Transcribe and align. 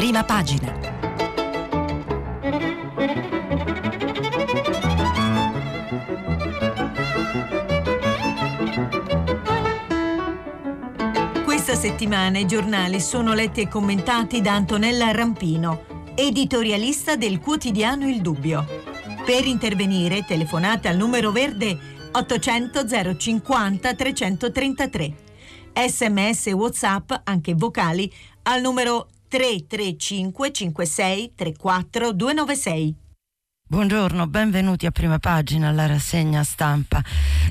prima 0.00 0.24
pagina. 0.24 0.72
Questa 11.44 11.74
settimana 11.74 12.38
i 12.38 12.46
giornali 12.46 12.98
sono 12.98 13.34
letti 13.34 13.60
e 13.60 13.68
commentati 13.68 14.40
da 14.40 14.54
Antonella 14.54 15.10
Rampino, 15.10 15.84
editorialista 16.14 17.16
del 17.16 17.38
quotidiano 17.38 18.08
Il 18.08 18.22
Dubbio. 18.22 18.64
Per 19.26 19.44
intervenire 19.44 20.24
telefonate 20.24 20.88
al 20.88 20.96
numero 20.96 21.30
verde 21.30 21.78
800 22.12 23.16
050 23.18 23.94
333. 23.94 25.14
Sms 25.74 26.46
e 26.46 26.52
WhatsApp, 26.52 27.12
anche 27.24 27.52
vocali, 27.54 28.10
al 28.44 28.62
numero 28.62 29.06
335 29.30 30.32
56 30.32 31.30
34 31.36 32.12
296. 32.12 32.99
Buongiorno, 33.70 34.26
benvenuti 34.26 34.86
a 34.86 34.90
prima 34.90 35.20
pagina 35.20 35.68
alla 35.68 35.86
rassegna 35.86 36.42
stampa 36.42 37.00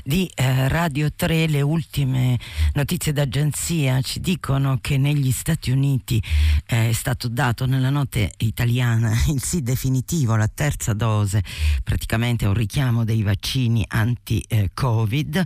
di 0.04 0.30
eh, 0.34 0.68
Radio 0.68 1.10
3. 1.10 1.46
Le 1.46 1.62
ultime 1.62 2.38
notizie 2.74 3.14
d'agenzia 3.14 4.02
ci 4.02 4.20
dicono 4.20 4.76
che 4.82 4.98
negli 4.98 5.30
Stati 5.30 5.70
Uniti 5.70 6.22
eh, 6.66 6.90
è 6.90 6.92
stato 6.92 7.26
dato 7.28 7.64
nella 7.64 7.88
notte 7.88 8.32
italiana 8.36 9.14
il 9.32 9.42
sì 9.42 9.62
definitivo, 9.62 10.36
la 10.36 10.46
terza 10.46 10.92
dose, 10.92 11.42
praticamente 11.82 12.44
un 12.44 12.52
richiamo 12.52 13.04
dei 13.04 13.22
vaccini 13.22 13.82
anti-Covid 13.88 15.42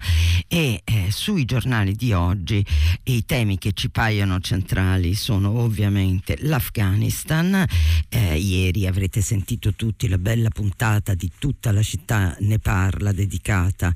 e 0.49 0.83
eh, 0.83 1.07
sui 1.13 1.45
giornali 1.45 1.95
di 1.95 2.13
oggi 2.13 2.67
i 3.05 3.25
temi 3.25 3.59
che 3.59 3.75
ci 3.75 3.91
paiono 3.91 4.41
centrali 4.41 5.15
sono 5.15 5.51
ovviamente 5.51 6.37
l'Afghanistan. 6.41 7.65
Eh, 8.09 8.39
ieri 8.39 8.89
avrete 8.89 9.21
sentito 9.21 9.75
tutti 9.75 10.09
la 10.09 10.19
bella 10.19 10.49
puntata 10.49 10.63
puntata 10.65 11.13
di 11.13 11.31
tutta 11.39 11.73
la 11.73 11.83
città 11.83 12.35
ne 12.41 12.59
parla 12.59 13.13
dedicata 13.13 13.93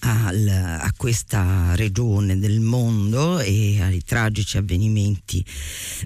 al, 0.00 0.46
a 0.46 0.92
questa 0.94 1.74
regione 1.76 2.38
del 2.38 2.60
mondo 2.60 3.40
e 3.40 3.80
ai 3.80 4.02
tragici 4.04 4.58
avvenimenti 4.58 5.42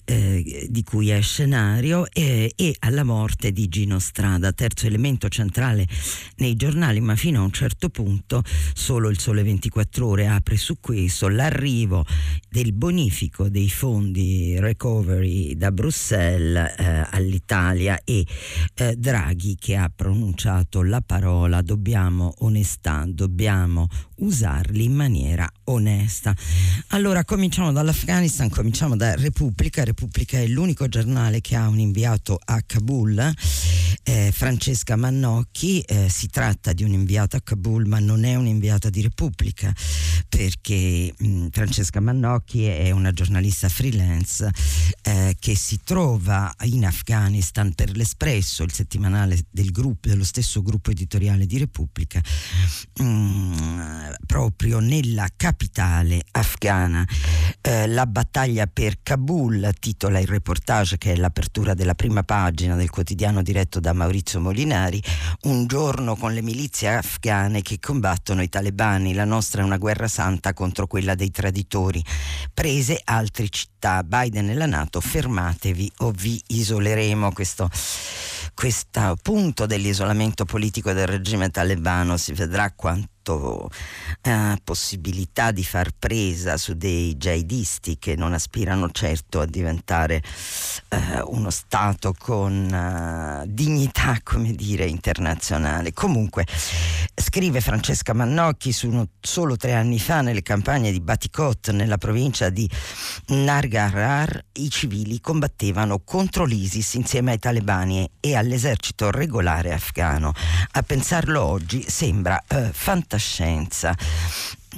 eh, 0.05 0.69
di 0.71 0.85
cui 0.85 1.09
è 1.09 1.21
scenario 1.21 2.09
e, 2.13 2.53
e, 2.55 2.77
alla 2.79 3.03
morte 3.03 3.51
di 3.51 3.69
Gino 3.69 3.99
Strada, 3.99 4.53
terzo 4.53 4.87
elemento 4.87 5.29
centrale 5.29 5.85
nei 6.37 6.55
giornali, 6.55 7.01
ma 7.01 7.17
fino 7.17 7.41
a 7.41 7.45
un 7.45 7.53
certo 7.53 7.89
punto 7.89 8.45
solo 8.75 9.09
il 9.09 9.19
Sole 9.19 9.43
24 9.43 10.07
ore 10.07 10.29
apre 10.29 10.57
su 10.57 10.77
questo 10.81 11.29
l'arrivo 11.29 12.05
del 12.49 12.73
bonifico 12.73 13.49
dei 13.49 13.69
fondi 13.69 14.61
recovery 14.61 15.57
da 15.57 15.73
Bruxelles 15.73 16.75
eh, 16.79 17.07
all'Italia 17.11 18.01
e 18.05 18.25
eh, 18.75 18.95
Draghi 18.97 19.57
che 19.59 19.77
ha 19.77 19.88
pronunciato 19.95 20.83
la 20.83 21.01
parola 21.01 21.63
dobbiamo 21.63 22.35
onestà, 22.39 23.05
dobbiamo 23.07 23.89
usarli 24.19 24.85
in 24.85 24.95
maniera 24.95 25.49
onesta. 25.65 26.35
Allora 26.89 27.25
cominciamo 27.25 27.73
dall'Afghanistan, 27.73 28.49
cominciamo 28.49 28.97
da 28.97 29.15
Repubblica. 29.15 29.85
Repubblica 29.85 30.39
è 30.39 30.47
l'unico 30.47 30.89
giornale 30.89 31.41
che 31.41 31.57
ha 31.57 31.69
un 31.69 31.79
inviato 31.79 32.39
a 32.43 32.61
Kabul, 32.65 33.33
eh, 34.03 34.31
Francesca 34.33 34.97
Mannocchi. 34.97 35.81
Eh, 35.81 36.09
si 36.09 36.29
tratta 36.29 36.73
di 36.73 36.85
un 36.85 36.93
inviato 36.93 37.37
a 37.37 37.41
Kabul, 37.41 37.87
ma 37.87 37.99
non 37.99 38.25
è 38.25 38.35
un'inviata 38.35 38.91
di 38.91 39.03
Repubblica, 39.03 39.73
perché 40.29 41.13
mh, 41.17 41.27
mm, 41.27 41.47
Francesca 41.51 42.01
Mannocchi 42.01 42.65
è 42.65 42.91
una 42.91 43.13
giornalista 43.13 43.69
freelance 43.69 44.51
eh, 45.03 45.37
che 45.39 45.55
si 45.55 45.81
trova 45.85 46.53
in 46.63 46.85
Afghanistan 46.87 47.73
per 47.75 47.97
l'Espresso, 47.97 48.63
il 48.63 48.73
settimanale 48.73 49.39
del 49.51 49.71
gruppo, 49.79 50.09
dello 50.09 50.25
stesso 50.25 50.61
gruppo 50.61 50.91
editoriale 50.91 51.47
di 51.47 51.57
Repubblica. 51.57 52.21
Mh, 53.01 53.05
mm, 53.05 53.89
proprio 54.27 54.81
nella 54.81 55.29
capitale 55.37 56.21
afghana. 56.33 57.07
Eh, 57.61 57.87
la 57.87 58.07
battaglia 58.07 58.67
per 58.67 59.03
Kabul, 59.03 59.73
titola 59.79 60.19
il 60.19 60.27
reportage 60.27 60.99
che 60.99 61.13
è 61.13 61.17
l'apertura 61.17 61.75
della 61.75 61.95
prima 61.95 62.25
pagina 62.25 62.75
del 62.75 62.91
quotidiano 62.91 63.43
diretto 63.43 63.79
da 63.79 63.93
Maurizio 63.93 64.41
Molinari, 64.41 65.01
un 65.43 65.67
giorno 65.67 66.17
con 66.17 66.35
le 66.35 66.43
milizie 66.43 66.97
afghane 66.97 67.63
che 67.63 67.79
combattono 67.79 68.43
i 68.43 68.49
talebani, 68.49 69.15
la 69.15 69.25
nostra 69.25 69.63
è 69.63 69.65
una 69.65 69.79
guerra 69.79 70.09
santa 70.09 70.53
contro 70.55 70.87
quella 70.89 71.15
dei 71.15 71.31
traditori. 71.31 72.03
Prese 72.53 73.01
altre 73.05 73.49
città, 73.49 74.03
Biden 74.03 74.51
e 74.51 74.55
la 74.55 74.67
Nato, 74.67 75.01
fermatevi 75.01 75.93
o 75.99 76.11
vi 76.11 76.43
isoleremo. 76.49 77.33
Questo 77.33 77.71
questo 78.59 79.17
punto 79.23 79.67
dell'isolamento 79.67 80.45
politico 80.45 80.93
del 80.93 81.07
regime 81.07 81.49
talebano 81.49 82.17
si 82.17 82.33
vedrà 82.33 82.73
quanto 82.73 83.18
avuto 83.29 83.71
eh, 84.23 84.57
possibilità 84.65 85.51
di 85.51 85.65
far 85.65 85.91
presa 85.97 86.57
su 86.57 86.75
dei 86.75 87.17
jihadisti 87.17 87.99
che 87.99 88.17
non 88.17 88.33
aspirano 88.33 88.91
certo 88.91 89.41
a 89.41 89.47
diventare 89.47 90.23
eh, 90.89 91.21
uno 91.27 91.51
Stato 91.51 92.15
con 92.17 93.43
uh, 93.43 93.47
dignità, 93.47 94.19
come 94.23 94.53
dire, 94.53 94.87
internazionale. 94.87 95.93
Comunque, 95.93 96.47
scrive 97.15 97.61
Francesca 97.61 98.13
Mannocchi, 98.13 98.73
su 98.73 99.07
solo 99.21 99.57
tre 99.57 99.75
anni 99.75 99.99
fa 99.99 100.21
nelle 100.21 100.43
campagne 100.43 100.93
di 100.93 101.01
Batikot 101.01 101.71
nella 101.71 101.99
provincia 101.99 102.49
di 102.49 102.69
Nargarar 103.27 104.45
i 104.53 104.71
civili 104.71 105.21
combattevano 105.21 106.01
contro 106.05 106.45
l'ISIS 106.45 106.95
insieme 106.95 107.33
ai 107.33 107.39
talebani 107.39 108.09
e 108.21 108.37
all'esercito 108.37 109.11
regolare 109.11 109.73
afghano. 109.73 110.33
A 110.73 110.83
pensarlo 110.83 111.43
oggi 111.43 111.85
sembra 111.89 112.43
eh, 112.47 112.71
fantastico 112.73 113.18
fantascienza 113.19 113.95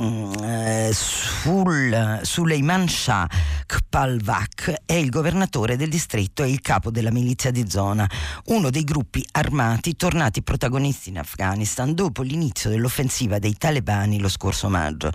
Mm, 0.00 0.32
eh, 0.44 0.90
sul, 0.94 2.20
Suleiman 2.22 2.88
Shah 2.88 3.28
Kpalvak 3.66 4.82
è 4.86 4.94
il 4.94 5.10
governatore 5.10 5.76
del 5.76 5.90
distretto 5.90 6.44
e 6.44 6.48
il 6.48 6.60
capo 6.60 6.92
della 6.92 7.10
milizia 7.10 7.50
di 7.50 7.68
zona, 7.68 8.08
uno 8.46 8.70
dei 8.70 8.84
gruppi 8.84 9.26
armati 9.32 9.96
tornati 9.96 10.42
protagonisti 10.42 11.08
in 11.08 11.18
Afghanistan 11.18 11.92
dopo 11.92 12.22
l'inizio 12.22 12.70
dell'offensiva 12.70 13.40
dei 13.40 13.56
talebani 13.58 14.20
lo 14.20 14.28
scorso 14.28 14.68
maggio. 14.68 15.10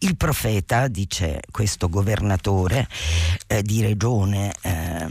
Il 0.00 0.16
profeta, 0.16 0.88
dice 0.88 1.40
questo 1.50 1.88
governatore 1.88 2.88
eh, 3.46 3.62
di 3.62 3.80
regione 3.82 4.52
eh, 4.60 5.06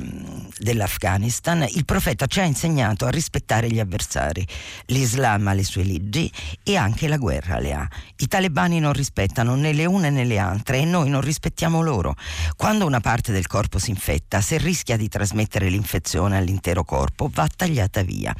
dell'Afghanistan, 0.59 1.65
il 1.69 1.85
profeta 1.85 2.25
ci 2.25 2.39
ha 2.39 2.43
insegnato 2.43 3.05
a 3.05 3.09
rispettare 3.09 3.69
gli 3.69 3.79
avversari. 3.79 4.45
L'Islam 4.87 5.47
ha 5.47 5.53
le 5.53 5.63
sue 5.63 5.83
leggi 5.83 6.31
e 6.63 6.75
anche 6.75 7.07
la 7.07 7.17
guerra 7.17 7.59
le 7.59 7.73
ha. 7.73 7.87
I 8.17 8.27
talebani 8.27 8.79
non 8.79 8.93
rispettano 8.93 9.55
né 9.55 9.73
le 9.73 9.85
une 9.85 10.09
né 10.09 10.23
le 10.23 10.37
altre 10.37 10.79
e 10.79 10.85
noi 10.85 11.09
non 11.09 11.21
rispettiamo 11.21 11.81
loro. 11.81 12.15
Quando 12.55 12.85
una 12.85 12.99
parte 12.99 13.31
del 13.31 13.47
corpo 13.47 13.79
si 13.79 13.89
infetta, 13.91 14.41
se 14.41 14.57
rischia 14.57 14.97
di 14.97 15.07
trasmettere 15.07 15.69
l'infezione 15.69 16.37
all'intero 16.37 16.83
corpo, 16.83 17.29
va 17.33 17.47
tagliata 17.53 18.01
via. 18.01 18.33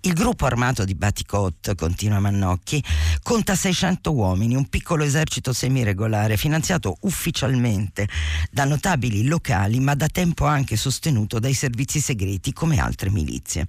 Il 0.00 0.12
gruppo 0.14 0.46
armato 0.46 0.84
di 0.84 0.94
Baticot, 0.94 1.74
continua 1.74 2.20
Mannocchi, 2.20 2.82
conta 3.22 3.54
600 3.54 4.12
uomini, 4.12 4.54
un 4.54 4.68
piccolo 4.68 5.04
esercito 5.04 5.52
semiregolare 5.52 6.36
finanziato 6.36 6.96
ufficialmente 7.00 8.08
da 8.50 8.64
notabili 8.64 9.24
locali, 9.24 9.80
ma 9.80 9.94
da 9.94 10.08
tempo 10.08 10.46
anche 10.46 10.76
sostenuto 10.76 11.38
dai 11.38 11.54
servizi 11.58 12.00
segreti 12.00 12.52
come 12.52 12.78
altre 12.78 13.10
milizie. 13.10 13.66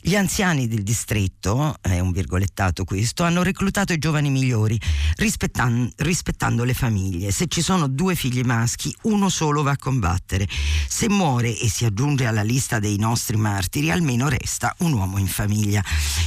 Gli 0.00 0.16
anziani 0.16 0.66
del 0.66 0.82
distretto, 0.82 1.76
è 1.82 2.00
un 2.00 2.10
virgolettato 2.10 2.84
questo, 2.84 3.24
hanno 3.24 3.42
reclutato 3.42 3.92
i 3.92 3.98
giovani 3.98 4.30
migliori, 4.30 4.80
rispettando 5.16 5.92
rispettando 5.96 6.64
le 6.64 6.72
famiglie. 6.72 7.30
Se 7.30 7.46
ci 7.46 7.60
sono 7.60 7.88
due 7.88 8.14
figli 8.14 8.40
maschi, 8.42 8.94
uno 9.02 9.28
solo 9.28 9.62
va 9.62 9.72
a 9.72 9.76
combattere. 9.76 10.48
Se 10.88 11.08
muore 11.08 11.58
e 11.58 11.68
si 11.68 11.84
aggiunge 11.84 12.26
alla 12.26 12.42
lista 12.42 12.78
dei 12.78 12.96
nostri 12.96 13.36
martiri, 13.36 13.90
almeno 13.90 14.28
resta 14.28 14.74
un 14.78 14.94
uomo 14.94 15.18
in 15.18 15.26
famiglia. 15.26 15.84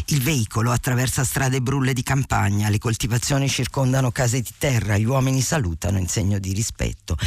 Il 0.07 0.21
veicolo 0.21 0.71
attraversa 0.71 1.23
strade 1.23 1.61
brulle 1.61 1.94
di 1.94 2.03
campagna, 2.03 2.69
le 2.69 2.77
coltivazioni 2.77 3.50
circondano 3.50 4.11
case 4.11 4.41
di 4.41 4.51
terra, 4.57 4.97
gli 4.97 5.06
uomini 5.06 5.41
salutano 5.41 5.97
in 5.97 6.07
segno 6.07 6.38
di 6.38 6.53
rispetto. 6.53 7.17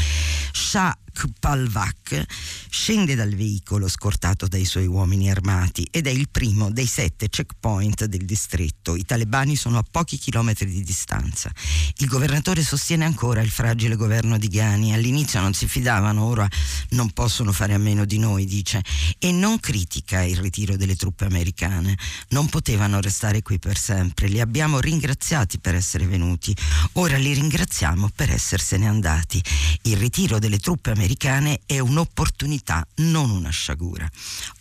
Shah 0.52 0.96
Kpalvak 1.12 2.25
scende 2.69 3.14
dal 3.14 3.35
veicolo 3.35 3.87
scortato 3.87 4.49
dai 4.49 4.64
suoi 4.64 4.87
uomini 4.87 5.31
armati 5.31 5.87
ed 5.91 6.06
è 6.06 6.11
il 6.11 6.29
primo 6.31 6.70
dei 6.70 6.87
sette 6.87 7.29
checkpoint 7.29 8.06
del 8.06 8.25
distretto. 8.25 8.97
I 8.97 9.05
talebani 9.05 9.55
sono 9.55 9.79
a 9.79 9.85
pochi 9.88 10.17
chilometri 10.17 10.67
di 10.67 10.82
distanza. 10.82 11.53
Il 11.99 12.06
governatore 12.06 12.62
sostiene 12.62 13.05
ancora 13.05 13.43
il 13.43 13.50
fragile 13.50 13.94
governo 13.94 14.38
di 14.38 14.49
Ghani. 14.49 14.94
All'inizio 14.94 15.41
non 15.41 15.53
si 15.53 15.69
fidavano, 15.69 16.25
ora 16.25 16.49
non 16.91 17.11
possono 17.11 17.53
fare 17.53 17.75
a 17.75 17.79
meno 17.79 18.05
di 18.05 18.19
noi, 18.19 18.47
dice, 18.47 18.82
e 19.19 19.31
non 19.32 19.61
critica 19.61 20.23
il 20.23 20.38
ritiro 20.38 20.76
delle 20.76 20.97
truppe 20.97 21.26
americane. 21.26 21.97
Non 22.31 22.49
potevano 22.49 23.00
restare 23.00 23.43
qui 23.43 23.58
per 23.58 23.76
sempre. 23.76 24.29
Li 24.29 24.41
abbiamo 24.41 24.81
ringraziati 24.81 25.58
per 25.58 25.75
essere 25.75 26.06
venuti. 26.06 26.56
Ora 26.94 27.19
li 27.19 27.35
ringraziamo 27.35 28.11
per 28.15 28.31
essersene 28.31 28.88
andati. 28.88 29.43
Il 29.82 29.97
ritiro 29.99 30.38
delle 30.38 30.58
truppe 30.58 30.88
americane 30.88 31.00
americane 31.02 31.62
è 31.66 31.81
un'opportunità, 31.81 32.87
non 32.96 33.31
una 33.31 33.50
sciagura. 33.50 34.08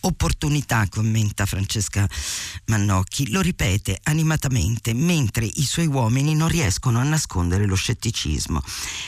Opportunità, 0.02 0.88
commenta 0.90 1.46
Francesca 1.46 2.10
Mannocchi, 2.66 3.30
lo 3.30 3.42
ripete 3.42 4.00
animatamente 4.04 4.94
mentre 4.94 5.46
i 5.46 5.64
suoi 5.64 5.86
uomini 5.86 6.34
non 6.34 6.48
riescono 6.48 6.98
a 6.98 7.04
nascondere 7.04 7.68
lo 7.68 7.76
scetticismo. 7.76 8.60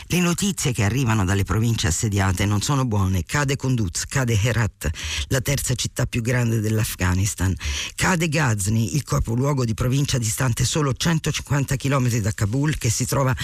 Le 0.06 0.20
notizie 0.20 0.74
che 0.74 0.84
arrivano 0.84 1.26
dalle 1.26 1.44
province 1.44 1.88
assediate 1.88 2.46
non 2.46 2.62
sono 2.62 2.86
buone. 2.86 3.24
Cade 3.26 3.56
Kunduz, 3.56 4.06
cade 4.06 4.40
Herat, 4.40 4.90
la 5.30 5.42
terza 5.42 5.74
città 5.74 6.06
più 6.06 6.22
grande 6.22 6.60
dell'Afghanistan. 6.60 7.56
Cade 7.96 8.30
Ghazni, 8.30 8.94
il 8.96 9.04
capoluogo 9.04 9.66
di 9.66 9.74
provincia 9.74 10.20
distante 10.20 10.66
solo 10.66 10.94
150 10.94 11.78
km 11.78 12.16
da 12.18 12.32
Kabul, 12.32 12.78
che 12.78 12.92
si 12.92 13.06
trova 13.06 13.36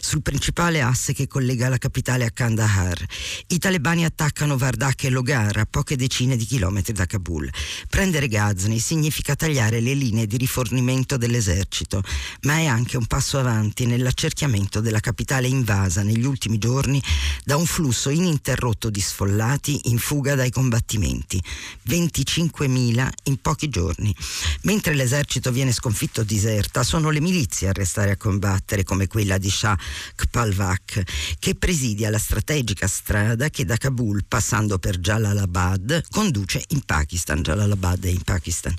sul 0.00 0.22
principale 0.22 0.80
asse 0.80 1.12
che 1.12 1.26
collega 1.26 1.68
la 1.68 1.78
capitale 1.78 2.24
a 2.24 2.30
Kandahar. 2.30 3.04
I 3.48 3.58
talebani 3.58 4.04
attaccano 4.04 4.56
Vardak 4.56 5.04
e 5.04 5.10
Logar 5.10 5.56
a 5.56 5.66
poche 5.66 5.96
decine 5.96 6.36
di 6.36 6.44
chilometri 6.44 6.92
da 6.92 7.06
Kabul. 7.06 7.50
Prendere 7.88 8.28
Ghazni 8.28 8.78
significa 8.78 9.34
tagliare 9.34 9.80
le 9.80 9.94
linee 9.94 10.26
di 10.26 10.36
rifornimento 10.36 11.16
dell'esercito, 11.16 12.02
ma 12.42 12.58
è 12.58 12.66
anche 12.66 12.96
un 12.96 13.06
passo 13.06 13.38
avanti 13.38 13.86
nell'accerchiamento 13.86 14.80
della 14.80 15.00
capitale 15.00 15.46
invasa 15.46 16.02
negli 16.02 16.24
ultimi 16.24 16.58
giorni 16.58 17.02
da 17.44 17.56
un 17.56 17.66
flusso 17.66 18.10
ininterrotto 18.10 18.90
di 18.90 19.00
sfollati 19.00 19.80
in 19.84 19.98
fuga 19.98 20.34
dai 20.34 20.50
combattimenti. 20.50 21.42
25.000 21.88 23.08
in 23.24 23.40
pochi 23.40 23.68
giorni. 23.68 24.14
Mentre 24.62 24.94
l'esercito 24.94 25.52
viene 25.52 25.72
sconfitto 25.72 26.20
o 26.22 26.24
diserta, 26.24 26.82
sono 26.82 27.10
le 27.10 27.20
milizie 27.20 27.68
a 27.68 27.72
restare 27.72 28.10
a 28.12 28.16
combattere, 28.16 28.84
come 28.84 29.06
quella 29.06 29.38
di 29.38 29.50
Shah 29.50 29.78
Kpalvak, 30.14 31.02
che 31.38 31.54
presidia 31.54 32.10
la 32.10 32.18
strategica 32.18 32.86
strada 32.86 33.20
che 33.50 33.64
da 33.64 33.76
Kabul, 33.76 34.24
passando 34.26 34.78
per 34.78 34.98
Jalalabad, 34.98 36.04
conduce 36.10 36.62
in 36.68 36.80
Pakistan. 36.82 37.40
Jalalabad 37.40 38.04
è 38.04 38.08
in 38.08 38.22
Pakistan. 38.22 38.74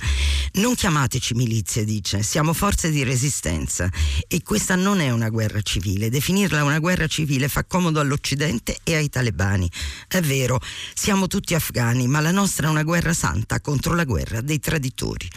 Non 0.53 0.75
chiamateci 0.75 1.33
milizie, 1.33 1.85
dice, 1.85 2.21
siamo 2.21 2.53
forze 2.53 2.89
di 2.89 3.03
resistenza 3.03 3.89
e 4.27 4.43
questa 4.43 4.75
non 4.75 4.99
è 4.99 5.09
una 5.11 5.29
guerra 5.29 5.61
civile. 5.61 6.09
Definirla 6.09 6.63
una 6.63 6.79
guerra 6.79 7.07
civile 7.07 7.47
fa 7.47 7.63
comodo 7.63 7.99
all'Occidente 7.99 8.77
e 8.83 8.95
ai 8.95 9.09
talebani. 9.09 9.69
È 10.07 10.19
vero, 10.21 10.59
siamo 10.93 11.27
tutti 11.27 11.55
afghani, 11.55 12.07
ma 12.07 12.19
la 12.19 12.31
nostra 12.31 12.67
è 12.67 12.69
una 12.69 12.83
guerra 12.83 13.13
santa 13.13 13.61
contro 13.61 13.95
la 13.95 14.03
guerra 14.03 14.41
dei 14.41 14.59
traditori. 14.59 15.27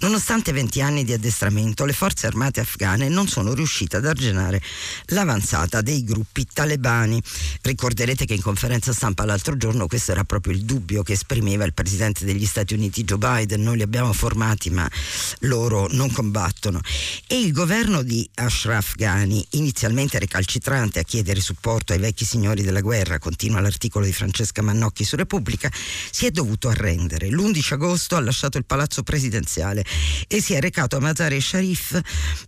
Nonostante 0.00 0.52
20 0.52 0.80
anni 0.80 1.04
di 1.04 1.12
addestramento, 1.12 1.84
le 1.84 1.92
forze 1.92 2.26
armate 2.26 2.60
afghane 2.60 3.08
non 3.08 3.26
sono 3.28 3.54
riuscite 3.54 3.96
ad 3.96 4.06
arginare 4.06 4.60
l'avanzata 5.06 5.80
dei 5.80 6.04
gruppi 6.04 6.46
talebani. 6.52 7.20
Ricorderete 7.62 8.26
che 8.26 8.34
in 8.34 8.41
conferenza 8.42 8.92
stampa 8.92 9.24
l'altro 9.24 9.56
giorno 9.56 9.86
questo 9.86 10.12
era 10.12 10.24
proprio 10.24 10.52
il 10.52 10.64
dubbio 10.64 11.02
che 11.02 11.12
esprimeva 11.12 11.64
il 11.64 11.72
presidente 11.72 12.24
degli 12.24 12.44
Stati 12.44 12.74
Uniti 12.74 13.04
Joe 13.04 13.18
Biden. 13.18 13.62
Noi 13.62 13.76
li 13.76 13.82
abbiamo 13.82 14.12
formati, 14.12 14.70
ma 14.70 14.88
loro 15.40 15.88
non 15.90 16.10
combattono. 16.12 16.80
E 17.26 17.40
il 17.40 17.52
governo 17.52 18.02
di 18.02 18.28
Ashraf 18.34 18.94
Ghani, 18.96 19.46
inizialmente 19.50 20.18
recalcitrante 20.18 20.98
a 20.98 21.02
chiedere 21.02 21.40
supporto 21.40 21.92
ai 21.92 21.98
vecchi 21.98 22.24
signori 22.24 22.62
della 22.62 22.80
guerra, 22.80 23.18
continua 23.18 23.60
l'articolo 23.60 24.04
di 24.04 24.12
Francesca 24.12 24.62
Mannocchi 24.62 25.04
su 25.04 25.16
Repubblica, 25.16 25.70
si 26.10 26.26
è 26.26 26.30
dovuto 26.30 26.68
arrendere. 26.68 27.28
L'11 27.28 27.74
agosto 27.74 28.16
ha 28.16 28.20
lasciato 28.20 28.58
il 28.58 28.64
palazzo 28.64 29.02
presidenziale 29.02 29.84
e 30.28 30.40
si 30.40 30.54
è 30.54 30.60
recato 30.60 30.96
a 30.96 31.00
Mazar 31.00 31.32
e 31.32 31.40
Sharif 31.40 32.00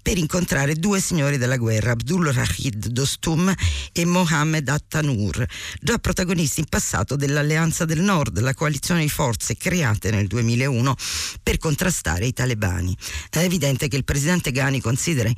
per 0.03 0.19
incontrare 0.19 0.75
due 0.75 1.01
signori 1.01 1.39
della 1.39 1.57
guerra, 1.57 1.93
Abdul 1.93 2.33
Rashid 2.33 2.89
Dostum 2.89 3.53
e 3.93 4.05
Mohammed 4.05 4.69
Attanur, 4.69 5.45
già 5.85 5.99
protagonisti 5.99 6.61
in 6.61 6.67
passato 6.67 7.15
dell'Alleanza 7.15 7.85
del 7.85 8.01
Nord, 8.01 8.39
la 8.41 8.55
coalizione 8.55 9.03
di 9.03 9.11
forze 9.11 9.55
create 9.55 10.11
nel 10.11 10.27
2001 10.27 10.97
per 11.43 11.59
contrastare 11.59 12.25
i 12.25 12.33
talebani. 12.33 12.97
È 13.29 13.41
evidente 13.41 13.89
che 13.89 13.97
il 13.97 14.05
presidente 14.05 14.51
Ghani 14.51 14.81
considera 14.81 15.31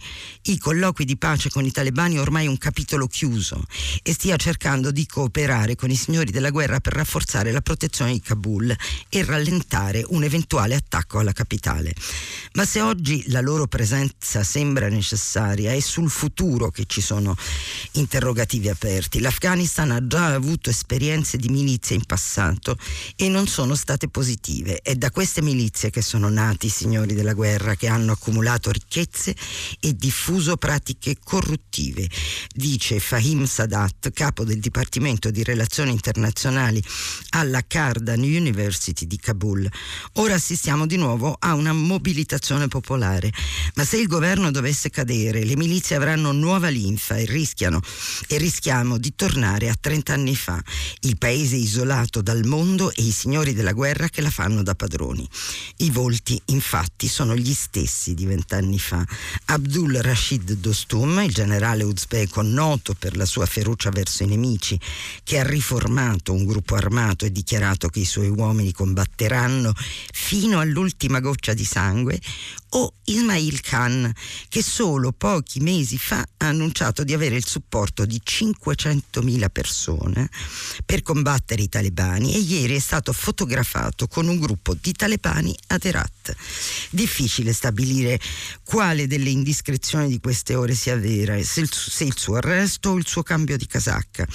i 0.43 0.58
colloqui 0.58 1.04
di 1.04 1.16
pace 1.16 1.50
con 1.50 1.64
i 1.64 1.72
talebani 1.72 2.20
ormai 2.20 2.46
un 2.46 2.58
capitolo 2.58 3.08
chiuso 3.08 3.60
e 4.04 4.12
stia 4.12 4.37
cercando 4.37 4.93
di 4.93 5.04
cooperare 5.04 5.75
con 5.75 5.90
i 5.90 5.96
signori 5.96 6.31
della 6.31 6.50
guerra 6.50 6.78
per 6.78 6.92
rafforzare 6.92 7.50
la 7.50 7.60
protezione 7.60 8.12
di 8.12 8.20
Kabul 8.20 8.72
e 9.08 9.25
rallentare 9.25 10.04
un 10.10 10.22
eventuale 10.22 10.76
attacco 10.76 11.19
alla 11.19 11.32
capitale. 11.32 11.92
Ma 12.52 12.64
se 12.64 12.81
oggi 12.81 13.25
la 13.31 13.40
loro 13.40 13.66
presenza 13.66 14.44
sembra 14.44 14.88
necessaria, 14.88 15.72
è 15.72 15.81
sul 15.81 16.08
futuro 16.08 16.70
che 16.70 16.84
ci 16.87 17.00
sono 17.00 17.37
interrogativi 17.92 18.69
aperti. 18.69 19.19
L'Afghanistan 19.19 19.90
ha 19.90 20.06
già 20.06 20.34
avuto 20.36 20.70
esperienze 20.70 21.36
di 21.36 21.48
milizie 21.48 21.96
in 21.96 22.04
passato 22.04 22.78
e 23.16 23.28
non 23.28 23.46
sono 23.46 23.74
state 23.74 24.08
positive. 24.08 24.80
È 24.82 24.94
da 24.94 25.10
queste 25.10 25.42
milizie 25.42 25.90
che 25.90 26.02
sono 26.02 26.28
nati 26.28 26.66
i 26.66 26.70
signori 26.70 27.14
della 27.14 27.34
guerra 27.34 27.74
che 27.74 27.88
hanno 27.88 28.12
accumulato 28.12 28.70
ricchezze 28.70 29.34
e 29.80 29.94
diffuso 29.94 30.56
pratiche 30.56 31.16
corruttive, 31.22 32.08
dice 32.54 33.00
Fahim 33.00 33.46
Sadat, 33.46 34.12
capo 34.12 34.44
del 34.44 34.60
Dipartimento 34.60 35.30
di 35.30 35.42
Relazioni 35.42 35.90
Internazionali 35.90 36.82
alla 37.30 37.62
Kardan 37.66 38.20
University 38.20 39.06
di 39.06 39.18
Kabul. 39.18 39.68
Ora 40.14 40.34
assistiamo 40.34 40.86
di 40.86 40.96
nuovo 40.96 41.36
a 41.38 41.54
una 41.54 41.72
mobilitazione 41.72 42.68
popolare, 42.68 43.32
ma 43.74 43.84
se 43.84 43.96
il 43.98 44.06
governo 44.06 44.50
dovesse 44.50 44.90
cadere, 44.90 45.44
le 45.44 45.56
milizie 45.56 45.96
avranno 45.96 46.32
nuova 46.32 46.68
linfa 46.68 47.16
e 47.16 47.24
rischiano 47.24 47.80
e 48.28 48.38
rischiamo 48.38 48.98
di 48.98 49.14
tornare 49.14 49.68
a 49.68 49.76
30 49.78 50.12
anni 50.12 50.25
fa, 50.34 50.62
il 51.00 51.17
paese 51.19 51.56
isolato 51.56 52.23
dal 52.23 52.44
mondo 52.44 52.90
e 52.93 53.02
i 53.02 53.11
signori 53.11 53.52
della 53.52 53.73
guerra 53.73 54.08
che 54.08 54.20
la 54.20 54.31
fanno 54.31 54.62
da 54.62 54.75
padroni. 54.75 55.28
I 55.78 55.90
volti 55.90 56.40
infatti 56.46 57.08
sono 57.08 57.37
gli 57.37 57.52
stessi 57.52 58.14
di 58.14 58.26
vent'anni 58.26 58.78
fa. 58.78 59.05
Abdul 59.46 59.94
Rashid 59.94 60.52
Dostum, 60.55 61.23
il 61.25 61.32
generale 61.32 61.84
uzbeko 61.84 62.43
noto 62.43 62.94
per 62.94 63.17
la 63.17 63.26
sua 63.26 63.46
ferocia 63.46 63.90
verso 63.90 64.23
i 64.23 64.26
nemici, 64.26 64.78
che 65.23 65.38
ha 65.38 65.44
riformato 65.44 66.32
un 66.32 66.44
gruppo 66.44 66.75
armato 66.75 67.25
e 67.25 67.32
dichiarato 67.32 67.88
che 67.88 68.00
i 68.00 68.05
suoi 68.05 68.28
uomini 68.28 68.73
combatteranno 68.73 69.73
fino 70.12 70.58
all'ultima 70.58 71.20
goccia 71.20 71.55
di 71.55 71.64
sangue, 71.64 72.20
o 72.70 72.94
Ismail 73.04 73.60
Khan, 73.60 74.12
che 74.48 74.62
solo 74.62 75.12
pochi 75.12 75.60
mesi 75.60 75.96
fa 75.96 76.26
ha 76.38 76.46
annunciato 76.48 77.04
di 77.04 77.12
avere 77.12 77.36
il 77.36 77.46
supporto 77.46 78.04
di 78.04 78.20
500.000 78.24 79.46
persone 79.50 80.28
per 80.84 81.02
combattere 81.02 81.62
i 81.62 81.68
talebani 81.68 82.34
e 82.34 82.38
ieri 82.38 82.74
è 82.74 82.80
stato 82.80 83.12
fotografato 83.12 84.08
con 84.08 84.26
un 84.26 84.38
gruppo 84.38 84.75
di 84.75 84.92
talebani 84.92 85.54
ad 85.68 85.85
Herat. 85.85 86.35
Difficile 86.90 87.52
stabilire 87.52 88.18
quale 88.64 89.06
delle 89.06 89.30
indiscrezioni 89.30 90.08
di 90.08 90.18
queste 90.18 90.54
ore 90.54 90.75
sia 90.75 90.96
vera, 90.96 91.40
se 91.42 91.61
il, 91.61 91.70
se 91.73 92.04
il 92.04 92.16
suo 92.16 92.37
arresto 92.37 92.90
o 92.90 92.96
il 92.96 93.06
suo 93.06 93.23
cambio 93.23 93.56
di 93.56 93.66
casacca. 93.66 94.26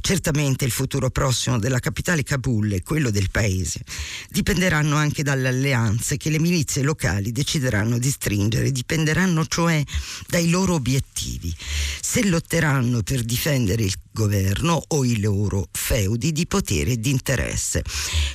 Certamente 0.00 0.64
il 0.64 0.70
futuro 0.70 1.10
prossimo 1.10 1.58
della 1.58 1.80
capitale 1.80 2.22
Kabul 2.22 2.72
e 2.72 2.82
quello 2.82 3.10
del 3.10 3.30
paese 3.30 3.80
dipenderanno 4.28 4.96
anche 4.96 5.22
dalle 5.22 5.48
alleanze 5.48 6.16
che 6.16 6.30
le 6.30 6.38
milizie 6.38 6.82
locali 6.82 7.32
decideranno 7.32 7.79
decideranno 7.80 7.98
di 7.98 8.10
stringere 8.10 8.72
dipenderanno 8.72 9.46
cioè 9.46 9.82
dai 10.26 10.48
loro 10.48 10.74
obiettivi. 10.74 11.54
Se 12.00 12.26
lotteranno 12.26 13.02
per 13.02 13.22
difendere 13.22 13.82
il 13.82 13.94
governo 14.12 14.82
o 14.88 15.04
i 15.04 15.20
loro 15.20 15.68
feudi 15.70 16.32
di 16.32 16.46
potere 16.46 16.92
e 16.92 16.98
di 16.98 17.10
interesse. 17.10 17.82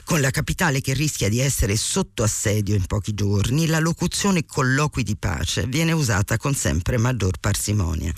Con 0.04 0.22
la 0.22 0.30
capitale 0.30 0.82
che 0.82 0.94
rischia 0.94 1.30
di 1.30 1.40
essere 1.40 1.76
sotto 1.76 2.24
assedio 2.24 2.76
in 2.76 2.86
pochi 2.86 3.14
giorni, 3.14 3.66
la 3.66 3.80
locuzione 3.80 4.46
colloqui 4.46 5.04
di 5.04 5.16
pace 5.18 5.66
viene 5.68 5.92
usata 5.92 6.38
con 6.38 6.54
sempre 6.54 6.98
maggior 6.98 7.38
parsimonia. 7.40 8.14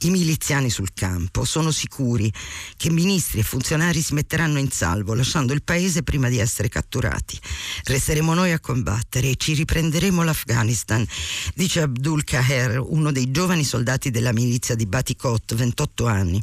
I 0.00 0.10
miliziani 0.10 0.70
sul 0.70 0.92
campo 0.94 1.44
sono 1.44 1.70
sicuri 1.70 2.32
che 2.76 2.90
ministri 2.90 3.40
e 3.40 3.42
funzionari 3.42 4.00
si 4.00 4.14
metteranno 4.14 4.58
in 4.58 4.70
salvo 4.70 5.14
lasciando 5.14 5.52
il 5.52 5.62
paese 5.62 6.02
prima 6.02 6.28
di 6.28 6.38
essere 6.38 6.68
catturati. 6.68 7.38
Resteremo 7.84 8.34
noi 8.34 8.52
a 8.52 8.60
combattere 8.60 9.30
e 9.30 9.36
ci 9.36 9.54
riprenderemo 9.54 10.22
l'Afghanistan, 10.22 11.06
dice 11.54 11.82
Abdul 11.82 12.24
Kaher, 12.24 12.78
uno 12.78 13.12
dei 13.12 13.30
giovani 13.30 13.64
soldati 13.64 14.10
della 14.10 14.32
milizia 14.32 14.74
di 14.74 14.86
Batikot, 14.86 15.54
28 15.54 16.06
anni. 16.06 16.42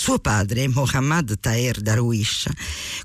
Suo 0.00 0.18
padre, 0.18 0.66
Mohammad 0.66 1.38
Taher 1.40 1.82
Darwish, 1.82 2.48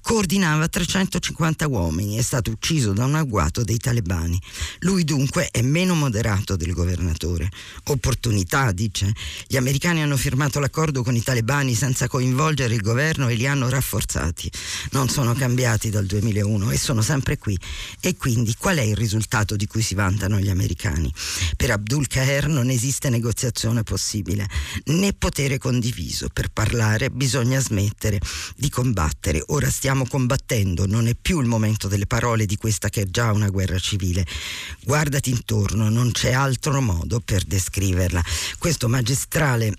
coordinava 0.01 0.69
350 0.69 1.67
uomini, 1.67 2.15
è 2.15 2.21
stato 2.21 2.51
ucciso 2.51 2.93
da 2.93 3.03
un 3.03 3.15
agguato 3.15 3.65
dei 3.65 3.77
talebani. 3.77 4.41
Lui 4.79 5.03
dunque 5.03 5.49
è 5.51 5.61
meno 5.61 5.93
moderato 5.93 6.55
del 6.55 6.71
governatore. 6.71 7.49
Opportunità, 7.87 8.71
dice. 8.71 9.11
Gli 9.45 9.57
americani 9.57 10.03
hanno 10.03 10.15
firmato 10.15 10.61
l'accordo 10.61 11.03
con 11.03 11.17
i 11.17 11.21
talebani 11.21 11.75
senza 11.75 12.07
coinvolgere 12.07 12.73
il 12.73 12.81
governo 12.81 13.27
e 13.27 13.35
li 13.35 13.45
hanno 13.45 13.67
rafforzati. 13.67 14.49
Non 14.91 15.09
sono 15.09 15.33
cambiati 15.33 15.89
dal 15.89 16.05
2001 16.05 16.71
e 16.71 16.77
sono 16.77 17.01
sempre 17.01 17.37
qui. 17.37 17.59
E 17.99 18.15
quindi 18.15 18.55
qual 18.57 18.77
è 18.77 18.83
il 18.83 18.95
risultato 18.95 19.57
di 19.57 19.67
cui 19.67 19.81
si 19.81 19.95
vantano 19.95 20.39
gli 20.39 20.49
americani? 20.49 21.13
Per 21.57 21.71
Abdul 21.71 22.07
Kaher 22.07 22.47
non 22.47 22.69
esiste 22.69 23.09
negoziazione 23.09 23.83
possibile, 23.83 24.47
né 24.85 25.11
potere 25.11 25.57
condiviso 25.57 26.29
per 26.31 26.47
parlare 26.47 26.83
parlare, 26.85 27.09
bisogna 27.09 27.59
smettere 27.59 28.19
di 28.55 28.69
combattere. 28.69 29.43
Ora 29.47 29.69
stiamo 29.69 30.05
combattendo, 30.07 30.85
non 30.85 31.07
è 31.07 31.15
più 31.19 31.41
il 31.41 31.47
momento 31.47 31.87
delle 31.87 32.05
parole 32.05 32.45
di 32.45 32.57
questa 32.57 32.89
che 32.89 33.01
è 33.01 33.05
già 33.05 33.31
una 33.31 33.49
guerra 33.49 33.79
civile. 33.79 34.25
Guardati 34.83 35.31
intorno, 35.31 35.89
non 35.89 36.11
c'è 36.11 36.31
altro 36.31 36.81
modo 36.81 37.19
per 37.19 37.43
descriverla. 37.43 38.23
Questo 38.59 38.87
magistrale 38.87 39.73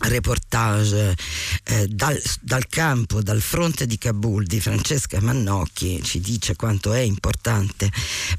reportage 0.00 1.16
eh, 1.64 1.86
dal, 1.88 2.20
dal, 2.40 2.66
campo, 2.68 3.22
dal 3.22 3.40
fronte 3.40 3.86
di 3.86 3.98
Kabul 3.98 4.44
di 4.44 4.60
Francesca 4.60 5.20
Mannocchi 5.20 6.00
ci 6.02 6.20
dice 6.20 6.56
quanto 6.56 6.92
è 6.92 7.00
importante 7.00 7.90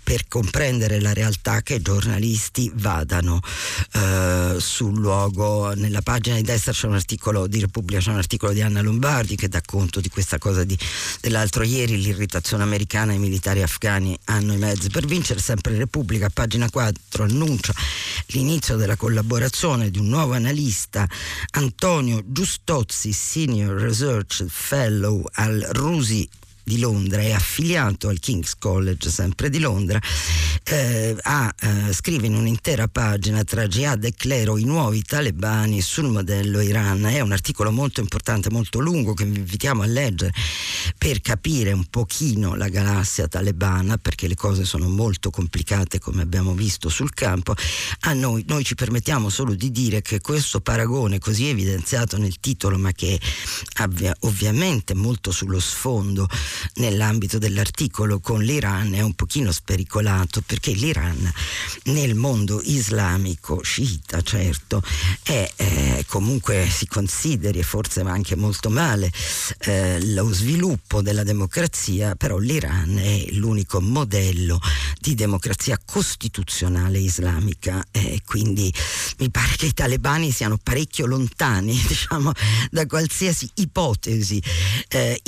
per 0.02 0.28
comprendere 0.28 1.02
la 1.02 1.14
realtà 1.14 1.62
che 1.62 1.76
i 1.76 1.82
giornalisti 1.82 2.72
vadano 2.76 3.42
eh, 3.94 4.56
sul 4.60 4.98
luogo. 4.98 5.74
Nella 5.74 6.02
pagina 6.02 6.36
di 6.38 6.44
destra 6.44 6.72
c'è 6.72 6.88
un 6.88 6.96
articolo 6.96 7.48
di 7.48 7.60
Repubblica, 7.60 8.00
c'è 8.00 8.12
un 8.12 8.18
articolo 8.18 8.54
di 8.54 8.62
Anna 8.62 8.82
Lombardi 8.82 9.36
che 9.36 9.50
dà 9.50 9.62
conto 9.66 10.00
di 10.00 10.10
questa 10.10 10.38
cosa 10.38 10.64
di, 10.64 10.78
dell'altro 11.22 11.64
ieri, 11.64 12.02
l'irritazione 12.02 12.64
americana, 12.64 13.14
i 13.14 13.20
militari 13.20 13.62
afghani 13.62 14.18
hanno 14.26 14.54
i 14.54 14.58
mezzi 14.58 14.90
per 14.90 15.06
vincere, 15.06 15.40
sempre 15.40 15.78
Repubblica, 15.78 16.30
pagina 16.30 16.70
4, 16.70 17.24
annuncia 17.24 17.74
l'inizio 18.28 18.76
della 18.76 18.96
collaborazione 18.96 19.90
di 19.90 20.00
un 20.00 20.08
nuovo 20.08 20.34
analista 20.34 21.08
Antonio 21.52 22.22
Giustozzi, 22.26 23.12
Senior 23.12 23.80
Research 23.80 24.46
Fellow 24.48 25.24
al 25.34 25.68
Rusi 25.72 26.30
di 26.70 26.78
Londra, 26.78 27.20
è 27.22 27.32
affiliato 27.32 28.10
al 28.10 28.20
King's 28.20 28.56
College 28.56 29.10
sempre 29.10 29.50
di 29.50 29.58
Londra, 29.58 30.00
eh, 30.64 31.16
ha, 31.20 31.52
eh, 31.60 31.92
scrive 31.94 32.28
in 32.28 32.36
un'intera 32.36 32.88
pagina 32.88 33.44
tra 33.44 33.66
Jihad 33.66 34.04
e 34.04 34.14
Clero 34.14 34.56
i 34.56 34.66
nuovi 34.66 35.02
talebani 35.02 35.82
sul 35.82 36.12
modello 36.12 36.62
Iran. 36.62 37.06
È 37.06 37.22
un 37.22 37.32
articolo 37.32 37.72
molto 37.72 38.02
importante, 38.02 38.52
molto 38.52 38.78
lungo 38.78 39.16
che 39.16 39.26
vi 39.26 39.40
invitiamo 39.40 39.82
a 39.82 39.88
leggere 39.88 40.32
per 40.96 41.22
capire 41.22 41.72
un 41.72 41.86
pochino 41.86 42.54
la 42.54 42.70
galassia 42.70 43.28
talebana, 43.28 43.98
perché 43.98 44.28
le 44.28 44.36
cose 44.36 44.64
sono 44.64 44.88
molto 44.88 45.32
complicate 45.32 45.98
come 45.98 46.22
abbiamo 46.22 46.54
visto 46.54 46.88
sul 46.88 47.16
campo. 47.16 47.56
A 48.02 48.14
noi, 48.14 48.44
noi 48.48 48.64
ci 48.64 48.76
permettiamo 48.76 49.30
solo 49.30 49.56
di 49.56 49.72
dire 49.72 50.04
che 50.04 50.22
questo 50.22 50.62
paragone 50.62 51.18
così 51.18 51.48
evidenziato 51.48 52.18
nel 52.20 52.40
titolo, 52.40 52.78
ma 52.78 52.92
che 52.92 53.20
è 53.74 54.12
ovviamente 54.20 54.94
molto 54.94 55.32
sullo 55.32 55.60
sfondo 55.60 56.28
nell'ambito 56.76 57.38
dell'articolo 57.38 58.20
con 58.20 58.42
l'Iran 58.42 58.94
è 58.94 59.02
un 59.02 59.14
pochino 59.14 59.52
spericolato 59.52 60.42
perché 60.46 60.72
l'Iran 60.72 61.32
nel 61.86 62.16
mondo 62.16 62.62
islamico 62.64 63.62
sciita 63.62 64.22
certo 64.22 64.82
è 65.24 65.52
eh, 65.56 66.06
comunque 66.08 66.68
si 66.70 66.88
consideri 66.88 67.60
e 67.60 67.64
forse 67.64 68.04
va 68.04 68.12
anche 68.12 68.36
molto 68.36 68.70
male 68.70 69.12
eh, 69.60 70.04
lo 70.14 70.32
sviluppo 70.32 71.02
della 71.02 71.24
democrazia 71.24 72.16
però 72.16 72.38
l'Iran 72.38 72.98
è 72.98 73.26
l'unico 73.32 73.82
modello 73.82 74.60
di 75.00 75.16
democrazia 75.16 75.80
costituzionale 75.84 77.00
islamica 77.00 77.86
e 77.92 78.22
quindi 78.26 78.74
mi 79.20 79.30
pare 79.30 79.56
che 79.56 79.68
i 79.68 79.74
talebani 79.74 80.32
siano 80.32 80.58
parecchio 80.62 81.06
lontani 81.06 81.74
diciamo 81.88 82.32
da 82.72 82.86
qualsiasi 82.86 83.50
ipotesi 83.56 84.42
eh, 84.90 85.20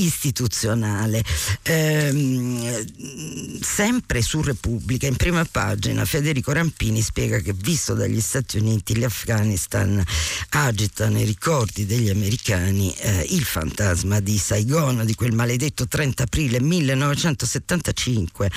Ehm, 1.63 3.62
sempre 3.62 4.22
su 4.22 4.42
Repubblica, 4.42 5.08
in 5.08 5.16
prima 5.16 5.46
pagina, 5.46 6.06
Federico 6.06 6.51
Rampini 6.51 7.01
spiega 7.01 7.40
che 7.40 7.54
visto 7.54 7.94
dagli 7.94 8.22
Stati 8.22 8.58
Uniti 8.58 9.00
l'Afghanistan 9.00 10.04
agita 10.50 11.10
nei 11.10 11.25
ricordi 11.25 11.86
degli 11.86 12.10
americani 12.10 12.94
eh, 12.98 13.25
il 13.30 13.44
fantasma 13.44 14.20
di 14.20 14.38
Saigon, 14.38 15.06
di 15.06 15.16
quel 15.16 15.34
maledetto 15.34 15.88
30 15.88 16.24
aprile 16.24 16.60
1975, 16.60 18.51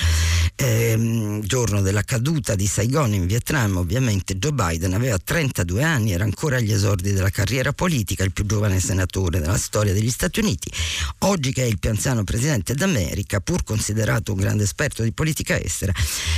ehm, 0.55 1.41
giorno 1.41 1.81
della 1.81 2.03
caduta 2.03 2.55
di 2.55 2.67
Saigon 2.67 3.13
in 3.13 3.25
Vietnam. 3.25 3.77
Ovviamente 3.77 4.37
Joe 4.37 4.53
Biden 4.53 4.93
aveva 4.93 5.17
32 5.17 5.83
anni, 5.83 6.11
era 6.11 6.23
ancora 6.23 6.57
agli 6.57 6.71
esordi 6.71 7.13
della 7.13 7.29
carriera 7.29 7.73
politica, 7.73 8.23
il 8.23 8.31
più 8.31 8.45
giovane 8.45 8.79
senatore 8.79 9.39
della 9.39 9.57
storia 9.57 9.93
degli 9.93 10.09
Stati 10.09 10.39
Uniti. 10.39 10.71
Oggi 11.19 11.51
che 11.51 11.63
è 11.63 11.65
il 11.65 11.79
più 11.79 11.89
anziano 11.89 12.23
presidente 12.55 12.73
d'America, 12.73 13.39
pur 13.41 13.63
considerato 13.63 14.31
un 14.31 14.39
grande 14.39 14.63
esperto 14.63 15.03
di 15.03 15.11
politica 15.11 15.59
estera, 15.59 15.91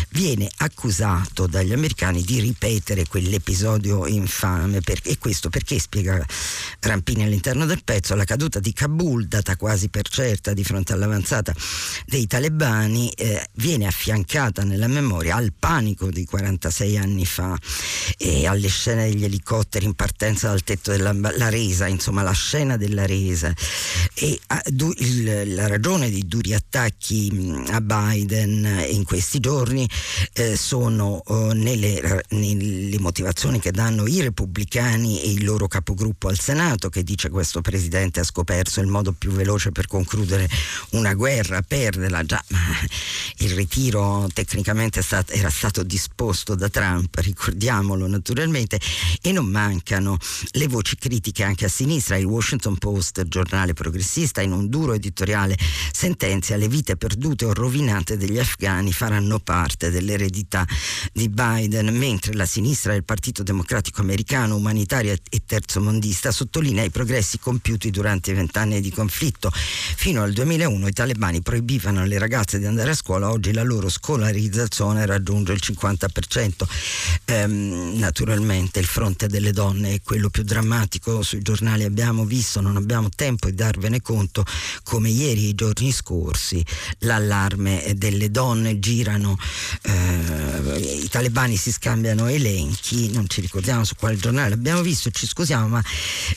viene 0.10 0.50
accusato 0.58 1.48
dagli 1.48 1.74
americani 1.74 2.22
di 2.22 2.40
ripetere 2.40 3.06
quell'episodio 3.08 4.08
infame. 4.08 4.82
Per, 4.82 5.00
e 5.04 5.18
questo 5.18 5.50
perché, 5.50 5.80
spiega 5.80 6.24
Rampini 6.80 7.24
all'interno 7.24 7.66
del 7.66 7.84
pezzo, 7.84 8.16
la 8.16 8.24
caduta 8.24 8.60
di 8.60 8.74
Kabul, 8.74 9.28
data 9.28 9.56
quasi 9.56 9.90
per 9.90 10.08
certa 10.08 10.54
di 10.54 10.64
fronte 10.64 10.94
all'avanzata 10.94 11.54
dei 12.06 12.26
talebani, 12.26 13.10
eh, 13.12 13.48
viene 13.54 13.86
affiancata 13.86 14.64
nella 14.64 14.88
memoria 14.88 15.36
al 15.36 15.54
panico 15.58 16.10
di 16.10 16.26
46 16.26 16.98
anni 16.98 17.26
fa 17.26 17.58
e 18.18 18.48
alle 18.48 18.70
scene 18.70 19.10
degli 19.10 19.24
elicotteri 19.24 19.86
in 19.86 19.94
partenza 19.94 20.48
dal 20.48 20.64
tetto 20.64 20.92
della 20.92 21.50
resa, 21.50 21.88
insomma 21.88 22.22
la 22.22 22.32
scena 22.32 22.78
della 22.78 23.06
resa. 23.06 23.54
E 24.14 24.40
a, 24.48 24.62
du, 24.68 24.92
il, 24.98 25.54
la 25.54 25.68
ragione 25.68 26.07
di 26.10 26.28
duri 26.28 26.54
attacchi 26.54 27.32
a 27.70 27.82
Biden 27.82 28.86
in 28.90 29.04
questi 29.04 29.40
giorni 29.40 29.88
eh, 30.34 30.56
sono 30.56 31.24
eh, 31.28 31.54
nelle, 31.54 32.24
nelle, 32.30 33.00
motivazioni 33.00 33.60
che 33.60 33.72
danno 33.72 34.08
i 34.08 34.22
repubblicani 34.22 35.22
e 35.22 35.32
il 35.32 35.44
loro 35.46 35.68
capogruppo 35.68 36.28
al 36.28 36.40
Senato 36.40 36.90
che 36.90 37.04
dice 37.04 37.30
questo 37.30 37.62
presidente 37.62 38.20
ha 38.20 38.24
scoperto 38.24 38.82
il 38.82 38.88
modo 38.88 39.14
più 39.14 39.32
veloce 39.32 39.72
per 39.72 39.88
concludere 39.88 40.50
una 40.92 41.14
guerra, 41.14 41.62
perderla 41.62 42.24
già, 42.24 42.44
ma 42.50 42.60
il 43.38 43.52
ritiro 43.52 44.28
tecnicamente 44.34 45.02
stat- 45.02 45.32
era 45.32 45.50
stato 45.50 45.84
disposto 45.84 46.56
da 46.56 46.70
Trump, 46.70 47.16
ricordiamolo 47.18 48.08
naturalmente, 48.08 48.80
e 49.22 49.32
non 49.32 49.46
mancano 49.46 50.18
le 50.52 50.68
voci 50.68 50.96
critiche 50.96 51.44
anche 51.44 51.66
a 51.66 51.70
sinistra. 51.70 52.18
Il 52.18 52.26
Washington 52.26 52.78
Post, 52.78 53.28
giornale 53.28 53.74
progressista, 53.74 54.42
in 54.42 54.52
un 54.52 54.70
duro 54.70 54.94
editoriale 54.94 55.58
sentenzia 55.92 56.58
le 56.58 56.68
vite 56.68 56.98
perdute 56.98 57.46
o 57.46 57.54
rovinate 57.54 58.18
degli 58.18 58.40
afghani 58.40 58.92
faranno 58.92 59.40
parte 59.40 59.90
dell'eredità 59.90 60.66
di 61.14 61.30
Biden, 61.30 61.96
mentre 61.96 62.34
la 62.34 62.46
sinistra 62.46 62.94
del 62.94 63.04
Partito 63.04 63.44
Democratico 63.44 64.02
Americano, 64.02 64.56
umanitaria 64.56 65.14
e 65.14 65.42
terzomondista, 65.46 66.32
sottolinea 66.32 66.84
i 66.84 66.90
progressi 66.90 67.40
compiuti 67.40 67.90
durante 67.92 68.32
i 68.32 68.34
vent'anni 68.34 68.82
di 68.82 68.92
conflitto. 68.92 69.52
Fino 69.52 70.24
al 70.24 70.34
2001 70.34 70.88
i 70.88 70.94
talebani 70.94 71.42
proibivano 71.42 72.02
alle 72.02 72.18
ragazze 72.18 72.60
di 72.60 72.66
andare 72.66 72.92
a 72.92 72.96
scuola, 72.96 73.30
oggi 73.30 73.54
la 73.54 73.64
loro 73.64 73.90
scolarizzazione 73.90 75.06
raggiunge 75.06 75.54
il 75.54 75.62
50%. 75.64 76.68
Ehm, 77.26 77.98
naturalmente 77.98 78.80
il 78.80 78.86
fronte 78.86 79.28
delle 79.28 79.52
donne 79.52 79.94
è 79.94 80.02
quello 80.04 80.30
più 80.30 80.44
drammatico, 80.44 81.22
sui 81.22 81.42
giornali 81.42 81.84
abbiamo 81.84 82.26
visto, 82.26 82.62
non 82.62 82.76
abbiamo 82.78 83.10
tempo 83.14 83.48
di 83.50 83.56
darvene 83.56 84.02
conto, 84.02 84.44
come 84.84 85.10
ieri 85.10 85.54
giorni 85.78 85.92
scorsi 85.92 86.66
l'allarme 87.00 87.94
delle 87.96 88.32
donne 88.32 88.80
girano, 88.80 89.38
eh, 89.84 91.00
i 91.04 91.08
talebani 91.08 91.56
si 91.56 91.72
scambiano 91.72 92.28
elenchi, 92.28 93.12
non 93.12 93.30
ci 93.30 93.42
ricordiamo 93.42 93.84
su 93.84 93.96
quale 93.96 94.18
giornale 94.18 94.50
l'abbiamo 94.50 94.82
visto, 94.82 95.12
ci 95.12 95.28
scusiamo, 95.28 95.68
ma 95.68 95.84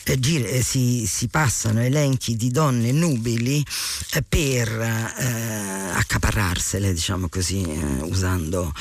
eh, 0.05 0.19
gir- 0.21 0.47
eh, 0.47 0.63
si, 0.63 1.07
si, 1.07 1.29
passano 1.29 1.81
elenchi 1.81 2.37
di 2.37 2.51
donne 2.51 2.93
nubili 2.93 3.65
eh, 4.13 4.23
per 4.23 4.69
eh, 4.69 5.91
accaparrarsele, 5.95 6.93
diciamo 6.93 7.29
così, 7.29 7.63
eh, 7.63 8.03
usando 8.03 8.73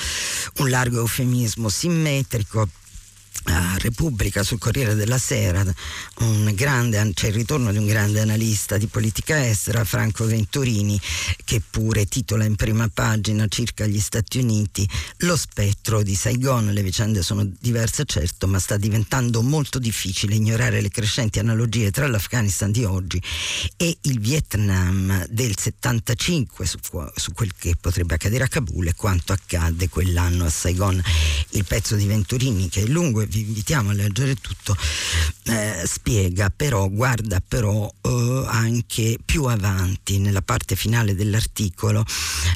un 0.58 0.70
largo 0.70 1.00
eufemismo 1.00 1.70
simmetrico 1.70 2.68
Repubblica 3.78 4.44
sul 4.44 4.60
Corriere 4.60 4.96
della 4.96 5.18
Sera 5.18 5.64
grande, 6.60 7.12
c'è 7.14 7.28
il 7.28 7.34
ritorno 7.34 7.72
di 7.72 7.78
un 7.78 7.86
grande 7.86 8.20
analista 8.20 8.78
di 8.78 8.88
politica 8.88 9.48
estera, 9.48 9.86
Franco 9.86 10.26
Venturini, 10.26 11.00
che 11.46 11.62
pure 11.68 12.06
titola 12.06 12.44
in 12.44 12.56
prima 12.56 12.90
pagina 12.94 13.48
circa 13.48 13.86
gli 13.86 14.00
Stati 14.00 14.40
Uniti 14.40 14.88
lo 15.20 15.38
spettro 15.38 16.04
di 16.04 16.16
Saigon. 16.16 16.74
Le 16.74 16.84
vicende 16.84 17.24
sono 17.24 17.50
diverse 17.60 18.04
certo, 18.06 18.48
ma 18.48 18.60
sta 18.60 18.76
diventando 18.78 19.42
molto 19.42 19.80
difficile 19.80 20.36
ignorare 20.36 20.82
le 20.82 20.90
crescenti 20.90 21.40
analogie 21.40 21.92
tra 21.92 22.08
l'Afghanistan 22.08 22.72
di 22.72 22.84
oggi 22.84 23.22
e 23.78 23.98
il 24.02 24.20
Vietnam 24.20 25.26
del 25.30 25.58
75 25.58 26.66
su, 26.66 26.78
su 27.16 27.32
quel 27.32 27.54
che 27.58 27.76
potrebbe 27.80 28.16
accadere 28.16 28.44
a 28.44 28.48
Kabul 28.48 28.88
e 28.88 28.96
quanto 28.96 29.32
accadde 29.32 29.88
quell'anno 29.88 30.46
a 30.46 30.50
Saigon. 30.50 31.02
Il 31.52 31.64
pezzo 31.66 31.96
di 31.96 32.06
Venturini 32.06 32.68
che 32.70 32.82
è 32.82 32.86
lungo 32.86 33.22
e 33.22 33.26
vi 33.28 33.39
vi 33.42 33.48
invitiamo 33.48 33.90
a 33.90 33.94
leggere 33.94 34.36
tutto, 34.36 34.76
eh, 35.44 35.84
spiega 35.86 36.50
però, 36.50 36.90
guarda 36.90 37.42
però 37.46 37.92
eh, 38.02 38.44
anche 38.48 39.18
più 39.24 39.46
avanti 39.46 40.20
nella 40.20 40.42
parte 40.42 40.76
finale 40.76 41.16
dell'articolo, 41.16 42.04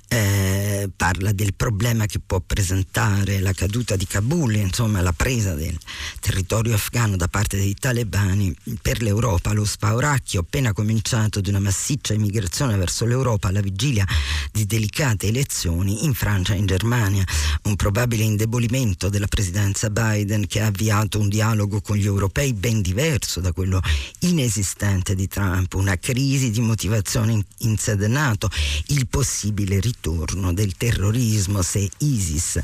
eh, 0.08 0.90
parla 0.96 1.32
del 1.32 1.54
problema 1.54 2.06
che 2.06 2.20
può 2.20 2.40
presentare 2.40 3.40
la 3.40 3.54
caduta 3.54 3.96
di 3.96 4.06
Kabul, 4.06 4.56
insomma 4.56 5.02
la 5.02 5.14
presa 5.14 5.54
del 5.54 5.78
territorio 6.20 6.76
afghano 6.76 7.16
da 7.16 7.28
parte 7.28 7.58
dei 7.58 7.74
talebani 7.74 8.56
per 8.82 9.02
l'Europa, 9.02 9.54
lo 9.54 9.66
spauracchio 9.66 10.42
appena 10.42 10.74
cominciato 10.74 11.42
di 11.42 11.50
una 11.50 11.60
massiccia 11.60 12.14
immigrazione 12.14 12.76
verso 12.78 13.06
l'Europa 13.06 13.48
alla 13.48 13.62
vigilia 13.62 14.06
di 14.52 14.66
delicate 14.66 15.28
elezioni 15.28 16.06
in 16.06 16.14
Francia 16.14 16.54
e 16.54 16.58
in 16.58 16.66
Germania, 16.66 17.24
un 17.64 17.76
probabile 17.76 18.24
indebolimento 18.24 19.10
della 19.10 19.28
presidenza 19.28 19.90
Biden 19.90 20.48
che 20.48 20.62
ha 20.62 20.72
avviato 20.74 21.20
un 21.20 21.30
dialogo 21.30 21.82
con 21.82 21.96
gli 21.96 22.06
europei 22.06 22.54
ben 22.54 22.82
diverso 22.82 23.40
da 23.40 23.54
quello 23.54 23.80
inesistente 24.20 25.14
di 25.14 25.28
Trump, 25.28 25.76
una 25.76 25.98
crisi 25.98 26.50
di 26.50 26.60
motivazione 26.60 27.46
in, 27.60 27.78
sede 27.78 28.08
NATO, 28.08 28.50
il 28.88 29.08
possibile 29.08 29.80
ritorno 29.80 30.52
del 30.52 30.76
terrorismo 30.76 31.62
se 31.62 31.88
ISIS 32.00 32.60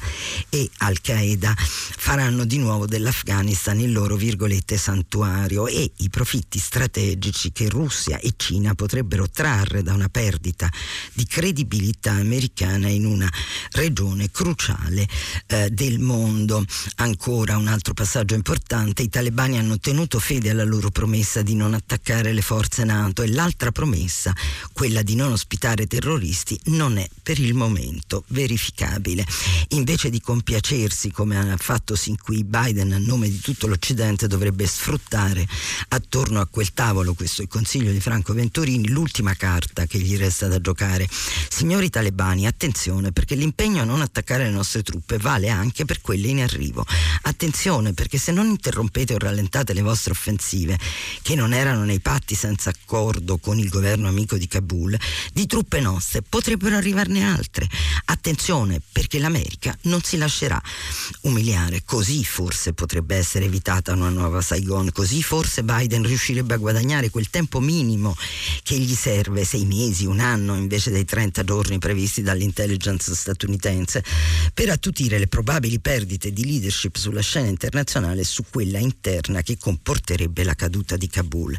e 0.50 0.70
Al-Qaeda 0.78 1.54
faranno 1.56 2.46
di 2.46 2.58
nuovo 2.58 2.88
dell'Afghanistan 2.88 3.80
il 3.80 3.92
loro 3.92 4.16
virgolette 4.16 4.78
santuario 4.78 5.68
e 5.68 5.92
i 5.98 6.10
profitti 6.10 6.58
strategici 6.58 7.52
che 7.52 7.70
Russia 7.70 8.18
e 8.20 8.34
Cina 8.36 8.74
potrebbero 8.74 9.30
trarre 9.30 9.84
da 9.84 9.94
una 9.94 10.10
perdita 10.10 10.70
di 11.14 11.26
credibilità 11.26 12.12
americana 12.12 12.88
in 12.88 13.06
una 13.06 13.32
regione 13.74 14.32
cruciale 14.32 15.08
eh, 15.48 15.70
del 15.70 16.00
mondo. 16.00 16.66
Ancora 16.96 17.58
un 17.58 17.68
altro 17.68 17.89
passaggio 17.94 18.36
importante, 18.36 19.02
i 19.02 19.10
talebani 19.10 19.58
hanno 19.58 19.80
tenuto 19.80 20.20
fede 20.20 20.50
alla 20.50 20.66
loro 20.66 20.90
promessa 20.90 21.42
di 21.42 21.56
non 21.56 21.74
attaccare 21.74 22.34
le 22.34 22.42
forze 22.42 22.84
NATO 22.84 23.24
e 23.24 23.30
l'altra 23.30 23.72
promessa, 23.72 24.36
quella 24.74 25.02
di 25.02 25.16
non 25.16 25.32
ospitare 25.32 25.88
terroristi, 25.88 26.60
non 26.66 26.98
è 26.98 27.10
per 27.24 27.40
il 27.40 27.54
momento 27.54 28.24
verificabile. 28.28 29.26
Invece 29.70 30.10
di 30.10 30.20
compiacersi 30.20 31.12
come 31.12 31.40
ha 31.40 31.58
fatto 31.58 31.96
sin 31.96 32.18
qui 32.18 32.44
Biden 32.44 32.92
a 32.92 32.98
nome 32.98 33.30
di 33.30 33.40
tutto 33.40 33.68
l'Occidente 33.68 34.28
dovrebbe 34.28 34.68
sfruttare 34.68 35.48
attorno 35.88 36.42
a 36.42 36.48
quel 36.48 36.74
tavolo, 36.74 37.14
questo 37.14 37.42
è 37.42 37.46
il 37.46 37.50
consiglio 37.50 37.92
di 37.92 38.02
Franco 38.02 38.34
Venturini, 38.34 38.90
l'ultima 38.90 39.34
carta 39.36 39.86
che 39.86 40.00
gli 40.00 40.18
resta 40.18 40.48
da 40.48 40.60
giocare. 40.60 41.08
Signori 41.48 41.90
talebani, 41.90 42.46
attenzione 42.46 43.12
perché 43.14 43.36
l'impegno 43.36 43.82
a 43.82 43.86
non 43.86 44.02
attaccare 44.02 44.44
le 44.44 44.52
nostre 44.52 44.84
truppe 44.84 45.18
vale 45.18 45.48
anche 45.50 45.86
per 45.86 46.02
quelle 46.02 46.28
in 46.28 46.42
arrivo. 46.42 46.86
Attenzione 47.22 47.79
perché 47.94 48.18
se 48.18 48.32
non 48.32 48.48
interrompete 48.48 49.14
o 49.14 49.18
rallentate 49.18 49.74
le 49.74 49.82
vostre 49.82 50.12
offensive, 50.12 50.78
che 51.22 51.36
non 51.36 51.54
erano 51.54 51.84
nei 51.84 52.00
patti 52.00 52.36
senza 52.36 52.70
accordo 52.70 53.38
con 53.38 53.58
il 53.58 53.70
governo 53.70 54.08
amico 54.08 54.38
di 54.38 54.48
Kabul, 54.48 54.98
di 55.34 55.46
truppe 55.48 55.80
nostre 55.80 56.22
potrebbero 56.22 56.76
arrivarne 56.76 57.24
altre. 57.24 57.68
Attenzione 58.06 58.82
perché 58.92 59.20
l'America 59.20 59.76
non 59.84 60.02
si 60.02 60.18
lascerà 60.18 60.62
umiliare, 61.22 61.84
così 61.86 62.24
forse 62.24 62.74
potrebbe 62.74 63.16
essere 63.16 63.46
evitata 63.46 63.94
una 63.94 64.10
nuova 64.10 64.42
Saigon, 64.42 64.92
così 64.92 65.24
forse 65.24 65.64
Biden 65.64 66.06
riuscirebbe 66.06 66.54
a 66.54 66.58
guadagnare 66.58 67.10
quel 67.10 67.30
tempo 67.30 67.60
minimo 67.60 68.16
che 68.64 68.78
gli 68.78 68.94
serve, 68.94 69.46
sei 69.46 69.66
mesi, 69.66 70.06
un 70.06 70.20
anno 70.20 70.56
invece 70.56 70.92
dei 70.92 71.06
30 71.06 71.44
giorni 71.44 71.78
previsti 71.80 72.22
dall'intelligence 72.22 73.16
statunitense, 73.16 74.04
per 74.54 74.70
attutire 74.70 75.18
le 75.18 75.28
probabili 75.28 75.80
perdite 75.80 76.32
di 76.32 76.46
leadership 76.46 76.96
sulla 76.98 77.22
scena 77.22 77.48
internazionale 77.48 77.68
e 78.22 78.24
su 78.24 78.44
quella 78.50 78.80
interna 78.80 79.42
che 79.42 79.58
comporterebbe 79.58 80.44
la 80.44 80.56
caduta 80.56 80.98
di 80.98 81.08
Kabul. 81.08 81.58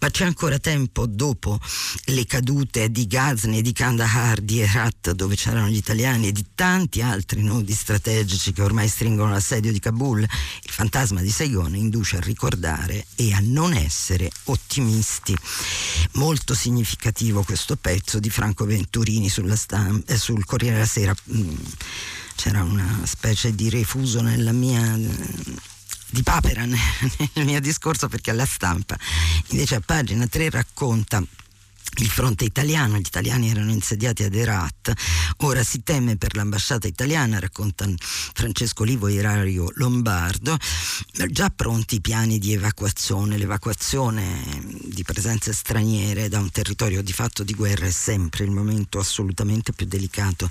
Ma 0.00 0.10
c'è 0.10 0.24
ancora 0.24 0.58
tempo 0.58 1.06
dopo 1.06 1.58
le 2.06 2.26
cadute 2.26 2.90
di 2.90 3.06
Ghazni, 3.06 3.62
di 3.62 3.72
Kandahar, 3.72 4.40
di 4.40 4.60
Herat, 4.60 5.12
dove 5.12 5.36
c'erano 5.36 5.68
gli 5.68 5.76
italiani 5.76 6.28
e 6.28 6.32
di 6.32 6.44
tanti 6.54 7.00
altri 7.00 7.42
nodi 7.42 7.72
strategici 7.72 8.52
che 8.52 8.62
ormai 8.62 8.88
stringono 8.88 9.30
l'assedio 9.30 9.72
di 9.72 9.78
Kabul, 9.78 10.20
il 10.20 10.70
fantasma 10.70 11.20
di 11.20 11.30
Saigon 11.30 11.74
induce 11.76 12.16
a 12.16 12.20
ricordare 12.20 13.06
e 13.14 13.32
a 13.32 13.38
non 13.42 13.72
essere 13.72 14.30
ottimisti. 14.44 15.36
Molto 16.12 16.54
significativo 16.54 17.42
questo 17.42 17.76
pezzo 17.76 18.18
di 18.18 18.30
Franco 18.30 18.64
Venturini 18.64 19.28
stampa, 19.56 20.12
eh, 20.12 20.16
sul 20.16 20.44
Corriere 20.44 20.74
della 20.74 20.86
Sera. 20.86 21.14
Mm, 21.32 21.54
c'era 22.36 22.62
una 22.62 23.00
specie 23.04 23.54
di 23.54 23.68
refuso 23.70 24.20
nella 24.20 24.52
mia 24.52 24.96
di 26.08 26.22
papera 26.22 26.64
nel 26.68 27.44
mio 27.44 27.60
discorso 27.60 28.08
perché 28.08 28.30
alla 28.30 28.46
stampa 28.46 28.96
invece 29.48 29.74
a 29.74 29.80
pagina 29.80 30.26
3 30.26 30.50
racconta 30.50 31.22
il 31.98 32.08
fronte 32.08 32.44
italiano, 32.44 32.98
gli 32.98 33.06
italiani 33.06 33.50
erano 33.50 33.70
insediati 33.70 34.22
ad 34.22 34.34
Herat, 34.34 34.92
ora 35.38 35.62
si 35.62 35.82
teme 35.82 36.16
per 36.16 36.36
l'ambasciata 36.36 36.86
italiana, 36.86 37.38
racconta 37.38 37.88
Francesco 38.34 38.84
Livo 38.84 39.08
Irario 39.08 39.70
Lombardo, 39.76 40.56
già 41.28 41.50
pronti 41.50 41.96
i 41.96 42.00
piani 42.00 42.38
di 42.38 42.52
evacuazione, 42.52 43.38
l'evacuazione 43.38 44.44
di 44.84 45.02
presenze 45.04 45.52
straniere 45.52 46.28
da 46.28 46.38
un 46.38 46.50
territorio 46.50 47.02
di 47.02 47.12
fatto 47.12 47.42
di 47.44 47.54
guerra 47.54 47.86
è 47.86 47.90
sempre 47.90 48.44
il 48.44 48.50
momento 48.50 48.98
assolutamente 48.98 49.72
più 49.72 49.86
delicato. 49.86 50.50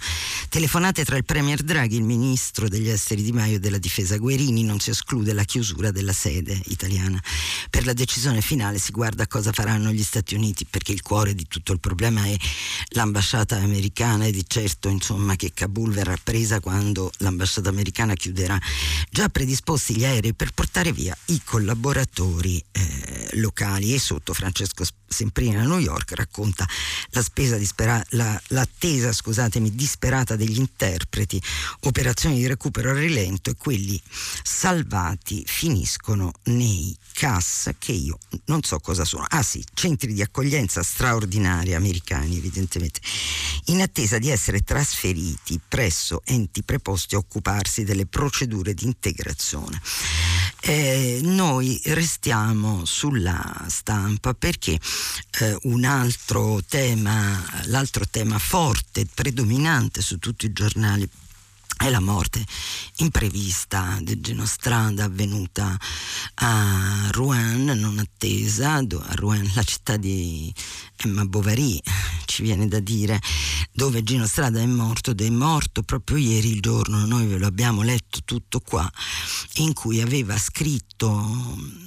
Telefonate 0.50 1.06
tra 1.06 1.18
il 1.18 1.26
Premier 1.26 1.62
Draghi, 1.62 1.98
il 1.98 2.04
Ministro 2.04 2.68
degli 2.68 2.90
Esteri 2.90 3.22
Di 3.22 3.32
Maio 3.32 3.58
e 3.58 3.60
della 3.60 3.78
Difesa 3.78 4.18
Guerini, 4.18 4.64
non 4.64 4.80
si 4.80 4.90
esclude 4.90 5.34
la 5.34 5.44
chiusura 5.44 5.92
della 5.92 6.14
sede 6.14 6.60
italiana. 6.66 7.22
Per 7.70 7.86
la 7.86 7.94
decisione 7.94 8.42
finale 8.42 8.80
si 8.80 8.92
guarda 8.92 9.28
cosa 9.28 9.52
faranno 9.52 9.92
gli 9.92 10.04
Stati 10.04 10.34
Uniti 10.34 10.66
perché 10.66 10.92
il 10.92 11.02
cuore 11.02 11.35
di 11.36 11.46
tutto 11.48 11.74
il 11.74 11.80
problema 11.80 12.26
è 12.26 12.36
l'ambasciata 12.90 13.58
americana 13.58 14.26
e 14.26 14.32
di 14.32 14.44
certo 14.48 14.90
insomma 14.90 15.36
che 15.36 15.52
Kabul 15.54 15.92
verrà 15.92 16.18
presa 16.22 16.60
quando 16.60 17.12
l'ambasciata 17.18 17.70
americana 17.70 18.14
chiuderà. 18.14 18.60
Già 19.10 19.30
predisposti 19.30 19.96
gli 19.96 20.06
aerei 20.06 20.34
per 20.34 20.52
portare 20.54 20.92
via 20.92 21.16
i 21.26 21.42
collaboratori 21.44 22.64
eh, 22.72 23.30
locali. 23.34 23.94
E 23.94 24.00
sotto 24.00 24.34
Francesco 24.34 24.84
Semprina 25.08 25.62
a 25.62 25.66
New 25.66 25.80
York 25.80 26.12
racconta 26.14 26.68
la 27.12 27.24
dispera- 27.58 28.04
la, 28.10 28.42
l'attesa 28.48 29.14
scusatemi, 29.14 29.74
disperata 29.74 30.36
degli 30.36 30.58
interpreti, 30.58 31.42
operazioni 31.82 32.38
di 32.38 32.48
recupero 32.48 32.90
a 32.90 32.94
rilento 32.94 33.50
e 33.50 33.56
quelli 33.56 34.02
salvati 34.44 35.44
finiscono 35.46 36.34
nei 36.46 36.96
CAS 37.14 37.72
che 37.80 37.94
io 37.94 38.18
non 38.46 38.62
so 38.64 38.80
cosa 38.80 39.06
sono. 39.06 39.26
Ah 39.30 39.44
sì, 39.44 39.64
centri 39.74 40.14
di 40.14 40.22
accoglienza 40.22 40.84
straordinari 41.16 41.74
americani 41.74 42.38
evidentemente, 42.38 43.00
in 43.66 43.82
attesa 43.82 44.18
di 44.20 44.30
essere 44.30 44.62
trasferiti 44.62 45.60
presso 45.66 46.22
enti 46.26 46.64
preposti 46.64 47.16
a 47.16 47.20
occuparsi 47.20 47.84
delle 47.84 48.06
procedure 48.06 48.74
di 48.74 48.86
integrazione. 48.86 49.80
Eh, 50.62 51.20
noi 51.24 51.80
restiamo 51.86 52.86
sulla 52.86 53.66
stampa 53.68 54.34
perché 54.34 54.78
eh, 55.40 55.58
un 55.64 55.86
altro 55.86 56.62
tema, 56.68 57.44
l'altro 57.66 58.06
tema 58.10 58.38
forte, 58.40 59.06
predominante 59.12 60.02
su 60.02 60.18
tutti 60.18 60.48
i 60.48 60.54
giornali 60.54 61.08
è 61.78 61.90
la 61.90 62.00
morte 62.00 62.44
imprevista 62.98 63.98
di 64.02 64.20
Gino 64.22 64.46
Strada 64.46 65.06
avvenuta 65.06 65.78
a 66.36 67.10
Rouen, 67.12 67.66
non 67.66 68.00
attesa, 68.00 68.76
a 68.76 69.14
Rouen, 69.16 69.52
la 69.54 69.64
città 69.64 69.98
di 69.98 70.54
Emma 70.98 71.26
Bovary, 71.26 71.80
ci 72.26 72.44
viene 72.44 72.68
da 72.68 72.80
dire, 72.80 73.22
dove 73.72 74.04
Gino 74.04 74.26
Strada 74.26 74.60
è 74.60 74.66
morto 74.66 75.12
ed 75.12 75.22
è 75.22 75.30
morto 75.30 75.84
proprio 75.84 76.18
ieri 76.18 76.52
il 76.52 76.62
giorno, 76.62 77.06
noi 77.06 77.28
ve 77.28 77.38
lo 77.38 77.48
abbiamo 77.48 77.82
letto 77.82 78.20
tutto 78.24 78.60
qua, 78.60 78.90
in 79.56 79.74
cui 79.74 80.02
aveva 80.02 80.38
scritto 80.38 81.84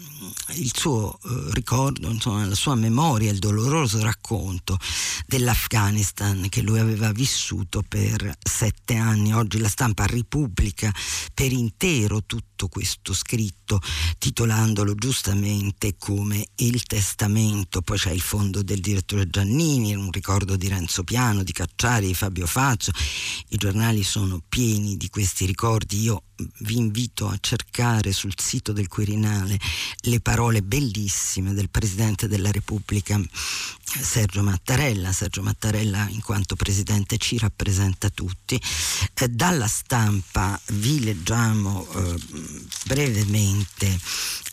il 0.54 0.72
suo 0.74 1.18
eh, 1.24 1.50
ricordo, 1.52 2.08
insomma, 2.08 2.46
la 2.46 2.54
sua 2.54 2.74
memoria, 2.74 3.30
il 3.30 3.38
doloroso 3.38 4.00
racconto 4.00 4.78
dell'Afghanistan 5.26 6.48
che 6.48 6.62
lui 6.62 6.78
aveva 6.78 7.12
vissuto 7.12 7.82
per 7.86 8.36
sette 8.42 8.96
anni. 8.96 9.34
Oggi 9.34 9.58
la 9.58 9.68
stampa 9.68 10.04
ripubblica 10.06 10.92
per 11.34 11.52
intero 11.52 12.24
tutto 12.24 12.68
questo 12.68 13.12
scritto, 13.12 13.80
titolandolo 14.18 14.94
giustamente 14.94 15.96
come 15.98 16.48
Il 16.56 16.82
testamento. 16.84 17.82
Poi 17.82 17.98
c'è 17.98 18.10
il 18.10 18.20
fondo 18.20 18.62
del 18.62 18.80
direttore 18.80 19.28
Giannini, 19.28 19.94
un 19.94 20.10
ricordo 20.10 20.56
di 20.56 20.68
Renzo 20.68 21.04
Piano, 21.04 21.42
di 21.42 21.52
Cacciari, 21.52 22.06
di 22.06 22.14
Fabio 22.14 22.46
Faccio. 22.46 22.92
I 23.48 23.56
giornali 23.56 24.02
sono 24.02 24.42
pieni 24.48 24.96
di 24.96 25.08
questi 25.10 25.44
ricordi. 25.44 26.00
Io 26.00 26.22
vi 26.60 26.76
invito 26.76 27.28
a 27.28 27.36
cercare 27.40 28.12
sul 28.12 28.34
sito 28.36 28.72
del 28.72 28.88
Quirinale 28.88 29.58
le 30.02 30.20
parole 30.20 30.62
bellissime 30.62 31.52
del 31.52 31.68
Presidente 31.68 32.28
della 32.28 32.50
Repubblica 32.50 33.20
Sergio 34.00 34.42
Mattarella. 34.42 35.12
Sergio 35.12 35.42
Mattarella 35.42 36.06
in 36.08 36.22
quanto 36.22 36.56
Presidente 36.56 37.16
ci 37.16 37.38
rappresenta 37.38 38.10
tutti. 38.10 38.60
Eh, 39.14 39.28
dalla 39.28 39.66
stampa 39.66 40.60
vi 40.72 41.02
leggiamo 41.02 41.86
eh, 41.90 42.14
brevemente 42.86 43.98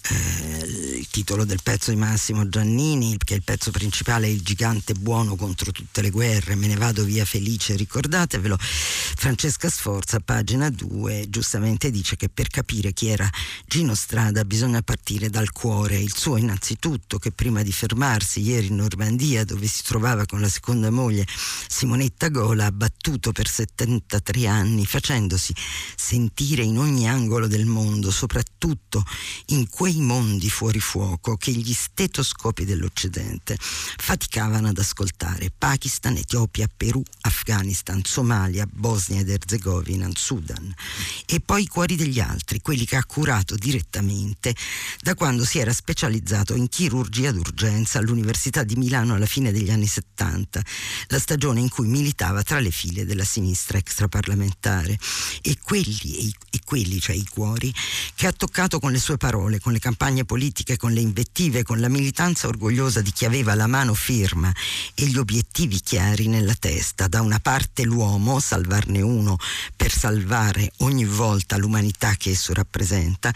eh, 0.09 0.95
il 0.97 1.07
titolo 1.09 1.45
del 1.45 1.61
pezzo 1.63 1.89
di 1.89 1.97
Massimo 1.97 2.47
Giannini, 2.47 3.17
che 3.17 3.33
è 3.33 3.37
il 3.37 3.43
pezzo 3.43 3.71
principale, 3.71 4.29
Il 4.29 4.41
gigante 4.41 4.93
buono 4.93 5.35
contro 5.35 5.71
tutte 5.71 6.01
le 6.01 6.09
guerre, 6.09 6.55
me 6.55 6.67
ne 6.67 6.75
vado 6.75 7.03
via 7.03 7.25
felice, 7.25 7.75
ricordatevelo. 7.75 8.57
Francesca 8.59 9.69
Sforza, 9.69 10.19
pagina 10.19 10.69
2, 10.69 11.27
giustamente 11.29 11.89
dice 11.89 12.15
che 12.15 12.29
per 12.29 12.49
capire 12.49 12.93
chi 12.93 13.07
era 13.07 13.29
Gino 13.65 13.95
Strada 13.95 14.45
bisogna 14.45 14.81
partire 14.81 15.29
dal 15.29 15.51
cuore, 15.51 15.97
il 15.97 16.15
suo 16.15 16.37
innanzitutto, 16.37 17.17
che 17.17 17.31
prima 17.31 17.63
di 17.63 17.71
fermarsi 17.71 18.41
ieri 18.41 18.67
in 18.67 18.75
Normandia, 18.75 19.43
dove 19.43 19.65
si 19.67 19.83
trovava 19.83 20.25
con 20.25 20.39
la 20.39 20.49
seconda 20.49 20.91
moglie 20.91 21.25
Simonetta 21.67 22.29
Gola, 22.29 22.65
ha 22.65 22.71
battuto 22.71 23.31
per 23.31 23.47
73 23.47 24.45
anni, 24.47 24.85
facendosi 24.85 25.53
sentire 25.95 26.63
in 26.63 26.77
ogni 26.77 27.09
angolo 27.09 27.47
del 27.47 27.65
mondo, 27.65 28.11
soprattutto 28.11 29.03
in 29.47 29.67
quei 29.69 29.94
quei 29.95 30.01
mondi 30.01 30.49
fuori 30.49 30.79
fuoco 30.79 31.37
che 31.37 31.51
gli 31.51 31.73
stetoscopi 31.73 32.65
dell'Occidente 32.65 33.57
faticavano 33.59 34.67
ad 34.67 34.77
ascoltare. 34.77 35.51
Pakistan, 35.57 36.17
Etiopia, 36.17 36.69
Perù, 36.75 37.01
Afghanistan, 37.21 38.01
Somalia, 38.03 38.67
Bosnia 38.69 39.21
ed 39.21 39.29
Erzegovina, 39.29 40.09
Sudan. 40.13 40.73
E 41.25 41.39
poi 41.39 41.63
i 41.63 41.67
cuori 41.67 41.95
degli 41.95 42.19
altri, 42.19 42.61
quelli 42.61 42.85
che 42.85 42.97
ha 42.97 43.05
curato 43.05 43.55
direttamente 43.55 44.55
da 45.01 45.15
quando 45.15 45.45
si 45.45 45.59
era 45.59 45.71
specializzato 45.71 46.55
in 46.55 46.67
chirurgia 46.67 47.31
d'urgenza 47.31 47.99
all'Università 47.99 48.63
di 48.63 48.75
Milano 48.75 49.13
alla 49.13 49.25
fine 49.25 49.51
degli 49.51 49.69
anni 49.69 49.87
70, 49.87 50.61
la 51.07 51.19
stagione 51.19 51.59
in 51.59 51.69
cui 51.69 51.87
militava 51.87 52.43
tra 52.43 52.59
le 52.59 52.71
file 52.71 53.05
della 53.05 53.23
sinistra 53.23 53.77
extraparlamentare. 53.77 54.97
E 55.41 55.57
quelli, 55.61 56.33
e, 56.51 56.59
quelli, 56.65 56.99
cioè 56.99 57.15
i 57.15 57.25
cuori, 57.25 57.73
che 58.15 58.27
ha 58.27 58.31
toccato 58.31 58.79
con 58.79 58.91
le 58.91 58.99
sue 58.99 59.17
parole, 59.17 59.59
con 59.59 59.71
le 59.71 59.79
campagne 59.85 60.25
politiche, 60.25 60.77
con 60.77 60.93
le 60.93 60.99
invettive, 60.99 61.61
con 61.61 61.79
la 61.79 61.89
militanza 61.89 62.47
orgogliosa 62.47 63.01
di 63.01 63.11
chi 63.11 63.23
aveva 63.23 63.53
la 63.53 63.67
mano 63.67 63.93
ferma 63.93 64.51
e 64.95 65.05
gli 65.05 65.15
obiettivi 65.15 65.79
chiari 65.79 66.27
nella 66.27 66.55
testa. 66.55 67.07
Da 67.07 67.21
una 67.21 67.37
parte 67.37 67.83
l'uomo, 67.83 68.39
salvarne 68.39 69.01
uno 69.01 69.37
per 69.75 69.93
salvare 69.93 70.71
ogni 70.77 71.05
volta 71.05 71.57
l'umanità 71.57 72.15
che 72.15 72.31
esso 72.31 72.51
rappresenta, 72.51 73.31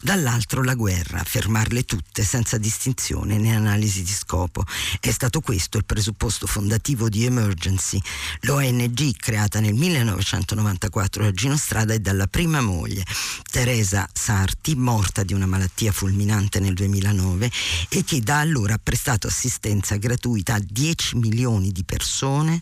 dall'altro 0.00 0.64
la 0.64 0.74
guerra, 0.74 1.22
fermarle 1.22 1.84
tutte 1.84 2.24
senza 2.24 2.58
distinzione 2.58 3.38
né 3.38 3.54
analisi 3.54 4.02
di 4.02 4.12
scopo. 4.12 4.64
È 4.98 5.10
stato 5.12 5.40
questo 5.40 5.78
il 5.78 5.84
presupposto 5.84 6.48
fondativo 6.48 7.08
di 7.08 7.26
Emergency, 7.26 8.02
l'ONG 8.40 9.14
creata 9.18 9.60
nel 9.60 9.74
1994 9.74 11.22
da 11.22 11.30
Gino 11.30 11.56
Strada 11.56 11.94
e 11.94 12.00
dalla 12.00 12.26
prima 12.26 12.60
moglie, 12.60 13.04
Teresa 13.48 14.08
Sarti, 14.12 14.74
morta 14.74 15.22
di 15.22 15.32
una 15.32 15.46
malattia 15.46 15.90
fulminante 15.92 16.60
nel 16.60 16.74
2009 16.74 17.50
e 17.88 18.04
che 18.04 18.20
da 18.20 18.40
allora 18.40 18.74
ha 18.74 18.80
prestato 18.82 19.26
assistenza 19.26 19.96
gratuita 19.96 20.54
a 20.54 20.62
10 20.64 21.16
milioni 21.16 21.70
di 21.72 21.84
persone 21.84 22.60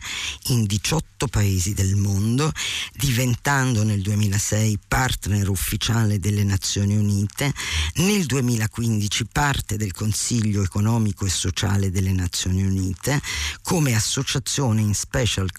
in 0.49 0.64
18 0.64 1.29
paesi 1.29 1.75
del 1.75 1.97
mondo, 1.97 2.53
diventando 2.95 3.83
nel 3.83 4.01
2006 4.03 4.79
partner 4.87 5.49
ufficiale 5.49 6.19
delle 6.19 6.45
Nazioni 6.45 6.97
Unite, 6.97 7.53
nel 7.97 8.27
2015 8.27 9.27
parte 9.27 9.77
del 9.77 9.93
Consiglio 9.93 10.62
economico 10.62 11.27
e 11.27 11.31
sociale 11.31 11.90
delle 11.90 12.12
Nazioni 12.12 12.62
Unite, 12.62 13.21
come 13.62 13.95
associazione 13.95 14.81
in 14.81 14.95
Special 14.95 15.51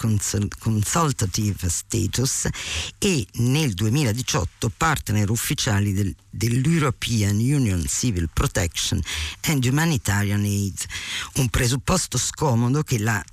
Consultative 0.60 1.69
Status 1.69 2.47
e 2.97 3.25
nel 3.34 3.73
2018 3.73 4.71
partner 4.75 5.29
ufficiali 5.29 5.93
del, 5.93 6.13
dell'European 6.29 7.36
Union 7.36 7.61
Union 7.62 7.88
Civil 7.88 8.28
Protection 8.34 9.00
and 9.47 9.63
Humanitarian 9.63 10.43
Aid, 10.43 10.86
un 11.36 11.50
presupposto 11.50 12.17
scomodo 12.17 12.82
che 12.82 12.97
la 12.97 13.24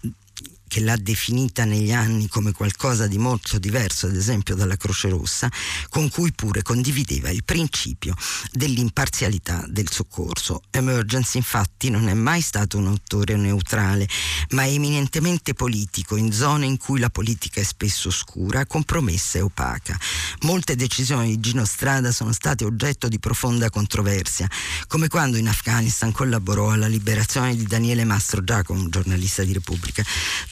che 0.68 0.80
l'ha 0.80 0.96
definita 0.96 1.64
negli 1.64 1.90
anni 1.90 2.28
come 2.28 2.52
qualcosa 2.52 3.08
di 3.08 3.18
molto 3.18 3.58
diverso, 3.58 4.06
ad 4.06 4.14
esempio 4.14 4.54
dalla 4.54 4.76
Croce 4.76 5.08
Rossa, 5.08 5.50
con 5.88 6.08
cui 6.10 6.32
pure 6.32 6.62
condivideva 6.62 7.30
il 7.30 7.42
principio 7.42 8.14
dell'imparzialità 8.52 9.64
del 9.66 9.90
soccorso. 9.90 10.62
Emergency 10.70 11.38
infatti 11.38 11.90
non 11.90 12.08
è 12.08 12.14
mai 12.14 12.40
stato 12.40 12.78
un 12.78 12.86
autore 12.86 13.36
neutrale, 13.36 14.06
ma 14.50 14.66
eminentemente 14.66 15.54
politico 15.54 16.14
in 16.16 16.32
zone 16.32 16.66
in 16.66 16.76
cui 16.76 17.00
la 17.00 17.10
politica 17.10 17.60
è 17.60 17.64
spesso 17.64 18.08
oscura, 18.08 18.66
compromessa 18.66 19.38
e 19.38 19.40
opaca. 19.40 19.98
Molte 20.42 20.76
decisioni 20.76 21.30
di 21.30 21.40
Gino 21.40 21.64
Strada 21.64 22.12
sono 22.12 22.32
state 22.32 22.64
oggetto 22.64 23.08
di 23.08 23.18
profonda 23.18 23.70
controversia, 23.70 24.48
come 24.86 25.08
quando 25.08 25.38
in 25.38 25.48
Afghanistan 25.48 26.12
collaborò 26.12 26.70
alla 26.70 26.86
liberazione 26.86 27.56
di 27.56 27.64
Daniele 27.64 28.04
Mastro 28.04 28.44
Giacomo, 28.44 28.88
giornalista 28.88 29.42
di 29.42 29.54
Repubblica 29.54 30.04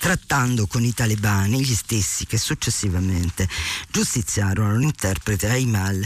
trattando 0.07 0.69
con 0.69 0.85
i 0.85 0.95
talebani, 0.95 1.65
gli 1.65 1.75
stessi 1.75 2.27
che 2.27 2.39
successivamente 2.39 3.49
giustiziarono 3.91 4.77
l'interprete 4.77 5.49
Aymal 5.49 6.01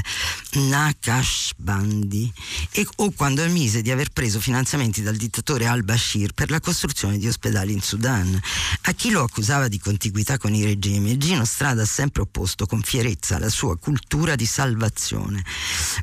Nakashbandi 0.52 2.32
e, 2.70 2.86
o 2.96 3.10
quando 3.10 3.42
ammise 3.42 3.82
di 3.82 3.90
aver 3.90 4.08
preso 4.10 4.40
finanziamenti 4.40 5.02
dal 5.02 5.16
dittatore 5.16 5.66
al-Bashir 5.66 6.32
per 6.32 6.48
la 6.48 6.60
costruzione 6.60 7.18
di 7.18 7.28
ospedali 7.28 7.74
in 7.74 7.82
Sudan. 7.82 8.40
A 8.84 8.92
chi 8.92 9.10
lo 9.10 9.22
accusava 9.22 9.68
di 9.68 9.78
contiguità 9.78 10.38
con 10.38 10.54
i 10.54 10.64
regimi, 10.64 11.18
Gino 11.18 11.44
Strada 11.44 11.82
ha 11.82 11.86
sempre 11.86 12.22
opposto 12.22 12.64
con 12.64 12.80
fierezza 12.80 13.38
la 13.38 13.50
sua 13.50 13.76
cultura 13.76 14.34
di 14.34 14.46
salvazione. 14.46 15.44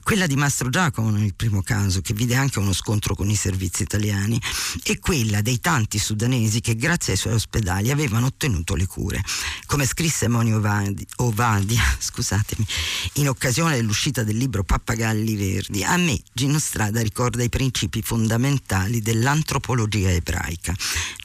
Quella 0.04 0.28
di 0.28 0.36
Mastro 0.36 0.70
Giacomo 0.70 1.10
nel 1.10 1.34
primo 1.34 1.64
caso, 1.64 2.02
che 2.02 2.14
vide 2.14 2.36
anche 2.36 2.60
uno 2.60 2.74
scontro 2.74 3.16
con 3.16 3.28
i 3.28 3.36
servizi 3.36 3.82
italiani, 3.82 4.40
e 4.84 5.00
quella 5.00 5.42
dei 5.42 5.60
tanti 5.60 5.98
sudanesi 5.98 6.62
che 6.62 6.76
grazie 6.76 7.14
ai 7.14 7.20
suoi 7.20 7.34
ospedali 7.34 7.86
Italia 7.88 7.94
avevano 7.94 8.26
ottenuto 8.28 8.76
le 8.76 8.86
cure. 8.86 9.24
Come 9.66 9.86
scrisse 9.86 10.28
Moni 10.28 10.54
Ovadi, 10.54 11.06
Ovadia 11.18 11.84
in 13.14 13.30
occasione 13.30 13.76
dell'uscita 13.76 14.24
del 14.24 14.38
libro 14.38 14.64
Pappagalli 14.64 15.36
Verdi, 15.36 15.84
a 15.84 15.96
me 15.98 16.20
Gino 16.34 16.60
Strada 16.60 17.02
ricorda 17.02 17.44
i 17.44 17.50
principi 17.50 18.02
fondamentali 18.02 19.02
dell'antropologia 19.02 20.12
ebraica. 20.12 20.74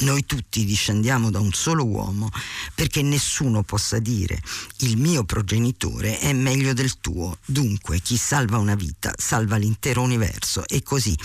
Noi 0.00 0.24
tutti 0.26 0.64
discendiamo 0.64 1.30
da 1.30 1.40
un 1.40 1.52
solo 1.52 1.84
uomo 1.84 2.30
perché 2.74 3.02
nessuno 3.02 3.62
possa 3.62 3.98
dire 3.98 4.40
il 4.78 4.96
mio 4.96 5.24
progenitore 5.24 6.18
è 6.18 6.32
meglio 6.32 6.72
del 6.72 7.00
tuo. 7.00 7.38
Dunque 7.44 8.00
chi 8.00 8.16
salva 8.16 8.58
una 8.58 8.74
vita 8.74 9.12
salva 9.16 9.56
l'intero 9.56 10.02
universo 10.02 10.66
e 10.66 10.82
così 10.82 11.16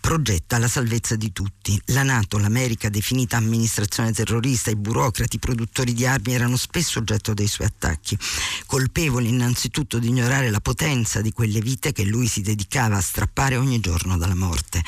progetta 0.00 0.58
la 0.58 0.68
salvezza 0.68 1.16
di 1.16 1.32
tutti. 1.32 1.80
La 1.86 2.02
Nato, 2.02 2.38
l'America 2.38 2.88
definita 2.88 3.36
amministrazione 3.36 4.12
terrorista, 4.12 4.65
i 4.70 4.76
burocrati, 4.76 5.38
produttori 5.38 5.92
di 5.92 6.06
armi 6.06 6.34
erano 6.34 6.56
spesso 6.56 6.98
oggetto 6.98 7.34
dei 7.34 7.46
suoi 7.46 7.66
attacchi, 7.66 8.18
colpevoli 8.66 9.28
innanzitutto 9.28 9.98
di 9.98 10.08
ignorare 10.08 10.50
la 10.50 10.60
potenza 10.60 11.20
di 11.20 11.32
quelle 11.32 11.60
vite 11.60 11.92
che 11.92 12.04
lui 12.04 12.26
si 12.26 12.40
dedicava 12.40 12.96
a 12.96 13.00
strappare 13.00 13.56
ogni 13.56 13.80
giorno 13.80 14.16
dalla 14.16 14.34
morte 14.34 14.82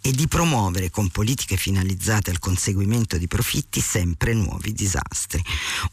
e 0.00 0.12
di 0.12 0.28
promuovere 0.28 0.90
con 0.90 1.08
politiche 1.08 1.56
finalizzate 1.56 2.30
al 2.30 2.38
conseguimento 2.38 3.16
di 3.16 3.26
profitti 3.26 3.80
sempre 3.80 4.34
nuovi 4.34 4.72
disastri. 4.72 5.42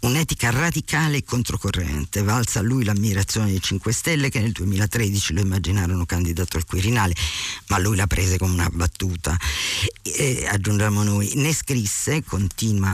Un'etica 0.02 0.50
radicale 0.50 1.18
e 1.18 1.24
controcorrente, 1.24 2.22
valsa 2.22 2.60
a 2.60 2.64
lui 2.64 2.84
l'ammirazione 2.84 3.50
dei 3.50 3.62
5 3.62 3.92
Stelle 3.92 4.30
che 4.30 4.40
nel 4.40 4.52
2013 4.52 5.34
lo 5.34 5.42
immaginarono 5.42 6.06
candidato 6.06 6.58
al 6.58 6.66
Quirinale, 6.66 7.16
ma 7.68 7.78
lui 7.78 7.96
l'ha 7.96 8.08
prese 8.08 8.38
come 8.38 8.54
una 8.54 8.70
battuta. 8.72 9.38
E, 10.02 10.48
aggiungiamo 10.50 11.04
noi, 11.04 11.32
ne 11.36 11.54
scrisse, 11.54 12.24
continua 12.24 12.94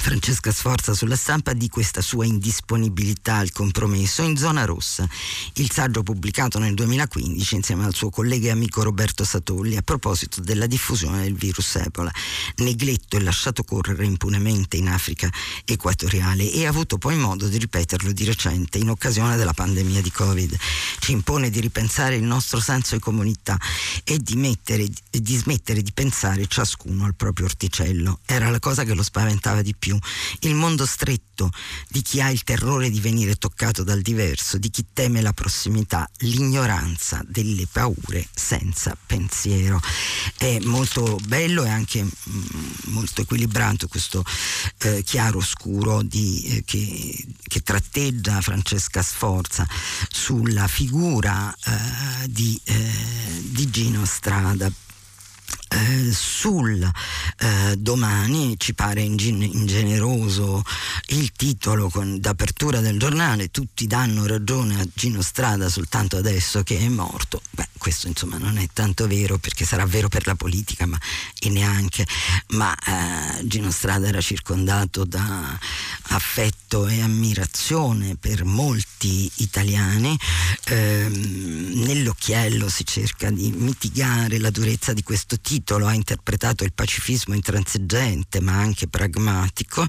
Francesca 0.00 0.52
Sforza 0.52 0.92
sulla 0.92 1.16
stampa 1.16 1.54
di 1.54 1.68
questa 1.68 2.02
sua 2.02 2.26
indisponibilità 2.26 3.36
al 3.36 3.52
compromesso 3.52 4.22
in 4.22 4.36
zona 4.36 4.64
rossa. 4.64 5.08
Il 5.54 5.70
saggio 5.70 6.02
pubblicato 6.02 6.58
nel 6.58 6.74
2015 6.74 7.54
insieme 7.54 7.84
al 7.84 7.94
suo 7.94 8.10
collega 8.10 8.48
e 8.48 8.50
amico 8.50 8.82
Roberto 8.82 9.24
Satolli 9.24 9.76
a 9.76 9.82
proposito 9.82 10.42
della 10.42 10.66
diffusione 10.66 11.22
del 11.22 11.34
virus 11.34 11.76
Ebola. 11.76 12.12
Negletto 12.56 13.16
e 13.16 13.22
lasciato 13.22 13.64
correre 13.64 14.04
impunemente 14.04 14.76
in 14.76 14.88
Africa 14.88 15.30
equatoriale 15.64 16.50
e 16.50 16.66
ha 16.66 16.68
avuto 16.68 16.98
poi 16.98 17.16
modo 17.16 17.48
di 17.48 17.56
ripeterlo 17.56 18.12
di 18.12 18.24
recente 18.24 18.78
in 18.78 18.90
occasione 18.90 19.36
della 19.36 19.54
pandemia 19.54 20.02
di 20.02 20.10
Covid. 20.10 20.56
Ci 20.98 21.12
impone 21.12 21.48
di 21.48 21.60
ripensare 21.60 22.16
il 22.16 22.24
nostro 22.24 22.60
senso 22.60 22.96
di 22.96 23.00
comunità 23.00 23.58
e 24.04 24.18
di, 24.18 24.36
mettere, 24.36 24.86
di 25.10 25.36
smettere 25.36 25.80
di 25.80 25.92
pensare 25.92 26.46
ciascuno 26.46 27.04
al 27.06 27.14
proprio 27.14 27.46
orticello. 27.46 28.20
Era 28.26 28.50
la 28.50 28.58
cosa 28.58 28.84
che 28.84 28.94
lo 28.94 29.02
spaventava 29.02 29.62
di 29.62 29.70
di 29.70 29.74
più, 29.90 29.98
il 30.48 30.54
mondo 30.54 30.86
stretto 30.86 31.50
di 31.88 32.02
chi 32.02 32.20
ha 32.20 32.30
il 32.30 32.44
terrore 32.44 32.90
di 32.90 33.00
venire 33.00 33.34
toccato 33.34 33.82
dal 33.82 34.02
diverso, 34.02 34.58
di 34.58 34.70
chi 34.70 34.86
teme 34.92 35.20
la 35.20 35.32
prossimità, 35.32 36.08
l'ignoranza 36.18 37.22
delle 37.26 37.66
paure 37.70 38.26
senza 38.32 38.96
pensiero. 39.06 39.80
È 40.36 40.58
molto 40.60 41.18
bello 41.26 41.64
e 41.64 41.68
anche 41.70 42.02
mm, 42.02 42.10
molto 42.86 43.22
equilibrato 43.22 43.88
questo 43.88 44.24
eh, 44.78 45.02
chiaro 45.02 45.40
scuro 45.40 46.02
di, 46.02 46.44
eh, 46.44 46.64
che, 46.64 47.26
che, 47.42 47.62
tratteggia 47.62 48.40
Francesca 48.40 49.02
Sforza 49.02 49.66
sulla 50.10 50.68
figura 50.68 51.52
eh, 51.52 52.28
di, 52.28 52.60
eh, 52.64 52.92
di 53.42 53.68
Gino 53.70 54.04
Strada 54.04 54.70
eh, 55.70 56.12
sul 56.12 56.82
eh, 56.82 57.76
domani 57.76 58.56
ci 58.58 58.74
pare 58.74 59.02
ingeneroso 59.02 60.64
il 61.08 61.30
titolo 61.32 61.88
con, 61.88 62.18
d'apertura 62.18 62.80
del 62.80 62.98
giornale 62.98 63.50
tutti 63.50 63.86
danno 63.86 64.26
ragione 64.26 64.80
a 64.80 64.86
Gino 64.92 65.22
Strada 65.22 65.68
soltanto 65.68 66.16
adesso 66.16 66.62
che 66.64 66.78
è 66.78 66.88
morto 66.88 67.40
beh 67.50 67.68
questo 67.78 68.08
insomma 68.08 68.36
non 68.36 68.58
è 68.58 68.66
tanto 68.72 69.06
vero 69.06 69.38
perché 69.38 69.64
sarà 69.64 69.86
vero 69.86 70.08
per 70.08 70.26
la 70.26 70.34
politica 70.34 70.86
ma 70.86 70.98
e 71.38 71.48
neanche 71.48 72.04
ma 72.48 72.74
eh, 72.74 73.46
Gino 73.46 73.70
Strada 73.70 74.08
era 74.08 74.20
circondato 74.20 75.04
da 75.04 75.58
affetto 76.08 76.86
e 76.88 77.00
ammirazione 77.00 78.16
per 78.16 78.44
molti 78.44 79.30
italiani. 79.36 80.16
Ehm, 80.66 81.82
nell'occhiello 81.84 82.68
si 82.68 82.84
cerca 82.84 83.30
di 83.30 83.52
mitigare 83.52 84.38
la 84.38 84.50
durezza 84.50 84.92
di 84.92 85.02
questo 85.02 85.38
titolo 85.40 85.59
titolo 85.60 85.86
ha 85.86 85.94
interpretato 85.94 86.64
il 86.64 86.72
pacifismo 86.72 87.34
intransigente 87.34 88.40
ma 88.40 88.54
anche 88.54 88.88
pragmatico. 88.88 89.86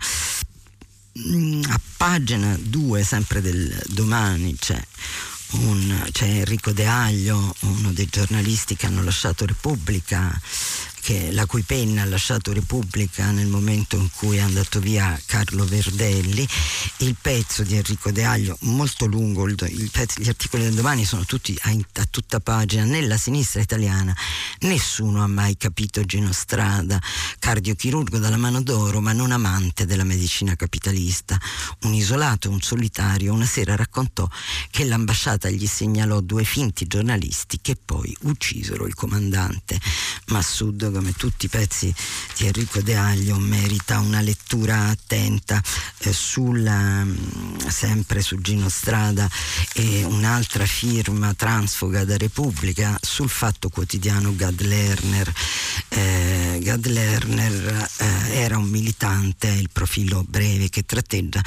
Mm, 1.19 1.63
a 1.67 1.79
pagina 1.97 2.57
2, 2.59 3.03
sempre 3.03 3.41
del 3.41 3.81
domani, 3.87 4.55
c'è, 4.55 4.81
un, 5.51 6.07
c'è 6.11 6.25
Enrico 6.25 6.71
De 6.71 6.85
Aglio, 6.85 7.53
uno 7.61 7.91
dei 7.91 8.07
giornalisti 8.09 8.75
che 8.75 8.85
hanno 8.85 9.03
lasciato 9.03 9.45
Repubblica, 9.45 10.39
che, 11.01 11.31
la 11.31 11.45
cui 11.45 11.63
penna 11.63 12.03
ha 12.03 12.05
lasciato 12.05 12.53
Repubblica 12.53 13.31
nel 13.31 13.47
momento 13.47 13.95
in 13.95 14.09
cui 14.15 14.37
è 14.37 14.39
andato 14.39 14.79
via 14.79 15.19
Carlo 15.25 15.65
Verdelli, 15.65 16.47
il 16.97 17.15
pezzo 17.19 17.63
di 17.63 17.75
Enrico 17.75 18.11
De 18.11 18.23
Aglio, 18.23 18.55
molto 18.61 19.07
lungo, 19.07 19.45
pezzo, 19.91 20.21
gli 20.21 20.29
articoli 20.29 20.63
del 20.63 20.75
domani 20.75 21.03
sono 21.03 21.25
tutti 21.25 21.57
a, 21.63 21.71
a, 21.71 22.07
tutta 22.09 22.39
pagina, 22.39 22.83
nella 22.83 23.17
sinistra 23.17 23.61
italiana. 23.61 24.15
Nessuno 24.59 25.23
ha 25.23 25.27
mai 25.27 25.57
capito 25.57 26.03
Gino 26.03 26.31
Strada, 26.31 27.01
cardiochirurgo 27.39 28.19
dalla 28.19 28.37
mano 28.37 28.61
d'oro 28.61 29.01
ma 29.01 29.11
non 29.11 29.31
amante 29.31 29.85
della 29.85 30.03
medicina 30.03 30.55
capitalista, 30.55 31.39
un 31.81 31.93
isolato, 31.93 32.49
un 32.49 32.61
solitario, 32.61 33.33
una 33.33 33.45
sera 33.45 33.75
raccontò 33.75 34.27
che 34.69 34.85
l'ambasciata 34.85 35.49
gli 35.49 35.65
segnalò 35.65 36.21
due 36.21 36.43
finti 36.43 36.85
giornalisti 36.85 37.59
che 37.59 37.75
poi 37.83 38.15
uccisero 38.21 38.85
il 38.85 38.93
comandante 38.93 39.79
Massoud 40.27 40.90
come 40.91 41.13
tutti 41.13 41.45
i 41.45 41.49
pezzi 41.49 41.93
di 42.37 42.45
Enrico 42.45 42.81
De 42.81 42.95
Aglio, 42.95 43.37
merita 43.37 43.99
una 43.99 44.21
lettura 44.21 44.89
attenta 44.89 45.61
eh, 45.99 46.13
sulla, 46.13 47.03
mm, 47.03 47.57
sempre 47.67 48.21
su 48.21 48.37
Gino 48.37 48.69
Strada 48.69 49.29
e 49.73 50.03
un'altra 50.03 50.65
firma 50.65 51.33
transfoga 51.33 52.03
da 52.05 52.17
Repubblica 52.17 52.97
sul 53.01 53.29
fatto 53.29 53.69
quotidiano 53.69 54.35
Gad 54.35 54.61
Lerner. 54.61 55.33
Eh, 55.89 56.59
Gad 56.61 56.85
Lerner 56.85 57.89
eh, 57.97 58.37
era 58.37 58.57
un 58.57 58.69
militante, 58.69 59.47
il 59.47 59.69
profilo 59.71 60.23
breve 60.27 60.69
che 60.69 60.83
tratteggia 60.83 61.41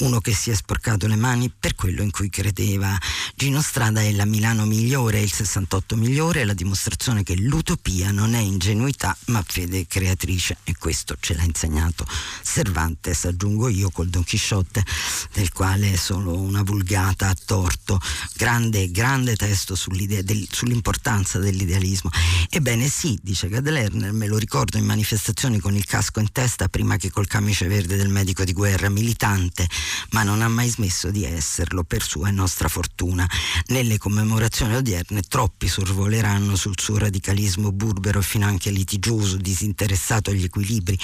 uno 0.00 0.20
che 0.20 0.34
si 0.34 0.50
è 0.50 0.54
sporcato 0.54 1.06
le 1.06 1.16
mani 1.16 1.50
per 1.56 1.74
quello 1.74 2.02
in 2.02 2.10
cui 2.10 2.30
credeva. 2.30 2.96
Gino 3.34 3.60
Strada 3.62 4.00
è 4.00 4.10
la 4.12 4.24
Milano 4.24 4.64
migliore, 4.64 5.20
il 5.20 5.32
68 5.32 5.96
migliore, 5.96 6.42
è 6.42 6.44
la 6.44 6.54
dimostrazione 6.54 7.22
che 7.22 7.36
l'utopia 7.36 8.10
non 8.10 8.34
è 8.34 8.40
ingenuità 8.40 8.87
ingenuità 8.88 9.16
ma 9.26 9.44
fede 9.46 9.86
creatrice 9.86 10.58
e 10.64 10.74
questo 10.76 11.16
ce 11.20 11.34
l'ha 11.34 11.42
insegnato 11.42 12.06
Cervantes, 12.42 13.24
aggiungo 13.26 13.68
io 13.68 13.90
col 13.90 14.08
Don 14.08 14.24
Chisciotte 14.24 14.82
del 15.32 15.52
quale 15.52 15.92
è 15.92 15.96
solo 15.96 16.36
una 16.36 16.62
vulgata 16.62 17.28
a 17.28 17.36
torto, 17.44 18.00
grande, 18.34 18.90
grande 18.90 19.36
testo 19.36 19.76
del, 19.96 20.48
sull'importanza 20.50 21.38
dell'idealismo. 21.38 22.10
Ebbene 22.48 22.88
sì, 22.88 23.18
dice 23.22 23.48
Gadlerner, 23.48 24.12
me 24.12 24.26
lo 24.26 24.38
ricordo 24.38 24.78
in 24.78 24.84
manifestazioni 24.84 25.60
con 25.60 25.76
il 25.76 25.84
casco 25.84 26.20
in 26.20 26.32
testa 26.32 26.68
prima 26.68 26.96
che 26.96 27.10
col 27.10 27.26
camice 27.26 27.68
verde 27.68 27.96
del 27.96 28.08
medico 28.08 28.44
di 28.44 28.52
guerra, 28.52 28.88
militante, 28.88 29.68
ma 30.10 30.22
non 30.22 30.42
ha 30.42 30.48
mai 30.48 30.68
smesso 30.68 31.10
di 31.10 31.24
esserlo 31.24 31.84
per 31.84 32.02
sua 32.02 32.28
e 32.28 32.32
nostra 32.32 32.68
fortuna. 32.68 33.28
Nelle 33.66 33.98
commemorazioni 33.98 34.74
odierne 34.74 35.22
troppi 35.22 35.68
sorvoleranno 35.68 36.56
sul 36.56 36.78
suo 36.78 36.98
radicalismo 36.98 37.70
burbero 37.72 38.18
e 38.18 38.22
finanche 38.22 38.70
litigioso, 38.78 39.36
disinteressato 39.36 40.30
agli 40.30 40.44
equilibri 40.44 40.98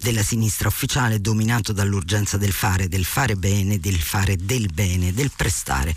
della 0.00 0.22
sinistra 0.22 0.68
ufficiale, 0.68 1.20
dominato 1.20 1.72
dall'urgenza 1.72 2.36
del 2.36 2.52
fare, 2.52 2.88
del 2.88 3.04
fare 3.04 3.36
bene, 3.36 3.78
del 3.78 4.00
fare 4.00 4.36
del 4.36 4.68
bene, 4.72 5.12
del 5.12 5.30
prestare, 5.34 5.94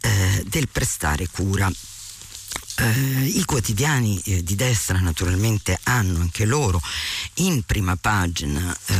eh, 0.00 0.44
del 0.48 0.68
prestare 0.68 1.28
cura. 1.30 1.70
Eh, 2.78 3.24
I 3.24 3.44
quotidiani 3.44 4.20
eh, 4.24 4.42
di 4.42 4.54
destra 4.54 4.98
naturalmente 4.98 5.80
hanno 5.84 6.20
anche 6.20 6.44
loro 6.44 6.78
in 7.36 7.62
prima 7.62 7.96
pagina, 7.96 8.76
eh, 8.86 8.94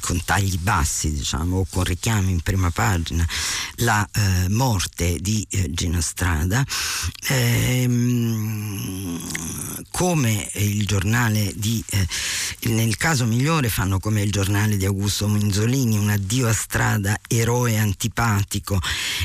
con 0.00 0.22
tagli 0.24 0.56
bassi 0.58 1.12
diciamo, 1.12 1.58
o 1.58 1.66
con 1.68 1.84
richiami 1.84 2.30
in 2.30 2.40
prima 2.40 2.70
pagina, 2.70 3.26
la 3.76 4.08
eh, 4.10 4.48
morte 4.48 5.18
di 5.20 5.46
eh, 5.50 5.70
Gino 5.70 6.00
Strada, 6.00 6.64
ehm, 7.28 9.20
come 9.90 10.50
il 10.54 10.86
giornale 10.86 11.52
di, 11.54 11.84
eh, 11.90 12.06
nel 12.70 12.96
caso 12.96 13.26
migliore 13.26 13.68
fanno 13.68 13.98
come 13.98 14.22
il 14.22 14.32
giornale 14.32 14.78
di 14.78 14.86
Augusto 14.86 15.28
Minzolini, 15.28 15.98
un 15.98 16.08
addio 16.08 16.48
a 16.48 16.54
Strada, 16.54 17.18
eroe 17.28 17.76
antipatico, 17.76 18.80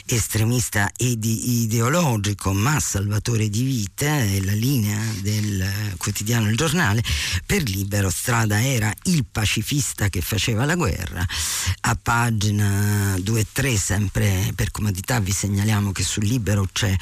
estremista 0.06 0.92
ed 0.98 1.24
ideologico, 1.24 2.52
ma 2.52 2.80
salvatore 2.90 3.50
di 3.50 3.62
vita, 3.62 4.18
è 4.18 4.42
la 4.42 4.54
linea 4.54 5.00
del 5.22 5.94
quotidiano 5.98 6.50
Il 6.50 6.58
Giornale, 6.58 7.04
per 7.46 7.62
Libero 7.62 8.10
Strada 8.10 8.66
era 8.66 8.92
il 9.04 9.28
pacifista 9.32 10.10
che 10.10 10.22
faceva 10.22 10.66
la 10.66 10.74
guerra. 10.74 11.24
A 11.82 11.96
pagina 12.02 13.16
2 13.20 13.40
e 13.40 13.46
3, 13.52 13.78
sempre 13.78 14.54
per 14.56 14.72
comodità, 14.72 15.20
vi 15.20 15.32
segnaliamo 15.32 15.92
che 15.92 16.02
sul 16.02 16.26
Libero 16.26 16.68
c'è 16.72 16.96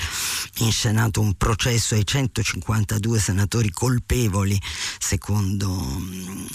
inscenato 0.57 1.21
un 1.21 1.35
processo 1.35 1.95
ai 1.95 2.05
152 2.05 3.17
senatori 3.17 3.71
colpevoli, 3.71 4.61
secondo 4.99 5.69
mm, 5.71 6.45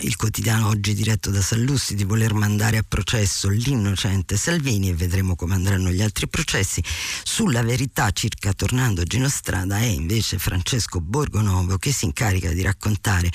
il 0.00 0.16
quotidiano 0.16 0.68
oggi 0.68 0.94
diretto 0.94 1.28
da 1.30 1.42
Sallussi, 1.42 1.94
di 1.94 2.04
voler 2.04 2.32
mandare 2.32 2.78
a 2.78 2.84
processo 2.88 3.50
l'innocente 3.50 4.38
Salvini 4.38 4.88
e 4.88 4.94
vedremo 4.94 5.36
come 5.36 5.52
andranno 5.52 5.90
gli 5.90 6.00
altri 6.00 6.26
processi. 6.26 6.82
Sulla 7.22 7.62
verità 7.62 8.10
circa 8.12 8.54
tornare 8.54 8.76
Fernando 8.78 9.02
Ginostrada 9.02 9.78
è 9.78 9.86
invece 9.86 10.38
Francesco 10.38 11.00
Borgonovo 11.00 11.78
che 11.78 11.92
si 11.92 12.04
incarica 12.04 12.52
di 12.52 12.62
raccontare 12.62 13.28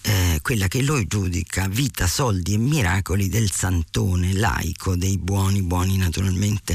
eh, 0.00 0.38
quella 0.40 0.68
che 0.68 0.80
lui 0.80 1.06
giudica 1.06 1.68
vita, 1.68 2.06
soldi 2.06 2.54
e 2.54 2.56
miracoli 2.56 3.28
del 3.28 3.50
santone 3.50 4.32
laico, 4.32 4.96
dei 4.96 5.18
buoni, 5.18 5.60
buoni 5.60 5.98
naturalmente, 5.98 6.74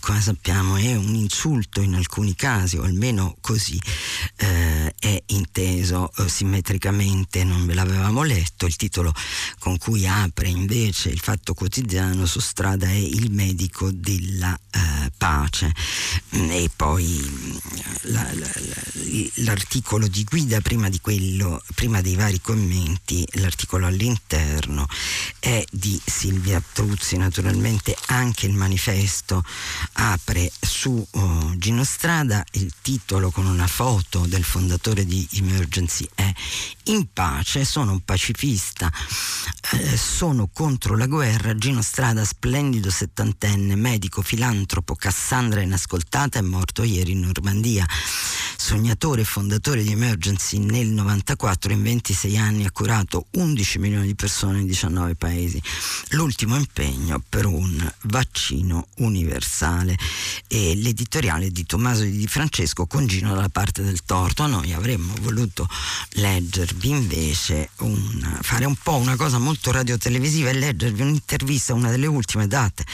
come 0.00 0.20
sappiamo 0.20 0.76
è 0.76 0.94
un 0.94 1.14
insulto 1.14 1.80
in 1.80 1.94
alcuni 1.94 2.34
casi, 2.34 2.76
o 2.76 2.82
almeno 2.82 3.34
così 3.40 3.80
eh, 4.36 4.94
è 4.98 5.22
inteso 5.28 6.12
eh, 6.18 6.28
simmetricamente, 6.28 7.44
non 7.44 7.64
ve 7.64 7.72
l'avevamo 7.72 8.24
letto, 8.24 8.66
il 8.66 8.76
titolo 8.76 9.10
con 9.58 9.78
cui 9.78 10.06
apre 10.06 10.48
invece 10.48 11.08
il 11.08 11.20
fatto 11.20 11.54
quotidiano 11.54 12.26
su 12.26 12.40
strada 12.40 12.88
è 12.88 12.92
il 12.92 13.30
medico 13.30 13.90
della 13.90 14.54
eh, 14.70 15.10
pace. 15.16 15.72
E 16.30 16.70
poi 16.74 17.37
la, 18.02 18.28
la, 18.34 18.50
l'articolo 19.36 20.08
di 20.08 20.24
guida 20.24 20.60
prima 20.60 20.88
di 20.88 21.00
quello, 21.00 21.62
prima 21.74 22.00
dei 22.00 22.14
vari 22.14 22.40
commenti, 22.40 23.26
l'articolo 23.32 23.86
all'interno 23.86 24.86
è 25.38 25.64
di 25.70 26.00
Silvia 26.04 26.62
Truzzi, 26.72 27.16
naturalmente 27.16 27.96
anche 28.06 28.46
il 28.46 28.52
manifesto 28.52 29.44
apre 29.94 30.50
su 30.60 31.04
oh, 31.10 31.54
Gino 31.56 31.84
Strada, 31.84 32.44
il 32.52 32.72
titolo 32.80 33.30
con 33.30 33.46
una 33.46 33.66
foto 33.66 34.26
del 34.26 34.44
fondatore 34.44 35.04
di 35.04 35.26
Emergency 35.32 36.08
è 36.14 36.32
In 36.84 37.12
pace, 37.12 37.64
sono 37.64 37.92
un 37.92 38.00
pacifista, 38.00 38.90
eh, 39.72 39.96
sono 39.96 40.48
contro 40.52 40.96
la 40.96 41.06
guerra, 41.06 41.54
Gino 41.54 41.82
Strada, 41.82 42.24
splendido 42.24 42.90
settantenne, 42.90 43.76
medico, 43.76 44.22
filantropo, 44.22 44.94
Cassandra 44.94 45.60
inascoltata, 45.60 46.38
è 46.38 46.42
morto 46.42 46.82
ieri 46.82 47.12
in 47.12 47.24
Normandia. 47.28 47.86
sognatore 48.68 49.22
e 49.22 49.24
fondatore 49.24 49.82
di 49.82 49.92
Emergency 49.92 50.58
nel 50.58 50.88
94, 50.88 51.72
in 51.72 51.82
26 51.82 52.36
anni 52.36 52.66
ha 52.66 52.70
curato 52.70 53.26
11 53.30 53.78
milioni 53.78 54.06
di 54.06 54.14
persone 54.14 54.58
in 54.58 54.66
19 54.66 55.14
paesi. 55.14 55.62
L'ultimo 56.10 56.56
impegno 56.56 57.22
per 57.26 57.46
un 57.46 57.90
vaccino 58.02 58.88
universale. 58.96 59.96
E 60.50 60.74
l'editoriale 60.76 61.50
di 61.50 61.64
Tommaso 61.66 62.02
Di 62.02 62.26
Francesco 62.26 62.86
con 62.86 63.06
Gino 63.06 63.34
dalla 63.34 63.48
parte 63.48 63.82
del 63.82 64.02
torto. 64.04 64.46
Noi 64.46 64.72
avremmo 64.72 65.14
voluto 65.20 65.68
leggervi 66.12 66.88
invece 66.88 67.70
un, 67.78 68.38
fare 68.40 68.64
un 68.64 68.74
po' 68.74 68.96
una 68.96 69.16
cosa 69.16 69.38
molto 69.38 69.70
radiotelevisiva 69.70 70.48
e 70.50 70.54
leggervi 70.54 71.02
un'intervista, 71.02 71.74
una 71.74 71.90
delle 71.90 72.06
ultime 72.06 72.46
date 72.46 72.84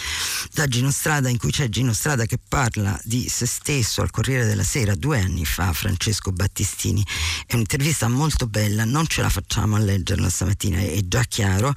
da 0.52 0.66
Gino 0.66 0.90
Strada 0.90 1.28
in 1.28 1.38
cui 1.38 1.50
c'è 1.50 1.68
Gino 1.68 1.92
Strada 1.92 2.26
che 2.26 2.38
parla 2.48 2.98
di 3.04 3.28
se 3.28 3.46
stesso 3.46 4.02
al 4.02 4.10
Corriere 4.10 4.23
della 4.32 4.64
Sera 4.64 4.94
due 4.94 5.20
anni 5.20 5.44
fa, 5.44 5.72
Francesco 5.72 6.32
Battistini. 6.32 7.04
È 7.46 7.54
un'intervista 7.54 8.08
molto 8.08 8.46
bella, 8.46 8.84
non 8.84 9.06
ce 9.06 9.20
la 9.20 9.28
facciamo 9.28 9.76
a 9.76 9.78
leggerla 9.78 10.30
stamattina, 10.30 10.78
è 10.78 11.00
già 11.04 11.22
chiaro, 11.24 11.72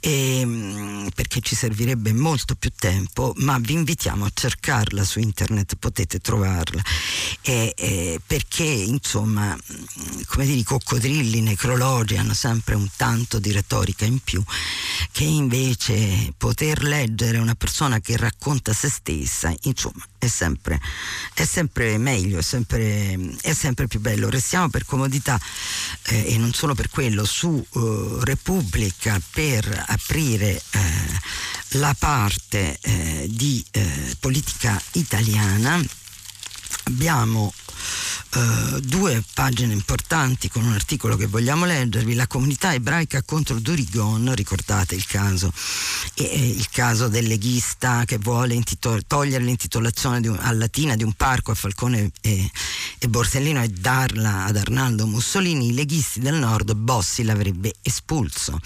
e, 0.00 0.40
ehm, 0.40 1.08
perché 1.14 1.40
ci 1.40 1.56
servirebbe 1.56 2.12
molto 2.12 2.54
più 2.54 2.70
tempo, 2.78 3.32
ma 3.38 3.58
vi 3.58 3.72
invitiamo 3.72 4.26
a 4.26 4.30
cercarla 4.32 5.02
su 5.04 5.18
internet, 5.18 5.76
potete 5.76 6.18
trovarla, 6.18 6.82
e, 7.40 7.72
e 7.76 8.20
perché 8.24 8.64
insomma, 8.64 9.56
come 10.26 10.44
dire, 10.44 10.58
i 10.58 10.64
coccodrilli 10.64 11.40
necrologi 11.40 12.16
hanno 12.16 12.34
sempre 12.34 12.74
un 12.74 12.88
tanto 12.96 13.38
di 13.38 13.50
retorica 13.50 14.04
in 14.04 14.18
più, 14.18 14.42
che 15.10 15.24
invece 15.24 16.34
poter 16.36 16.82
leggere 16.82 17.38
una 17.38 17.54
persona 17.54 18.00
che 18.00 18.16
racconta 18.16 18.72
se 18.72 18.90
stessa, 18.90 19.54
insomma, 19.62 20.04
è 20.18 20.26
sempre, 20.26 20.80
è 21.32 21.44
sempre 21.44 21.96
meglio, 21.96 22.38
è 22.38 22.42
sempre, 22.42 23.36
è 23.40 23.52
sempre, 23.52 23.86
più 23.86 24.00
bello. 24.00 24.28
Restiamo 24.28 24.68
per 24.68 24.84
comodità 24.84 25.40
eh, 26.06 26.34
e 26.34 26.38
non 26.38 26.52
solo 26.52 26.74
per 26.74 26.90
quello 26.90 27.24
su 27.24 27.64
uh, 27.68 28.18
Repubblica 28.20 29.20
per 29.30 29.84
aprire 29.86 30.60
eh, 30.70 31.20
la 31.78 31.94
parte 31.98 32.78
eh, 32.80 33.26
di 33.30 33.64
eh, 33.70 34.16
politica 34.18 34.80
italiana. 34.92 35.80
Abbiamo 36.84 37.52
Uh, 38.34 38.80
due 38.80 39.22
pagine 39.32 39.72
importanti 39.72 40.48
con 40.50 40.64
un 40.64 40.72
articolo 40.72 41.16
che 41.16 41.26
vogliamo 41.26 41.64
leggervi, 41.64 42.14
la 42.14 42.26
comunità 42.26 42.74
ebraica 42.74 43.22
contro 43.22 43.58
Durigon, 43.58 44.34
ricordate 44.34 44.94
il 44.94 45.06
caso, 45.06 45.50
e, 46.14 46.24
e 46.24 46.48
il 46.48 46.68
caso 46.70 47.08
del 47.08 47.26
leghista 47.26 48.04
che 48.04 48.18
vuole 48.18 48.54
intitol- 48.54 49.06
togliere 49.06 49.44
l'intitolazione 49.44 50.28
un, 50.28 50.38
a 50.40 50.52
latina 50.52 50.94
di 50.94 51.04
un 51.04 51.12
parco 51.14 51.52
a 51.52 51.54
Falcone 51.54 52.10
e, 52.20 52.50
e, 52.98 53.08
Borsellino 53.08 53.62
e 53.62 53.68
darla 53.68 54.44
ad 54.44 54.56
Arnaldo 54.56 55.06
Mussolini, 55.06 55.68
i 55.68 55.74
leghisti 55.74 56.20
del 56.20 56.34
nord 56.34 56.74
Bossi 56.74 57.22
l'avrebbe 57.22 57.74
espulso. 57.82 58.60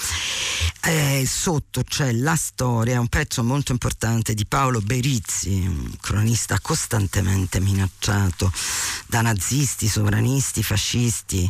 Eh, 0.85 1.25
sotto 1.27 1.85
c'è 1.85 2.13
la 2.13 2.35
storia, 2.35 2.99
un 2.99 3.09
pezzo 3.09 3.45
molto 3.45 3.73
importante 3.73 4.35
di 4.35 4.45
Paolo 4.45 4.81
Berizzi, 4.81 5.51
un 5.51 5.97
cronista 6.01 6.59
costantemente 6.61 7.61
minacciato 7.61 8.53
da 9.13 9.21
nazisti, 9.21 9.89
sovranisti, 9.89 10.63
fascisti. 10.63 11.47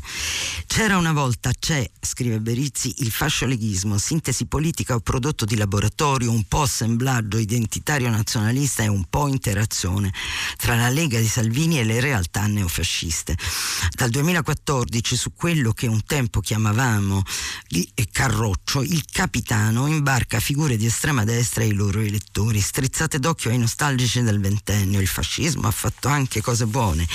C'era 0.66 0.96
una 0.96 1.12
volta, 1.12 1.52
c'è, 1.56 1.88
scrive 2.00 2.40
Berizzi, 2.40 2.92
il 2.98 3.12
fascioleghismo, 3.12 3.98
sintesi 3.98 4.46
politica 4.46 4.96
o 4.96 4.98
prodotto 4.98 5.44
di 5.44 5.54
laboratorio, 5.54 6.32
un 6.32 6.42
po' 6.48 6.62
assemblaggio 6.62 7.38
identitario 7.38 8.10
nazionalista 8.10 8.82
e 8.82 8.88
un 8.88 9.04
po' 9.08 9.28
interazione 9.28 10.12
tra 10.56 10.74
la 10.74 10.88
Lega 10.88 11.20
di 11.20 11.28
Salvini 11.28 11.78
e 11.78 11.84
le 11.84 12.00
realtà 12.00 12.48
neofasciste. 12.48 13.36
Dal 13.92 14.10
2014 14.10 15.16
su 15.16 15.32
quello 15.32 15.70
che 15.70 15.86
un 15.86 16.02
tempo 16.04 16.40
chiamavamo 16.40 17.22
Carroccio, 18.12 18.82
il 18.82 19.04
capitano 19.10 19.86
imbarca 19.86 20.38
figure 20.38 20.76
di 20.76 20.86
estrema 20.86 21.24
destra 21.24 21.62
e 21.62 21.68
i 21.68 21.72
loro 21.72 22.00
elettori, 22.00 22.60
strizzate 22.60 23.18
d'occhio 23.18 23.50
ai 23.50 23.58
nostalgici 23.58 24.20
del 24.20 24.38
ventennio. 24.38 25.00
Il 25.00 25.06
fascismo 25.06 25.66
ha 25.66 25.70
fatto 25.70 26.08
anche 26.08 26.42
cose 26.42 26.66
buone 26.66 27.06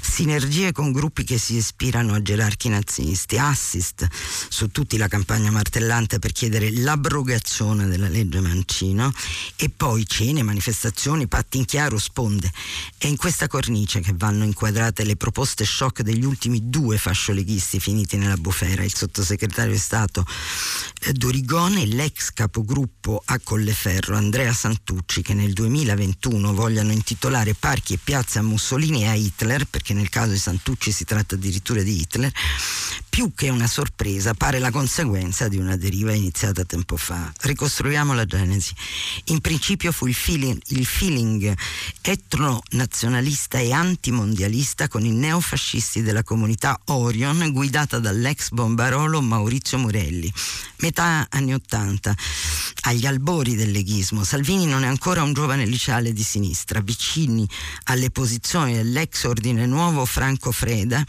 sinergie 0.00 0.72
con 0.72 0.92
gruppi 0.92 1.24
che 1.24 1.38
si 1.38 1.56
ispirano 1.56 2.14
a 2.14 2.22
gerarchi 2.22 2.68
nazisti, 2.68 3.38
assist 3.38 4.06
su 4.48 4.68
tutti 4.68 4.96
la 4.96 5.08
campagna 5.08 5.50
martellante 5.50 6.18
per 6.18 6.32
chiedere 6.32 6.72
l'abrogazione 6.72 7.86
della 7.86 8.08
legge 8.08 8.40
Mancino 8.40 9.12
e 9.56 9.70
poi 9.70 10.06
cene, 10.06 10.42
manifestazioni, 10.42 11.26
patti 11.28 11.58
in 11.58 11.64
chiaro, 11.64 11.98
sponde. 11.98 12.50
È 12.96 13.06
in 13.06 13.16
questa 13.16 13.46
cornice 13.46 14.00
che 14.00 14.14
vanno 14.16 14.44
inquadrate 14.44 15.04
le 15.04 15.16
proposte 15.16 15.64
shock 15.64 16.02
degli 16.02 16.24
ultimi 16.24 16.68
due 16.68 16.98
fascioleghisti 16.98 17.80
finiti 17.80 18.16
nella 18.16 18.36
bufera, 18.36 18.82
il 18.82 18.94
sottosegretario 18.94 19.72
di 19.72 19.78
Stato 19.78 20.26
eh, 21.02 21.12
Dorigone 21.12 21.82
e 21.82 21.86
l'ex 21.86 22.32
capogruppo 22.32 23.22
a 23.24 23.38
Colleferro 23.38 24.16
Andrea 24.16 24.52
Santucci 24.52 25.22
che 25.22 25.34
nel 25.34 25.52
2021 25.52 26.52
vogliono 26.52 26.92
intitolare 26.92 27.54
parchi 27.54 27.94
e 27.94 27.98
piazze 28.02 28.38
a 28.38 28.42
Mussolini 28.42 29.02
e 29.02 29.06
a 29.08 29.14
Hitler 29.14 29.66
perché 29.78 29.94
nel 29.94 30.08
caso 30.08 30.32
di 30.32 30.38
Santucci 30.38 30.90
si 30.90 31.04
tratta 31.04 31.36
addirittura 31.36 31.82
di 31.82 32.00
Hitler, 32.00 32.32
più 33.18 33.32
che 33.34 33.48
una 33.48 33.66
sorpresa 33.66 34.32
pare 34.32 34.60
la 34.60 34.70
conseguenza 34.70 35.48
di 35.48 35.56
una 35.56 35.76
deriva 35.76 36.14
iniziata 36.14 36.64
tempo 36.64 36.96
fa. 36.96 37.32
Ricostruiamo 37.40 38.14
la 38.14 38.24
genesi. 38.24 38.72
In 39.24 39.40
principio 39.40 39.90
fu 39.90 40.06
il 40.06 40.14
feeling, 40.14 40.56
il 40.66 40.86
feeling 40.86 41.52
etnonazionalista 42.00 43.58
e 43.58 43.72
antimondialista 43.72 44.86
con 44.86 45.04
i 45.04 45.10
neofascisti 45.10 46.02
della 46.02 46.22
comunità 46.22 46.78
Orion 46.84 47.50
guidata 47.50 47.98
dall'ex 47.98 48.50
bombarolo 48.50 49.20
Maurizio 49.20 49.78
Murelli. 49.78 50.32
Metà 50.76 51.26
anni 51.28 51.54
Ottanta, 51.54 52.14
agli 52.82 53.04
albori 53.04 53.56
del 53.56 53.72
leghismo, 53.72 54.22
Salvini 54.22 54.64
non 54.64 54.84
è 54.84 54.86
ancora 54.86 55.24
un 55.24 55.32
giovane 55.32 55.66
liceale 55.66 56.12
di 56.12 56.22
sinistra, 56.22 56.78
vicini 56.78 57.48
alle 57.84 58.10
posizioni 58.10 58.74
dell'ex 58.74 59.24
ordine 59.24 59.66
nuovo 59.66 60.04
Franco 60.04 60.52
Freda, 60.52 61.04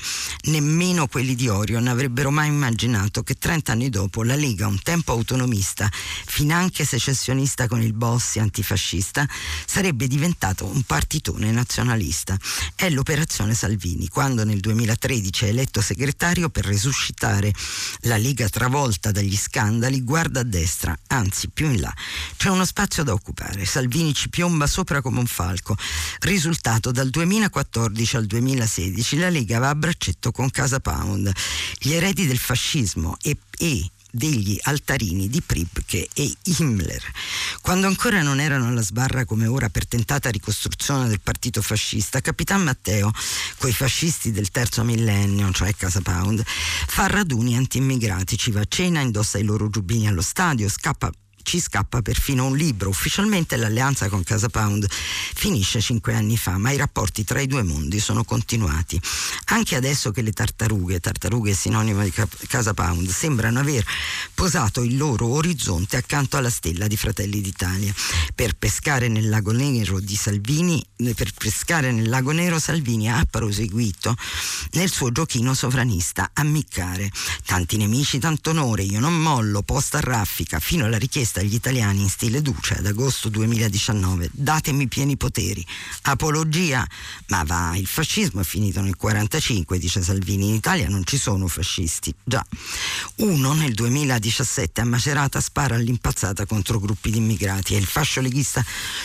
nemmeno 0.46 1.06
quelli 1.06 1.36
di 1.36 1.48
Orion 1.48 1.88
avrebbero 2.00 2.32
mai 2.32 2.48
immaginato 2.48 3.24
che 3.24 3.36
30 3.36 3.74
anni 3.74 3.90
dopo 3.90 4.24
la 4.24 4.36
Lega, 4.36 4.68
un 4.68 4.82
tempo 4.82 5.12
autonomista, 5.12 5.90
finanche 5.92 6.86
secessionista 6.86 7.68
con 7.68 7.82
il 7.82 7.94
Bossi 7.94 8.40
antifascista, 8.40 9.28
sarebbe 9.66 10.08
diventato 10.08 10.66
un 10.66 10.84
partitone 10.84 11.52
nazionalista. 11.52 12.38
È 12.74 12.90
l'operazione 12.90 13.54
Salvini, 13.54 14.08
quando 14.08 14.46
nel 14.46 14.62
2013 14.62 15.46
è 15.46 15.50
eletto 15.50 15.82
segretario 15.82 16.50
per 16.50 16.66
resuscitare 16.66 17.54
la 18.04 18.18
Lega 18.18 18.48
travolta 18.48 19.12
dagli 19.12 19.36
scandali, 19.36 20.02
guarda 20.02 20.40
a 20.40 20.44
destra, 20.44 20.98
anzi 21.08 21.50
più 21.50 21.70
in 21.70 21.82
là. 21.82 21.94
C'è 22.38 22.50
uno 22.50 22.64
spazio 22.64 23.04
da 23.04 23.12
occupare. 23.12 23.66
Salvini 23.66 24.14
ci 24.14 24.30
piomba 24.30 24.68
sopra 24.68 25.02
come 25.02 25.20
un 25.20 25.28
falco. 25.28 25.76
Risultato 26.20 26.92
dal 26.92 27.10
2014 27.10 28.16
al 28.16 28.26
2016 28.26 28.48
2016 28.80 29.18
la 29.18 29.30
Lega 29.30 29.60
va 29.60 29.70
a 29.70 29.76
braccetto 29.76 30.32
con 30.32 30.50
Casa 30.50 30.80
Pound, 30.80 31.32
gli 31.90 31.96
eredi 31.96 32.28
del 32.28 32.38
fascismo 32.38 33.18
e, 33.20 33.36
e 33.58 33.90
degli 34.12 34.56
altarini 34.62 35.28
di 35.28 35.42
Pribke 35.42 36.08
e 36.14 36.32
Himmler, 36.44 37.02
quando 37.62 37.88
ancora 37.88 38.22
non 38.22 38.40
erano 38.40 38.68
alla 38.68 38.84
sbarra 38.84 39.26
come 39.26 39.48
ora 39.48 39.70
per 39.70 39.88
tentata 39.88 40.30
ricostruzione 40.30 41.08
del 41.08 41.20
partito 41.20 41.64
fascista, 41.64 42.22
Capitan 42.22 42.62
Matteo, 42.62 43.12
coi 43.58 43.74
fascisti 43.74 44.32
del 44.32 44.52
terzo 44.52 44.84
millennio, 44.84 45.52
cioè 45.52 45.74
Casa 45.76 46.02
Pound, 46.02 46.44
fa 46.46 47.08
raduni 47.08 47.58
anti-immigrati, 47.58 48.38
ci 48.38 48.52
va 48.52 48.60
a 48.60 48.68
cena, 48.70 49.00
indossa 49.00 49.40
i 49.40 49.44
loro 49.44 49.68
giubbini 49.72 50.08
allo 50.08 50.22
stadio, 50.22 50.70
scappa 50.70 51.10
ci 51.44 51.60
scappa 51.60 52.02
perfino 52.02 52.46
un 52.46 52.56
libro. 52.56 52.90
Ufficialmente 52.90 53.56
l'alleanza 53.56 54.10
con 54.10 54.24
Casa 54.24 54.50
Pound 54.50 54.88
finisce 54.90 55.82
cinque 55.82 56.14
anni 56.14 56.38
fa, 56.38 56.58
ma 56.58 56.72
i 56.72 56.78
rapporti 56.78 57.24
tra 57.24 57.40
i 57.40 57.48
due 57.48 57.64
mondi 57.64 58.00
sono 58.00 58.24
continuati. 58.24 59.00
Anche 59.46 59.76
adesso 59.76 60.12
che 60.12 60.22
le 60.22 60.32
tartarughe, 60.32 61.00
tartarughe 61.00 61.54
sinonimo 61.54 62.04
di 62.04 62.14
Casa 62.48 62.74
Pound, 62.74 63.10
sembrano 63.10 63.60
aver 63.60 63.86
posato 64.34 64.84
il 64.84 64.98
loro 64.98 65.28
orizzonte 65.28 65.98
accanto 65.98 66.38
alla 66.38 66.50
stella 66.50 66.88
di 66.88 66.98
Fratelli 66.98 67.42
d'Italia. 67.42 67.94
Per 68.36 68.56
pescare 68.56 69.08
nel 69.08 69.30
lago 69.30 69.52
nero 69.52 70.00
di 70.00 70.16
Salvini, 70.16 70.86
per 71.16 71.32
pescare 71.34 71.92
nel 71.92 72.10
lago 72.10 72.32
nero 72.32 72.60
Salvini 72.60 73.10
ha 73.10 73.26
proseguito 73.30 74.16
nel 74.72 74.92
suo 74.92 75.12
giochino 75.12 75.54
sovranista, 75.54 76.32
ammiccare. 76.34 77.12
Tanti 77.46 77.78
nemici, 77.78 78.20
tanto 78.20 78.50
onore, 78.50 78.84
io 78.84 79.00
non 79.00 79.16
mollo, 79.20 79.62
posta 79.62 79.98
a 79.98 80.02
raffica, 80.02 80.60
fino 80.60 80.86
alla 80.86 80.98
richiesta 80.98 81.29
risposta 81.30 81.40
agli 81.42 81.54
italiani 81.54 82.02
in 82.02 82.10
stile 82.10 82.42
Duce 82.42 82.76
ad 82.76 82.86
agosto 82.86 83.30
2019. 83.30 84.30
Datemi 84.32 84.88
pieni 84.88 85.16
poteri. 85.16 85.66
Apologia? 86.04 86.86
Ma 87.28 87.44
va, 87.44 87.76
il 87.76 87.86
fascismo 87.86 88.42
è 88.42 88.44
finito 88.44 88.82
nel 88.82 88.96
1945, 88.98 89.78
dice 89.78 90.02
Salvini. 90.02 90.48
In 90.48 90.56
Italia 90.56 90.90
non 90.90 91.04
ci 91.06 91.18
sono 91.18 91.48
fascisti. 91.48 92.14
Già. 92.24 92.44
Uno 93.18 93.54
nel 93.54 93.74
2017 93.74 94.82
a 94.82 94.86
Macerata 94.86 95.40
spara 95.40 95.76
all'impazzata 95.76 96.46
contro 96.46 96.80
gruppi 96.80 97.12
di 97.12 97.18
immigrati. 97.18 97.76
È 97.76 97.78
il 97.78 97.86
fascio 97.86 98.22
leghista 98.22 98.64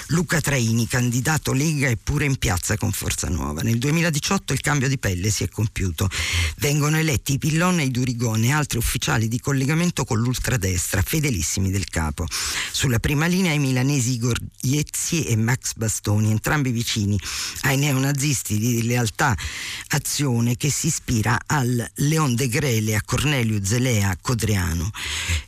Luca 0.09 0.41
Traini, 0.41 0.87
candidato 0.87 1.53
Lega 1.53 1.89
eppure 1.89 2.25
in 2.25 2.37
piazza 2.37 2.77
con 2.77 2.93
Forza 2.93 3.29
Nuova. 3.29 3.63
Nel 3.63 3.79
2018 3.79 4.53
il 4.53 4.61
cambio 4.61 4.89
di 4.89 4.99
pelle 4.99 5.31
si 5.31 5.45
è 5.45 5.49
compiuto. 5.49 6.09
Vengono 6.57 6.97
eletti 6.97 7.35
i 7.35 7.39
Pillon 7.39 7.81
e 7.81 7.85
i 7.85 7.91
Durigone 7.91 8.47
e 8.47 8.53
altri 8.53 8.79
ufficiali 8.79 9.29
di 9.29 9.41
collegamento 9.41 10.05
con 10.05 10.19
l'ultradestra, 10.19 11.03
fedelissimi 11.03 11.71
del 11.71 11.87
capo. 11.87 12.14
Sulla 12.71 13.01
prima 13.01 13.27
linea 13.27 13.53
i 13.53 13.59
milanesi 13.59 14.13
Igor 14.13 14.39
Iezzi 14.61 15.25
e 15.25 15.37
Max 15.37 15.73
Bastoni, 15.75 16.31
entrambi 16.31 16.71
vicini 16.71 17.19
ai 17.63 17.77
neonazisti 17.77 18.59
di 18.59 18.85
lealtà 18.85 19.37
azione 19.89 20.57
che 20.57 20.71
si 20.71 20.87
ispira 20.87 21.41
al 21.47 21.91
Leon 21.97 22.35
De 22.35 22.49
Grele, 22.49 22.95
a 22.95 23.03
Cornelio 23.03 23.65
Zelea, 23.65 24.11
a 24.11 24.19
Codriano. 24.21 24.91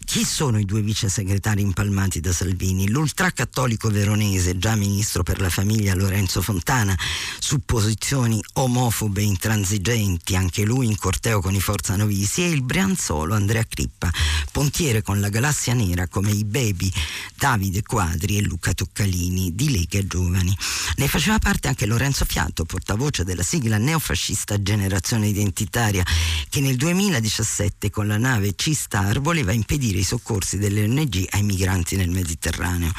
Chi 0.05 0.25
sono 0.25 0.59
i 0.59 0.65
due 0.65 0.83
vice 0.83 1.09
segretari 1.09 1.61
impalmati 1.61 2.21
da 2.21 2.33
Salvini? 2.33 2.89
L'ultracattolico 2.89 3.91
veronese, 3.91 4.57
già 4.57 4.75
ministro 4.75 5.23
per 5.23 5.41
la 5.41 5.51
famiglia 5.51 5.95
Lorenzo 5.95 6.41
Fontana, 6.41 6.97
su 7.39 7.61
posizioni 7.65 8.43
omofobe 8.55 9.23
intransigenti, 9.23 10.37
anche 10.37 10.65
lui 10.65 10.87
in 10.87 10.97
corteo 10.97 11.41
con 11.41 11.55
i 11.55 11.61
Forza 11.61 11.97
Novisi, 11.97 12.43
e 12.43 12.51
il 12.51 12.63
Brianzolo 12.63 13.35
Andrea 13.35 13.65
Crippa, 13.69 14.11
pontiere 14.53 15.03
con 15.03 15.21
la 15.21 15.29
galassia 15.29 15.75
nera 15.75 16.07
come 16.09 16.31
i 16.31 16.45
baby 16.57 16.91
Davide 17.37 17.83
Quadri 17.83 18.39
e 18.39 18.43
Luca 18.43 18.73
Toccalini 18.73 19.55
di 19.55 19.71
Lega 19.71 20.05
Giovani. 20.07 20.57
Ne 20.97 21.07
faceva 21.07 21.39
parte 21.39 21.69
anche 21.69 21.85
Lorenzo 21.85 22.25
Fiato, 22.25 22.65
portavoce 22.65 23.25
della 23.25 23.43
sigla 23.43 23.77
neofascista 23.77 24.63
Generazione 24.63 25.29
Identitaria, 25.29 26.03
che 26.49 26.61
nel 26.61 26.77
2017 26.77 27.91
con 27.91 28.07
la 28.07 28.17
nave 28.17 28.55
C-Star 28.55 29.21
voleva 29.21 29.53
impedire 29.53 29.99
i 29.99 30.03
soccorsi 30.03 30.57
delle 30.57 30.85
ONG 30.85 31.27
ai 31.31 31.43
migranti 31.43 31.97
nel 31.97 32.09
Mediterraneo. 32.09 32.91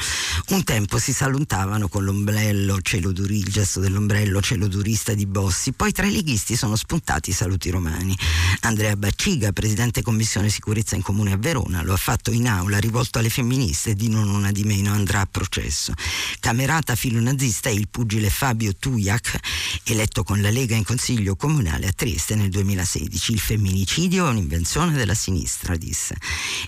Un 0.50 0.62
tempo 0.62 0.98
si 0.98 1.12
salutavano 1.12 1.88
con 1.88 2.04
l'ombrello 2.04 2.80
cielo 2.80 3.10
duri, 3.10 3.38
il 3.38 3.50
gesto 3.50 3.80
dell'ombrello 3.80 4.40
cielo 4.40 4.68
durista 4.68 5.14
di 5.14 5.26
Bossi, 5.26 5.72
poi 5.72 5.90
tra 5.90 6.06
i 6.06 6.12
leghisti 6.12 6.54
sono 6.54 6.76
spuntati 6.76 7.30
i 7.30 7.34
saluti 7.34 7.70
romani. 7.70 8.16
Andrea 8.60 8.94
Bacciga, 8.94 9.50
presidente 9.50 10.00
commissione 10.00 10.48
sicurezza 10.48 10.94
in 10.94 11.02
comune 11.02 11.32
a 11.32 11.36
Verona, 11.36 11.82
lo 11.82 11.92
ha 11.92 11.96
fatto 11.96 12.30
in 12.30 12.46
aula 12.46 12.78
rivolto 12.78 13.18
alle 13.18 13.30
femministe 13.48 13.94
di 13.94 14.10
non 14.10 14.28
una 14.28 14.52
di 14.52 14.64
meno 14.64 14.92
andrà 14.92 15.20
a 15.20 15.26
processo. 15.26 15.94
Camerata 16.38 16.94
filonazista 16.94 17.70
è 17.70 17.72
il 17.72 17.88
pugile 17.88 18.28
Fabio 18.28 18.74
Tujak, 18.76 19.38
eletto 19.84 20.22
con 20.22 20.42
la 20.42 20.50
Lega 20.50 20.76
in 20.76 20.84
consiglio 20.84 21.34
comunale 21.34 21.86
a 21.86 21.92
Trieste 21.92 22.34
nel 22.34 22.50
2016. 22.50 23.32
Il 23.32 23.40
femminicidio 23.40 24.26
è 24.26 24.30
un'invenzione 24.30 24.92
della 24.92 25.14
sinistra, 25.14 25.76
disse. 25.76 26.16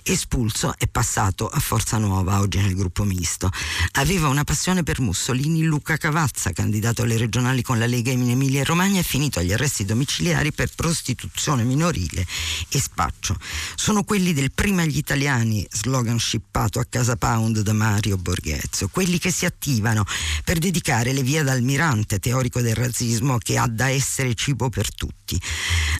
Espulso 0.01 0.73
è 0.75 0.87
passato 0.87 1.47
a 1.47 1.59
Forza 1.59 1.99
Nuova, 1.99 2.39
oggi 2.39 2.57
nel 2.57 2.73
gruppo 2.73 3.03
misto. 3.03 3.51
Aveva 3.93 4.27
una 4.27 4.43
passione 4.43 4.81
per 4.81 4.99
Mussolini. 4.99 5.61
Luca 5.61 5.97
Cavazza, 5.97 6.51
candidato 6.51 7.03
alle 7.03 7.17
regionali 7.17 7.61
con 7.61 7.77
la 7.77 7.85
Lega 7.85 8.09
in 8.09 8.27
Emilia 8.27 8.61
e 8.61 8.65
Romagna, 8.65 8.99
è 8.99 9.03
finito 9.03 9.37
agli 9.37 9.53
arresti 9.53 9.85
domiciliari 9.85 10.51
per 10.51 10.71
prostituzione 10.75 11.63
minorile 11.63 12.25
e 12.69 12.79
spaccio. 12.79 13.37
Sono 13.75 14.03
quelli 14.03 14.33
del 14.33 14.51
prima 14.51 14.83
gli 14.83 14.97
italiani, 14.97 15.65
slogan 15.69 16.17
scippato 16.17 16.70
a 16.79 16.85
casa 16.85 17.15
Pound 17.15 17.59
da 17.61 17.73
Mario 17.73 18.17
Borghezio, 18.17 18.87
quelli 18.87 19.17
che 19.17 19.31
si 19.31 19.45
attivano 19.45 20.05
per 20.43 20.59
dedicare 20.59 21.11
le 21.11 21.23
vie 21.23 21.43
d'Almirante, 21.43 22.19
teorico 22.19 22.61
del 22.61 22.75
razzismo 22.75 23.37
che 23.37 23.57
ha 23.57 23.67
da 23.67 23.89
essere 23.89 24.33
cibo 24.35 24.69
per 24.69 24.93
tutti. 24.93 25.39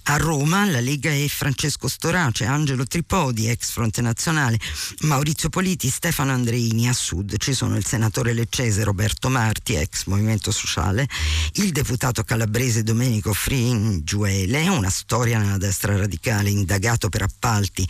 A 0.03 0.17
Roma 0.17 0.65
la 0.65 0.80
Lega 0.80 1.11
è 1.11 1.28
Francesco 1.28 1.88
Storace, 1.88 2.45
Angelo 2.45 2.86
Tripodi, 2.86 3.49
ex 3.49 3.72
Fronte 3.72 4.01
Nazionale, 4.01 4.59
Maurizio 5.01 5.49
Politi, 5.49 5.89
Stefano 5.89 6.32
Andreini. 6.32 6.88
A 6.88 6.93
sud 6.93 7.38
ci 7.38 7.53
sono 7.53 7.76
il 7.76 7.86
senatore 7.86 8.34
leccese 8.34 8.84
Roberto 8.84 9.30
Marti, 9.30 9.76
ex 9.76 10.05
Movimento 10.05 10.51
Sociale, 10.51 11.07
il 11.53 11.72
deputato 11.72 12.24
calabrese 12.24 12.84
Domenico 12.84 13.34
Fringiuele, 13.34 14.67
una 14.69 14.89
storia 14.89 15.39
nella 15.39 15.57
destra 15.57 15.97
radicale, 15.97 16.49
indagato 16.49 17.09
per 17.09 17.24
appalti 17.24 17.88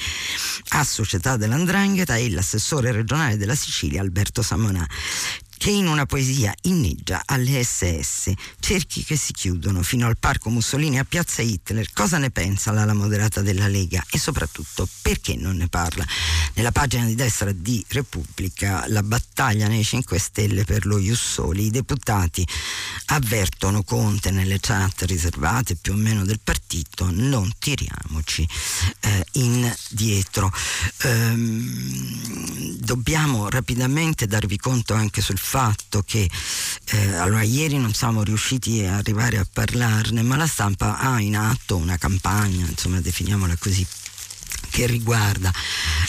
a 0.70 0.84
società 0.84 1.38
dell'Andrangheta 1.38 2.16
e 2.16 2.30
l'assessore 2.30 2.70
regionale 2.80 3.38
della 3.38 3.56
Sicilia 3.56 4.02
Alberto 4.02 4.42
Samonà 4.42 4.88
che 5.62 5.70
in 5.70 5.86
una 5.86 6.08
poesia 6.08 6.52
inneggia 6.62 7.22
alle 7.24 7.64
SS, 7.64 8.32
cerchi 8.60 9.04
che 9.04 9.16
si 9.16 9.32
chiudono 9.32 9.84
fino 9.84 10.08
al 10.08 10.18
parco 10.18 10.50
Mussolini 10.50 10.98
a 10.98 11.04
piazza 11.04 11.44
Hitler. 11.44 11.94
Cosa 11.94 12.18
ne 12.18 12.32
pensa 12.32 12.72
l'ala 12.72 12.96
moderata 12.96 13.42
della 13.42 13.68
Lega 13.68 14.04
e 14.10 14.18
soprattutto 14.18 14.90
perché 15.04 15.36
non 15.36 15.58
ne 15.58 15.68
parla? 15.68 16.04
Nella 16.56 16.72
pagina 16.72 17.06
di 17.06 17.14
destra 17.14 17.52
di 17.52 17.86
Repubblica, 17.90 18.86
la 18.88 19.04
battaglia 19.04 19.68
nei 19.68 19.84
5 19.84 20.18
Stelle 20.18 20.64
per 20.64 20.88
lo 20.88 20.98
Jussoli, 20.98 21.68
i 21.68 21.70
deputati 21.70 22.44
avvertono 23.06 23.84
Conte 23.84 24.32
nelle 24.32 24.60
chat 24.60 25.04
riservate 25.04 25.76
più 25.76 25.94
o 25.94 25.96
meno 25.96 26.26
del 26.26 26.40
partito, 26.44 27.12
non 27.12 27.52
tiriamoci 27.60 28.48
eh, 29.02 29.26
indietro. 29.34 30.52
Ehm, 31.04 32.78
dobbiamo 32.78 33.48
rapidamente 33.48 34.26
darvi 34.26 34.58
conto 34.58 34.96
anche 34.96 35.22
sul 35.22 35.38
fatto 35.38 35.50
che 36.04 36.30
eh, 36.86 37.16
allora 37.16 37.44
ieri 37.44 37.78
non 37.78 37.94
siamo 37.94 38.24
riusciti 38.24 38.84
a 38.86 38.96
arrivare 38.96 39.38
a 39.38 39.46
parlarne, 39.52 40.22
ma 40.22 40.38
la 40.38 40.48
stampa 40.48 40.98
ha 40.98 41.20
in 41.20 41.36
atto 41.36 41.76
una 41.76 41.98
campagna, 41.98 42.66
insomma 42.66 43.02
definiamola 43.02 43.56
così, 43.58 43.86
che 44.72 44.88
riguarda 44.88 45.54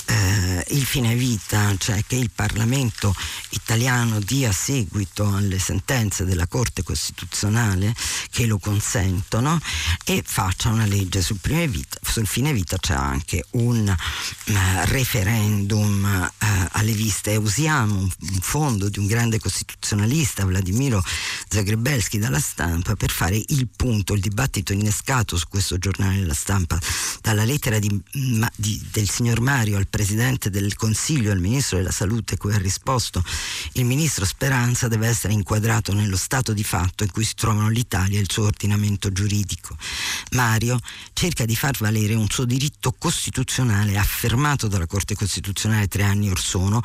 eh, 0.06 0.64
il 0.68 0.86
fine 0.86 1.14
vita, 1.14 1.74
cioè 1.78 2.02
che 2.06 2.14
il 2.14 2.30
Parlamento 2.32 3.14
italiano 3.50 4.20
dia 4.20 4.52
seguito 4.52 5.26
alle 5.26 5.58
sentenze 5.58 6.24
della 6.24 6.46
Corte 6.46 6.82
Costituzionale 6.82 7.94
che 8.30 8.46
lo 8.46 8.58
consentono 8.58 9.60
e 10.04 10.22
faccia 10.24 10.70
una 10.70 10.86
legge 10.86 11.20
sul, 11.20 11.38
vita, 11.40 11.98
sul 12.02 12.26
fine 12.26 12.52
vita, 12.52 12.78
c'è 12.78 12.94
anche 12.94 13.44
un 13.52 13.86
uh, 13.88 14.54
referendum 14.84 16.30
uh, 16.38 16.66
alle 16.70 16.92
viste. 16.92 17.36
Usiamo 17.36 17.98
un, 17.98 18.08
un 18.18 18.40
fondo 18.40 18.88
di 18.88 19.00
un 19.00 19.06
grande 19.06 19.40
costituzionalista, 19.40 20.44
Vladimiro 20.44 21.02
Zagrebelski, 21.48 22.18
dalla 22.18 22.40
stampa 22.40 22.94
per 22.94 23.10
fare 23.10 23.42
il 23.48 23.68
punto, 23.74 24.14
il 24.14 24.20
dibattito 24.20 24.72
innescato 24.72 25.36
su 25.36 25.46
questo 25.48 25.78
giornale 25.78 26.20
della 26.20 26.34
stampa 26.34 26.78
dalla 27.20 27.44
lettera 27.44 27.78
di 27.78 28.00
ma, 28.12 28.50
di, 28.57 28.80
del 28.90 29.09
signor 29.09 29.40
Mario 29.40 29.76
al 29.76 29.88
Presidente 29.88 30.50
del 30.50 30.74
Consiglio 30.74 31.32
al 31.32 31.40
Ministro 31.40 31.78
della 31.78 31.90
Salute 31.90 32.36
cui 32.36 32.53
ha 32.53 32.59
risposto 32.59 33.22
il 33.72 33.84
Ministro 33.84 34.24
Speranza 34.24 34.88
deve 34.88 35.09
essere 35.09 35.32
inquadrato 35.32 35.92
nello 35.92 36.16
stato 36.16 36.53
di 36.53 36.64
fatto 36.64 37.05
in 37.05 37.11
cui 37.11 37.24
si 37.24 37.34
trovano 37.34 37.68
l'Italia 37.68 38.18
e 38.18 38.22
il 38.22 38.30
suo 38.30 38.44
ordinamento 38.44 39.12
giuridico. 39.12 39.76
Mario 40.32 40.78
cerca 41.12 41.44
di 41.44 41.57
far 41.57 41.76
valere 41.78 42.14
un 42.14 42.28
suo 42.28 42.44
diritto 42.44 42.94
costituzionale 42.98 43.96
affermato 43.96 44.68
dalla 44.68 44.86
Corte 44.86 45.14
Costituzionale 45.14 45.88
tre 45.88 46.03
anni 46.03 46.30
or 46.30 46.40
sono, 46.40 46.82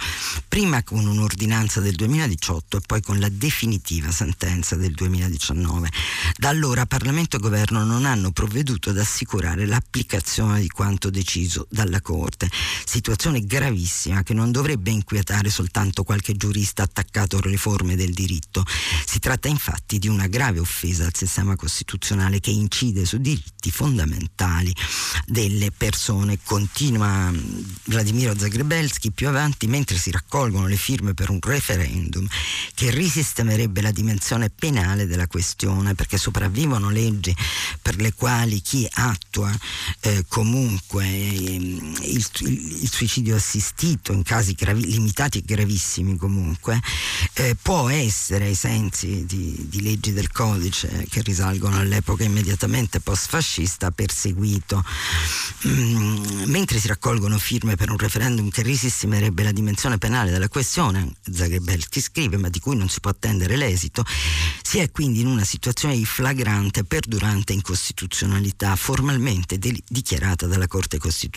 prima 0.47 0.84
con 0.84 1.05
un'ordinanza 1.05 1.80
del 1.80 1.95
2018 1.95 2.78
e 2.78 2.82
poi 2.86 3.01
con 3.01 3.20
la 3.20 3.30
definitiva 3.30 4.11
sentenza 4.11 4.76
del 4.76 4.93
2019. 4.93 5.89
Da 6.38 6.49
allora 6.49 6.86
Parlamento 6.86 7.38
e 7.38 7.39
Governo 7.39 7.84
non 7.84 8.05
hanno 8.05 8.32
provveduto 8.32 8.89
ad 8.89 8.97
assicurare 8.97 9.65
l'applicazione 9.65 10.61
di 10.61 10.70
quanto 10.70 11.09
deciso 11.09 11.57
dalla 11.70 12.01
Corte. 12.01 12.49
Situazione 12.86 13.45
gravissima 13.45 14.24
che 14.24 14.34
non 14.34 14.51
dovrebbe 14.51 14.91
inquietare 14.91 15.49
soltanto 15.49 16.03
qualche 16.03 16.34
giurista 16.34 16.84
attaccato 16.84 17.38
alle 17.38 17.58
forme 17.58 17.95
del 17.95 18.14
diritto. 18.14 18.66
Si 19.05 19.20
tratta 19.20 19.47
infatti 19.47 19.99
di 19.99 20.08
una 20.08 20.28
grave 20.28 20.60
offesa 20.60 21.05
al 21.05 21.16
sistema 21.16 21.55
costituzionale 21.55 22.39
che 22.39 22.51
incide 22.51 23.05
su 23.05 23.18
diritti 23.18 23.72
fondamentali 23.72 24.76
delle 25.26 25.72
persone. 25.72 26.39
Continua 26.43 27.32
mm, 27.32 27.60
Vladimiro 27.86 28.38
Zagrebelski 28.38 29.12
più 29.12 29.28
avanti 29.28 29.68
mentre 29.68 29.97
si 29.97 30.12
raccolgono 30.12 30.68
le 30.68 30.76
firme 30.76 31.14
per 31.14 31.30
un 31.30 31.39
referendum 31.41 32.28
che 32.74 32.91
risistemerebbe 32.91 33.82
la 33.82 33.91
dimensione 33.91 34.49
penale 34.49 35.08
della 35.08 35.28
questione, 35.28 35.95
perché 35.95 36.18
sopravvivono 36.18 36.89
leggi 36.89 37.36
per 37.82 37.95
le 37.97 38.14
quali 38.14 38.62
chi 38.62 38.88
attua 38.93 39.51
eh, 40.01 40.26
comunque 40.28 41.05
il, 41.49 41.97
il, 42.01 42.25
il, 42.81 42.89
suicidio 42.89 43.35
assistito 43.35 44.11
in 44.11 44.23
casi 44.23 44.53
gravi, 44.53 44.85
limitati 44.85 45.39
e 45.39 45.43
gravissimi 45.45 46.15
comunque 46.17 46.79
eh, 47.33 47.55
può 47.61 47.89
essere 47.89 48.45
ai 48.45 48.55
sensi 48.55 49.25
di, 49.25 49.65
di 49.69 49.81
leggi 49.81 50.13
del 50.13 50.31
codice 50.31 51.05
che 51.09 51.21
risalgono 51.21 51.77
all'epoca 51.77 52.23
immediatamente 52.23 52.99
post-fascista 52.99 53.91
perseguito. 53.91 54.83
Mm, 55.67 56.43
mentre 56.45 56.79
si 56.79 56.87
raccolgono 56.87 57.37
firme 57.37 57.75
per 57.75 57.89
un 57.89 57.97
referendum 57.97 58.49
che 58.49 58.61
risistimerebbe 58.61 59.43
la 59.43 59.51
dimensione 59.51 59.97
penale 59.97 60.31
della 60.31 60.49
questione, 60.49 61.13
Zagrebelski 61.29 62.01
scrive, 62.01 62.37
ma 62.37 62.49
di 62.49 62.59
cui 62.59 62.75
non 62.75 62.89
si 62.89 62.99
può 62.99 63.11
attendere 63.11 63.55
l'esito, 63.55 64.03
si 64.61 64.79
è 64.79 64.91
quindi 64.91 65.21
in 65.21 65.27
una 65.27 65.43
situazione 65.43 65.95
di 65.95 66.05
flagrante, 66.05 66.83
perdurante 66.83 67.53
incostituzionalità 67.53 68.75
formalmente 68.75 69.57
de- 69.57 69.81
dichiarata 69.87 70.47
dalla 70.47 70.67
Corte 70.67 70.97
Costituzionale. 70.97 71.36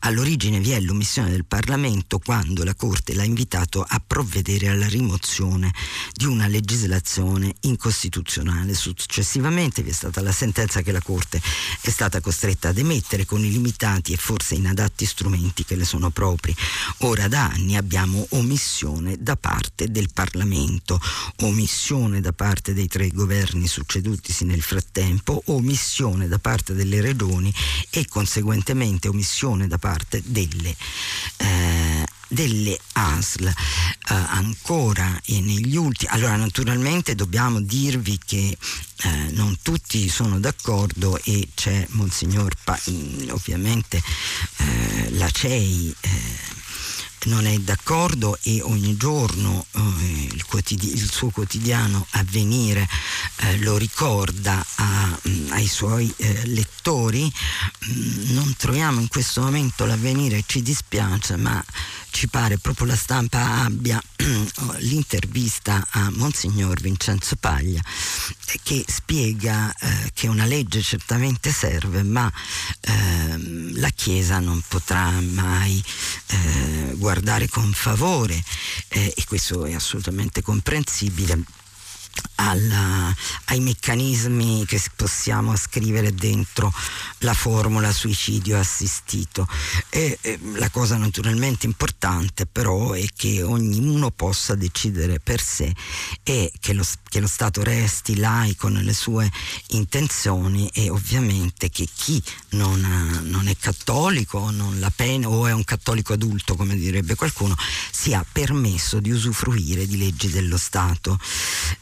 All'origine 0.00 0.60
vi 0.60 0.72
è 0.72 0.80
l'omissione 0.80 1.30
del 1.30 1.44
Parlamento 1.44 2.18
quando 2.18 2.64
la 2.64 2.74
Corte 2.74 3.14
l'ha 3.14 3.24
invitato 3.24 3.84
a 3.86 4.02
provvedere 4.04 4.68
alla 4.68 4.86
rimozione 4.86 5.72
di 6.12 6.24
una 6.26 6.46
legislazione 6.46 7.54
incostituzionale. 7.60 8.74
Successivamente 8.74 9.82
vi 9.82 9.90
è 9.90 9.92
stata 9.92 10.20
la 10.20 10.32
sentenza 10.32 10.82
che 10.82 10.92
la 10.92 11.00
Corte 11.00 11.40
è 11.80 11.90
stata 11.90 12.20
costretta 12.20 12.68
ad 12.68 12.78
emettere 12.78 13.24
con 13.24 13.44
i 13.44 13.50
limitati 13.50 14.12
e 14.12 14.16
forse 14.16 14.54
inadatti 14.54 15.06
strumenti 15.06 15.64
che 15.64 15.76
le 15.76 15.84
sono 15.84 16.10
propri. 16.10 16.54
Ora 16.98 17.28
da 17.28 17.50
anni 17.50 17.76
abbiamo 17.76 18.26
omissione 18.30 19.16
da 19.18 19.36
parte 19.36 19.90
del 19.90 20.10
Parlamento, 20.12 21.00
omissione 21.42 22.20
da 22.20 22.32
parte 22.32 22.74
dei 22.74 22.88
tre 22.88 23.08
governi 23.08 23.66
succedutisi 23.66 24.44
nel 24.44 24.62
frattempo, 24.62 25.42
omissione 25.46 26.28
da 26.28 26.38
parte 26.38 26.74
delle 26.74 27.00
regioni 27.00 27.52
e 27.90 28.06
conseguentemente 28.06 28.93
omissione 29.02 29.66
da 29.66 29.78
parte 29.78 30.22
delle 30.24 30.74
eh, 31.36 32.04
delle 32.28 32.78
ASL 32.92 33.46
eh, 33.46 33.54
ancora 34.06 35.20
e 35.24 35.40
negli 35.40 35.76
ultimi 35.76 36.10
allora 36.12 36.36
naturalmente 36.36 37.14
dobbiamo 37.14 37.60
dirvi 37.60 38.18
che 38.24 38.56
eh, 39.02 39.30
non 39.30 39.56
tutti 39.62 40.08
sono 40.08 40.40
d'accordo 40.40 41.18
e 41.22 41.48
c'è 41.54 41.86
Monsignor 41.90 42.54
pa- 42.62 42.80
ovviamente 43.30 44.02
eh, 44.56 45.10
la 45.12 45.30
CEI 45.30 45.94
eh, 46.00 46.53
non 47.24 47.46
è 47.46 47.56
d'accordo 47.58 48.38
e 48.42 48.60
ogni 48.62 48.96
giorno 48.96 49.66
eh, 49.72 49.80
il, 50.32 50.44
quotidi- 50.44 50.92
il, 50.92 51.10
suo 51.10 51.30
quotidiano 51.30 52.06
avvenire 52.10 52.88
eh, 53.36 53.58
lo 53.58 53.76
ricorda 53.76 54.64
a, 54.76 55.18
mm, 55.28 55.52
ai 55.52 55.66
suoi 55.66 56.12
eh, 56.16 56.46
lettori. 56.46 57.30
Mm, 57.88 58.34
non 58.34 58.54
troviamo 58.56 59.00
in 59.00 59.08
questo 59.08 59.42
momento 59.42 59.84
l'avvenire, 59.84 60.44
ci 60.46 60.62
dispiace, 60.62 61.36
ma 61.36 61.62
ci 62.14 62.28
pare 62.28 62.58
proprio 62.58 62.86
la 62.86 62.96
stampa 62.96 63.64
abbia 63.64 64.00
l'intervista 64.78 65.84
a 65.90 66.10
Monsignor 66.12 66.80
Vincenzo 66.80 67.34
Paglia 67.34 67.80
eh, 67.80 68.60
che 68.62 68.84
spiega 68.86 69.74
eh, 69.74 70.12
che 70.14 70.28
una 70.28 70.44
legge 70.44 70.80
certamente 70.80 71.50
serve 71.50 72.04
ma 72.04 72.32
eh, 72.82 73.72
la 73.72 73.88
Chiesa 73.88 74.38
non 74.38 74.62
potrà 74.68 75.10
mai 75.20 75.82
eh, 76.28 76.94
guardare 76.94 77.48
con 77.48 77.72
favore 77.72 78.40
eh, 78.90 79.12
e 79.16 79.24
questo 79.26 79.64
è 79.64 79.74
assolutamente 79.74 80.40
comprensibile 80.40 81.42
alla, 82.36 83.14
ai 83.46 83.60
meccanismi 83.60 84.64
che 84.66 84.80
possiamo 84.96 85.56
scrivere 85.56 86.14
dentro 86.14 86.72
la 87.18 87.34
formula 87.34 87.92
suicidio 87.92 88.58
assistito. 88.58 89.46
E, 89.88 90.18
e, 90.20 90.38
la 90.54 90.70
cosa 90.70 90.96
naturalmente 90.96 91.66
importante 91.66 92.46
però 92.46 92.92
è 92.92 93.06
che 93.14 93.42
ognuno 93.42 94.10
possa 94.10 94.54
decidere 94.54 95.20
per 95.20 95.40
sé 95.40 95.74
e 96.22 96.52
che 96.60 96.72
lo, 96.72 96.84
che 97.08 97.20
lo 97.20 97.26
Stato 97.26 97.62
resti 97.62 98.16
laico 98.16 98.68
nelle 98.68 98.94
sue 98.94 99.30
intenzioni 99.68 100.68
e 100.72 100.90
ovviamente 100.90 101.70
che 101.70 101.88
chi 101.92 102.22
non, 102.50 102.80
non 103.24 103.48
è 103.48 103.56
cattolico 103.56 104.50
non 104.50 104.78
pena, 104.94 105.28
o 105.28 105.46
è 105.46 105.52
un 105.52 105.64
cattolico 105.64 106.12
adulto 106.12 106.56
come 106.56 106.76
direbbe 106.76 107.14
qualcuno 107.14 107.56
sia 107.90 108.24
permesso 108.30 109.00
di 109.00 109.10
usufruire 109.10 109.86
di 109.86 109.96
leggi 109.96 110.28
dello 110.30 110.56
Stato. 110.56 111.18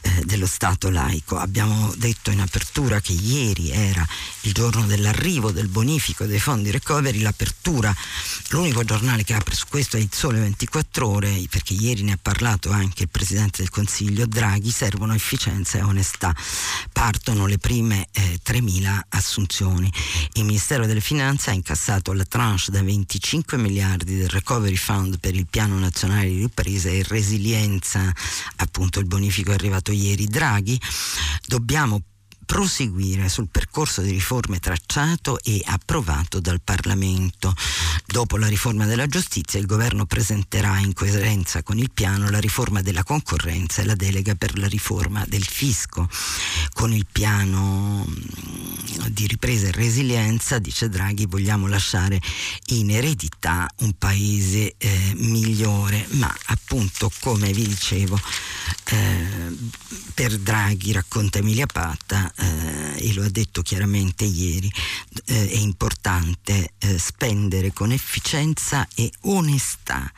Eh, 0.01 0.22
dello 0.25 0.45
Stato 0.45 0.89
laico. 0.89 1.37
Abbiamo 1.37 1.93
detto 1.97 2.31
in 2.31 2.39
apertura 2.39 3.01
che 3.01 3.13
ieri 3.13 3.71
era 3.71 4.07
il 4.41 4.53
giorno 4.53 4.85
dell'arrivo 4.85 5.51
del 5.51 5.67
bonifico 5.67 6.25
dei 6.25 6.39
fondi 6.39 6.71
recovery, 6.71 7.19
l'apertura, 7.19 7.93
l'unico 8.49 8.83
giornale 8.83 9.23
che 9.23 9.33
apre 9.33 9.55
su 9.55 9.65
questo 9.67 9.97
è 9.97 9.99
il 9.99 10.09
Sole 10.11 10.39
24 10.39 11.07
ore, 11.07 11.43
perché 11.49 11.73
ieri 11.73 12.03
ne 12.03 12.13
ha 12.13 12.19
parlato 12.21 12.71
anche 12.71 13.03
il 13.03 13.09
Presidente 13.09 13.61
del 13.61 13.69
Consiglio 13.69 14.25
Draghi, 14.25 14.71
servono 14.71 15.13
efficienza 15.13 15.77
e 15.77 15.81
onestà. 15.81 16.35
Partono 16.91 17.45
le 17.45 17.57
prime 17.57 18.07
eh, 18.11 18.39
3.000 18.45 18.99
assunzioni. 19.09 19.91
Il 20.33 20.45
Ministero 20.45 20.85
delle 20.85 21.01
Finanze 21.01 21.49
ha 21.49 21.53
incassato 21.53 22.13
la 22.13 22.25
tranche 22.25 22.41
da 22.67 22.83
25 22.83 23.57
miliardi 23.57 24.15
del 24.15 24.29
Recovery 24.29 24.75
Fund 24.75 25.19
per 25.19 25.33
il 25.33 25.47
Piano 25.49 25.79
Nazionale 25.79 26.27
di 26.27 26.39
Ripresa 26.39 26.89
e 26.89 27.03
Resilienza, 27.07 28.13
appunto 28.57 28.99
il 28.99 29.05
bonifico 29.05 29.51
è 29.51 29.53
arrivato 29.53 29.91
ieri 29.91 30.12
ieri 30.13 30.27
Draghi, 30.27 30.79
dobbiamo 31.47 32.01
proseguire 32.45 33.29
sul 33.29 33.47
percorso 33.49 34.01
di 34.01 34.11
riforme 34.11 34.59
tracciato 34.59 35.39
e 35.41 35.61
approvato 35.65 36.39
dal 36.39 36.61
Parlamento. 36.61 37.53
Dopo 38.05 38.37
la 38.37 38.47
riforma 38.47 38.85
della 38.85 39.07
giustizia 39.07 39.59
il 39.59 39.65
governo 39.65 40.05
presenterà 40.05 40.79
in 40.79 40.93
coerenza 40.93 41.63
con 41.63 41.77
il 41.77 41.91
piano 41.91 42.29
la 42.29 42.39
riforma 42.39 42.81
della 42.81 43.03
concorrenza 43.03 43.81
e 43.81 43.85
la 43.85 43.95
delega 43.95 44.35
per 44.35 44.57
la 44.57 44.67
riforma 44.67 45.25
del 45.27 45.45
fisco. 45.45 46.09
Con 46.73 46.93
il 46.93 47.05
piano 47.11 48.05
mm, 48.07 49.07
di 49.09 49.27
ripresa 49.27 49.67
e 49.67 49.71
resilienza, 49.71 50.59
dice 50.59 50.89
Draghi, 50.89 51.25
vogliamo 51.25 51.67
lasciare 51.67 52.19
in 52.67 52.91
eredità 52.91 53.69
un 53.79 53.93
paese 53.97 54.75
eh, 54.77 55.13
migliore, 55.15 56.05
ma 56.11 56.33
appunto 56.45 57.11
come 57.19 57.51
vi 57.51 57.67
dicevo 57.67 58.19
eh, 58.85 59.55
per 60.13 60.37
Draghi, 60.37 60.91
racconta 60.91 61.39
Emilia 61.39 61.65
Patta, 61.65 62.31
eh, 62.37 63.09
e 63.09 63.13
lo 63.13 63.23
ha 63.23 63.29
detto 63.29 63.61
chiaramente 63.61 64.23
ieri, 64.23 64.71
eh, 65.25 65.49
è 65.49 65.57
importante 65.57 66.73
eh, 66.79 66.97
spendere 66.97 67.73
con 67.73 67.91
efficienza 67.91 68.87
e 68.95 69.11
onestà 69.21 70.11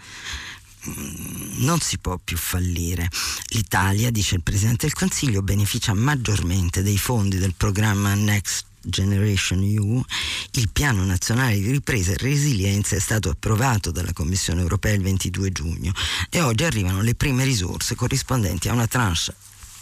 mm, 0.88 1.64
non 1.64 1.80
si 1.80 1.98
può 1.98 2.18
più 2.24 2.38
fallire. 2.38 3.10
L'Italia, 3.50 4.12
dice 4.12 4.36
il 4.36 4.44
Presidente 4.44 4.86
del 4.86 4.96
Consiglio, 4.96 5.42
beneficia 5.42 5.94
maggiormente 5.94 6.84
dei 6.84 6.98
fondi 6.98 7.38
del 7.38 7.54
programma 7.56 8.14
Next 8.14 8.66
Generation 8.86 9.64
EU, 9.64 10.04
il 10.52 10.70
piano 10.72 11.04
nazionale 11.04 11.60
di 11.60 11.72
ripresa 11.72 12.12
e 12.12 12.18
resilienza 12.18 12.96
è 12.96 13.00
stato 13.00 13.30
approvato 13.30 13.90
dalla 13.90 14.14
Commissione 14.14 14.62
europea 14.62 14.94
il 14.94 15.02
22 15.02 15.52
giugno 15.52 15.92
e 16.30 16.42
oggi 16.42 16.64
arrivano 16.64 17.02
le 17.02 17.16
prime 17.16 17.44
risorse 17.44 17.96
corrispondenti 17.96 18.70
a 18.70 18.74
una 18.74 18.88
tranche 18.88 19.34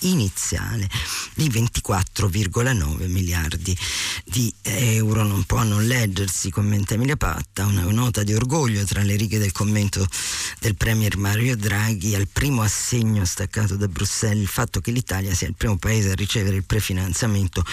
iniziale 0.03 0.89
di 1.35 1.49
24,9 1.49 3.07
miliardi 3.07 3.77
di 4.25 4.53
euro. 4.61 5.23
Non 5.23 5.43
può 5.43 5.63
non 5.63 5.85
leggersi, 5.85 6.49
commenta 6.49 6.93
Emilia 6.93 7.15
Patta, 7.15 7.65
una 7.65 7.83
nota 7.83 8.23
di 8.23 8.33
orgoglio 8.33 8.83
tra 8.83 9.01
le 9.01 9.15
righe 9.15 9.37
del 9.37 9.51
commento 9.51 10.07
del 10.59 10.75
Premier 10.75 11.17
Mario 11.17 11.55
Draghi 11.55 12.15
al 12.15 12.27
primo 12.27 12.61
assegno 12.61 13.25
staccato 13.25 13.75
da 13.75 13.87
Bruxelles. 13.87 14.41
Il 14.41 14.47
fatto 14.47 14.81
che 14.81 14.91
l'Italia 14.91 15.33
sia 15.33 15.47
il 15.47 15.55
primo 15.55 15.77
paese 15.77 16.11
a 16.11 16.15
ricevere 16.15 16.55
il 16.55 16.63
prefinanziamento 16.63 17.65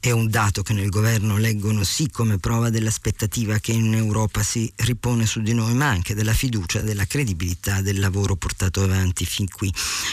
è 0.00 0.10
un 0.10 0.28
dato 0.28 0.62
che 0.62 0.72
nel 0.72 0.88
governo 0.88 1.36
leggono 1.36 1.84
sì 1.84 2.10
come 2.10 2.38
prova 2.38 2.70
dell'aspettativa 2.70 3.58
che 3.58 3.72
in 3.72 3.94
Europa 3.94 4.42
si 4.42 4.70
ripone 4.76 5.26
su 5.26 5.40
di 5.40 5.54
noi, 5.54 5.74
ma 5.74 5.88
anche 5.88 6.14
della 6.14 6.34
fiducia, 6.34 6.80
della 6.80 7.06
credibilità 7.06 7.80
del 7.80 7.98
lavoro 7.98 8.36
portato 8.36 8.82
avanti 8.82 9.24
fin 9.24 9.48
qui. 9.48 9.72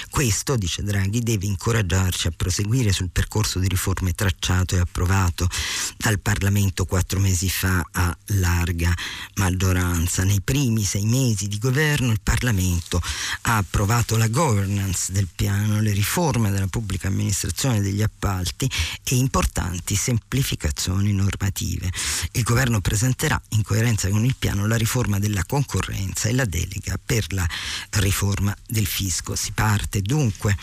Questo, 0.09 0.55
dice 0.55 0.83
Draghi, 0.83 1.19
deve 1.21 1.45
incoraggiare 1.45 1.62
incoraggiarci 1.63 2.27
a 2.27 2.33
proseguire 2.35 2.91
sul 2.91 3.09
percorso 3.09 3.57
di 3.57 3.69
riforme 3.69 4.11
tracciato 4.11 4.75
e 4.75 4.79
approvato 4.79 5.47
dal 5.95 6.19
Parlamento 6.19 6.83
quattro 6.83 7.21
mesi 7.21 7.49
fa 7.49 7.81
a 7.89 8.17
larga 8.39 8.93
maggioranza. 9.35 10.25
Nei 10.25 10.41
primi 10.41 10.83
sei 10.83 11.05
mesi 11.05 11.47
di 11.47 11.57
governo 11.59 12.11
il 12.11 12.19
Parlamento 12.21 13.01
ha 13.43 13.55
approvato 13.55 14.17
la 14.17 14.27
governance 14.27 15.13
del 15.13 15.29
piano, 15.33 15.79
le 15.79 15.93
riforme 15.93 16.51
della 16.51 16.67
pubblica 16.67 17.07
amministrazione 17.07 17.79
degli 17.79 18.01
appalti 18.01 18.69
e 19.01 19.15
importanti 19.15 19.95
semplificazioni 19.95 21.13
normative. 21.13 21.89
Il 22.33 22.43
governo 22.43 22.81
presenterà 22.81 23.41
in 23.49 23.63
coerenza 23.63 24.09
con 24.09 24.25
il 24.25 24.35
piano 24.37 24.67
la 24.67 24.75
riforma 24.75 25.17
della 25.17 25.45
concorrenza 25.45 26.27
e 26.27 26.33
la 26.33 26.45
delega 26.45 26.99
per 27.03 27.31
la 27.31 27.47
riforma 27.91 28.53
del 28.67 28.85
fisco. 28.85 29.35
Si 29.37 29.53
parte 29.53 30.01
dunque 30.01 30.57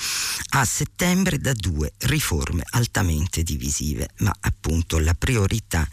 a 0.50 0.64
settembre 0.66 0.88
da 1.38 1.52
due 1.54 1.92
riforme 1.98 2.62
altamente 2.70 3.42
divisive, 3.42 4.10
ma 4.18 4.34
appunto 4.40 4.98
la 4.98 5.14
priorità 5.14 5.88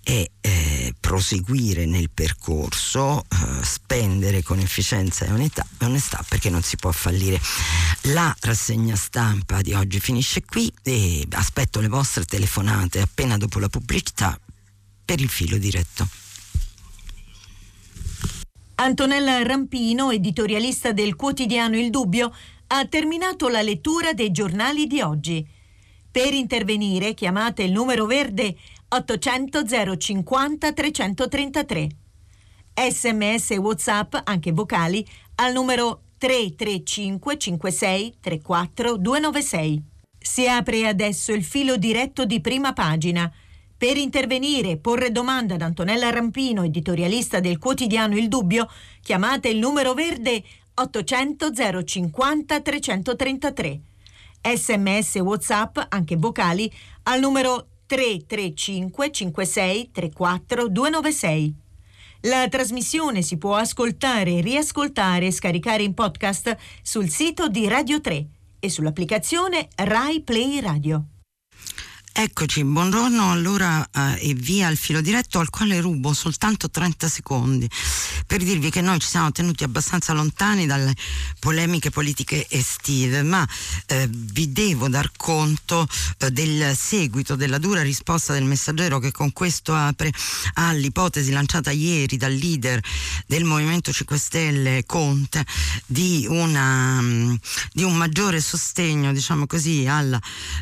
è 0.00 0.24
eh, 0.40 0.94
proseguire 1.00 1.86
nel 1.86 2.10
percorso, 2.10 3.22
eh, 3.22 3.64
spendere 3.64 4.42
con 4.42 4.60
efficienza 4.60 5.24
e 5.24 5.32
onestà, 5.32 5.66
onestà 5.80 6.24
perché 6.28 6.50
non 6.50 6.62
si 6.62 6.76
può 6.76 6.92
fallire. 6.92 7.40
La 8.12 8.34
rassegna 8.40 8.94
stampa 8.94 9.60
di 9.60 9.72
oggi 9.72 9.98
finisce 9.98 10.44
qui 10.44 10.72
e 10.82 11.26
aspetto 11.32 11.80
le 11.80 11.88
vostre 11.88 12.24
telefonate 12.24 13.00
appena 13.00 13.36
dopo 13.36 13.58
la 13.58 13.68
pubblicità 13.68 14.38
per 15.04 15.20
il 15.20 15.28
filo 15.28 15.58
diretto. 15.58 16.08
Antonella 18.76 19.42
Rampino, 19.42 20.10
editorialista 20.10 20.92
del 20.92 21.14
quotidiano 21.14 21.78
Il 21.78 21.90
Dubbio, 21.90 22.34
ha 22.68 22.84
terminato 22.86 23.48
la 23.48 23.62
lettura 23.62 24.12
dei 24.12 24.30
giornali 24.30 24.86
di 24.86 25.00
oggi. 25.00 25.46
Per 26.10 26.32
intervenire 26.32 27.14
chiamate 27.14 27.62
il 27.62 27.72
numero 27.72 28.06
verde 28.06 28.56
800 28.88 29.96
050 29.98 30.72
333. 30.72 31.88
Sms 32.74 33.50
e 33.52 33.56
WhatsApp, 33.56 34.14
anche 34.24 34.52
vocali, 34.52 35.06
al 35.36 35.52
numero 35.52 36.02
335 36.18 37.38
56 37.38 38.14
34 38.20 38.96
296. 38.96 39.82
Si 40.18 40.48
apre 40.48 40.86
adesso 40.86 41.32
il 41.32 41.44
filo 41.44 41.76
diretto 41.76 42.24
di 42.24 42.40
prima 42.40 42.72
pagina. 42.72 43.30
Per 43.76 43.96
intervenire 43.96 44.70
e 44.70 44.76
porre 44.78 45.12
domanda 45.12 45.54
ad 45.54 45.62
Antonella 45.62 46.10
Rampino, 46.10 46.62
editorialista 46.62 47.40
del 47.40 47.58
quotidiano 47.58 48.16
Il 48.16 48.28
Dubbio, 48.28 48.70
chiamate 49.02 49.48
il 49.48 49.58
numero 49.58 49.92
verde 49.92 50.42
800 50.74 51.50
050 51.84 52.60
333. 52.60 53.80
Sms 54.42 55.14
WhatsApp, 55.16 55.78
anche 55.88 56.16
vocali, 56.16 56.70
al 57.04 57.20
numero 57.20 57.68
335 57.86 59.10
56 59.10 59.90
34 59.92 60.68
296. 60.68 61.54
La 62.22 62.48
trasmissione 62.48 63.22
si 63.22 63.36
può 63.36 63.54
ascoltare, 63.54 64.40
riascoltare 64.40 65.26
e 65.26 65.32
scaricare 65.32 65.82
in 65.82 65.92
podcast 65.92 66.56
sul 66.82 67.10
sito 67.10 67.48
di 67.48 67.68
Radio 67.68 68.00
3 68.00 68.26
e 68.60 68.70
sull'applicazione 68.70 69.68
Rai 69.76 70.22
Play 70.22 70.60
Radio. 70.60 71.04
Eccoci, 72.16 72.64
buongiorno 72.64 73.32
allora 73.32 73.86
eh, 73.92 74.30
e 74.30 74.34
via 74.34 74.68
il 74.68 74.76
filo 74.76 75.00
diretto 75.00 75.40
al 75.40 75.50
quale 75.50 75.80
rubo 75.80 76.12
soltanto 76.12 76.70
30 76.70 77.08
secondi 77.08 77.68
per 78.34 78.42
dirvi 78.42 78.68
che 78.68 78.80
noi 78.80 78.98
ci 78.98 79.06
siamo 79.06 79.30
tenuti 79.30 79.62
abbastanza 79.62 80.12
lontani 80.12 80.66
dalle 80.66 80.92
polemiche 81.38 81.90
politiche 81.90 82.44
estive, 82.48 83.22
ma 83.22 83.46
eh, 83.86 84.08
vi 84.10 84.50
devo 84.50 84.88
dar 84.88 85.12
conto 85.16 85.86
eh, 86.18 86.32
del 86.32 86.74
seguito, 86.76 87.36
della 87.36 87.58
dura 87.58 87.82
risposta 87.82 88.32
del 88.32 88.42
messaggero 88.42 88.98
che 88.98 89.12
con 89.12 89.32
questo 89.32 89.72
apre 89.72 90.12
all'ipotesi 90.54 91.30
lanciata 91.30 91.70
ieri 91.70 92.16
dal 92.16 92.32
leader 92.32 92.80
del 93.28 93.44
Movimento 93.44 93.92
5 93.92 94.18
Stelle 94.18 94.82
Conte 94.84 95.46
di, 95.86 96.26
una, 96.28 97.00
di 97.72 97.84
un 97.84 97.94
maggiore 97.94 98.40
sostegno, 98.40 99.12
diciamo 99.12 99.46
così, 99.46 99.86
alla 99.86 100.20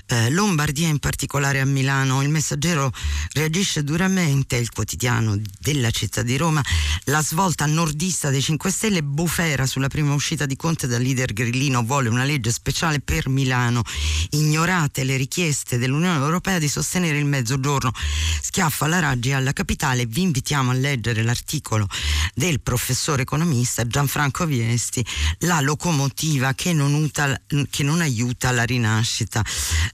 eh, 0.09 0.29
Lombardia 0.29 0.89
in 0.89 0.99
particolare 0.99 1.61
a 1.61 1.65
Milano. 1.65 2.21
Il 2.21 2.29
messaggero 2.29 2.93
reagisce 3.33 3.83
duramente, 3.83 4.57
il 4.57 4.69
quotidiano 4.69 5.41
della 5.59 5.91
città 5.91 6.21
di 6.21 6.37
Roma, 6.37 6.61
la 7.05 7.23
svolta 7.23 7.61
nordista 7.67 8.31
dei 8.31 8.41
5 8.41 8.71
Stelle 8.71 9.03
bufera 9.03 9.67
sulla 9.67 9.89
prima 9.89 10.15
uscita 10.15 10.47
di 10.47 10.57
Conte 10.57 10.87
dal 10.87 11.03
leader 11.03 11.33
grillino 11.33 11.83
vuole 11.83 12.09
una 12.09 12.25
legge 12.25 12.53
speciale 12.53 13.01
per 13.01 13.29
Milano. 13.29 13.83
Ignorate 14.31 15.05
le 15.05 15.17
richieste 15.17 15.79
dell'Unione 15.79 16.19
Europea 16.19 16.59
di 16.59 16.69
sostenere 16.69 17.19
il 17.19 17.27
mezzogiorno. 17.27 17.93
Schiaffa 18.41 18.85
alla 18.85 19.01
Raggi 19.01 19.33
alla 19.33 19.53
capitale. 19.53 20.07
Vi 20.07 20.23
invitiamo 20.23 20.71
a 20.71 20.75
leggere 20.75 21.23
l'articolo 21.23 21.89
del 22.35 22.61
professore 22.61 23.23
economista 23.23 23.87
Gianfranco 23.87 24.47
Viesti, 24.47 25.05
la 25.41 25.61
locomotiva 25.61 26.55
che 26.55 26.73
non, 26.73 26.95
uta, 26.95 27.41
che 27.69 27.83
non 27.83 28.01
aiuta 28.01 28.51
la 28.53 28.65
rinascita 28.65 29.45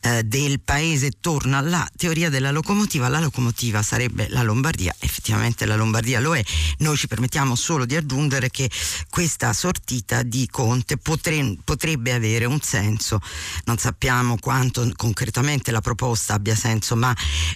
eh, 0.02 0.22
del 0.24 0.60
paese 0.60 1.10
torna 1.20 1.36
torna 1.38 1.60
la 1.60 1.88
teoria 1.96 2.30
della 2.30 2.50
locomotiva, 2.50 3.08
la 3.08 3.20
locomotiva 3.20 3.82
sarebbe 3.82 4.28
la 4.30 4.42
Lombardia, 4.42 4.94
effettivamente 4.98 5.66
la 5.66 5.76
Lombardia 5.76 6.20
lo 6.20 6.34
è, 6.34 6.42
noi 6.78 6.96
ci 6.96 7.06
permettiamo 7.06 7.54
solo 7.58 7.84
di 7.84 7.96
aggiungere 7.96 8.50
che 8.50 8.70
questa 9.10 9.52
sortita 9.52 10.22
di 10.22 10.48
Conte 10.50 10.96
potre, 10.96 11.56
potrebbe 11.64 12.12
avere 12.12 12.44
un 12.44 12.60
senso, 12.60 13.20
non 13.64 13.76
sappiamo 13.76 14.38
quanto 14.38 14.90
concretamente 14.96 15.70
la 15.70 15.80
proposta 15.80 16.34
abbia 16.34 16.54
senso, 16.54 16.96
ma 16.96 17.14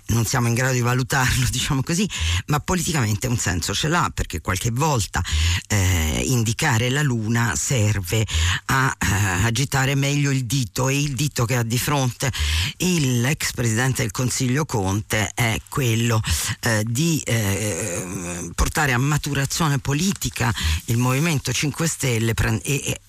non 0.09 0.25
siamo 0.27 0.49
in 0.49 0.55
grado 0.55 0.75
di 0.75 0.81
valutarlo, 0.81 1.47
diciamo 1.51 1.83
così, 1.83 2.09
ma 2.47 2.59
politicamente 2.61 3.27
un 3.29 3.39
senso 3.39 3.73
ce 3.73 3.89
l'ha 3.89 4.11
perché 4.13 4.41
qualche 4.41 4.71
volta 4.71 5.23
eh, 5.69 6.23
indicare 6.27 6.91
la 6.91 7.03
luna 7.03 7.55
serve 7.57 8.27
a 8.67 8.95
eh, 8.99 9.45
agitare 9.45 9.95
meglio 9.95 10.31
il 10.31 10.45
dito 10.45 10.89
e 10.89 11.01
il 11.01 11.15
dito 11.15 11.45
che 11.45 11.57
ha 11.57 11.63
di 11.63 11.79
fronte 11.79 12.31
l'ex 13.23 13.53
presidente 13.53 14.03
del 14.03 14.11
Consiglio 14.11 14.65
Conte 14.65 15.31
è 15.35 15.61
quello 15.69 16.21
eh, 16.61 16.83
di 16.87 17.21
eh, 17.25 18.51
portare 18.55 18.93
a 18.93 18.99
maturazione 18.99 19.79
politica 19.83 20.51
il 20.87 20.97
Movimento 20.97 21.53
5 21.53 21.87
Stelle 21.87 22.33
e, 22.63 23.01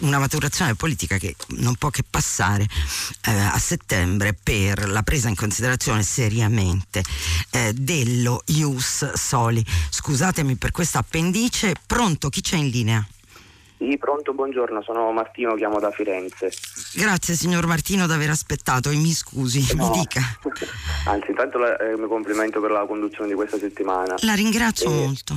una 0.00 0.18
maturazione 0.18 0.74
politica 0.74 1.18
che 1.18 1.36
non 1.58 1.74
può 1.74 1.90
che 1.90 2.02
passare 2.08 2.62
eh, 2.62 3.30
a 3.30 3.58
settembre 3.58 4.34
per 4.40 4.88
la 4.88 5.02
presa 5.02 5.28
in 5.28 5.34
considerazione 5.34 6.02
seriamente 6.02 7.02
eh, 7.50 7.74
dello 7.74 8.42
Ius 8.46 9.12
Soli. 9.12 9.62
Scusatemi 9.90 10.56
per 10.56 10.70
questa 10.70 11.00
appendice, 11.00 11.74
pronto 11.86 12.30
chi 12.30 12.40
c'è 12.40 12.56
in 12.56 12.68
linea? 12.68 13.06
Sì, 13.78 13.96
pronto, 13.96 14.34
buongiorno, 14.34 14.82
sono 14.82 15.12
Martino, 15.12 15.54
chiamo 15.54 15.78
da 15.78 15.92
Firenze. 15.92 16.50
Grazie 16.94 17.34
signor 17.34 17.66
Martino 17.66 18.08
di 18.08 18.12
aver 18.12 18.30
aspettato 18.30 18.90
e 18.90 18.96
mi 18.96 19.12
scusi, 19.12 19.76
no. 19.76 19.88
mi 19.88 19.98
dica. 20.00 20.20
Anzi, 21.06 21.30
intanto 21.30 21.58
la, 21.58 21.76
eh, 21.76 21.96
mi 21.96 22.08
complimento 22.08 22.60
per 22.60 22.72
la 22.72 22.84
conduzione 22.86 23.28
di 23.28 23.34
questa 23.34 23.56
settimana. 23.56 24.16
La 24.22 24.34
ringrazio 24.34 24.90
e... 24.90 24.94
molto. 24.94 25.34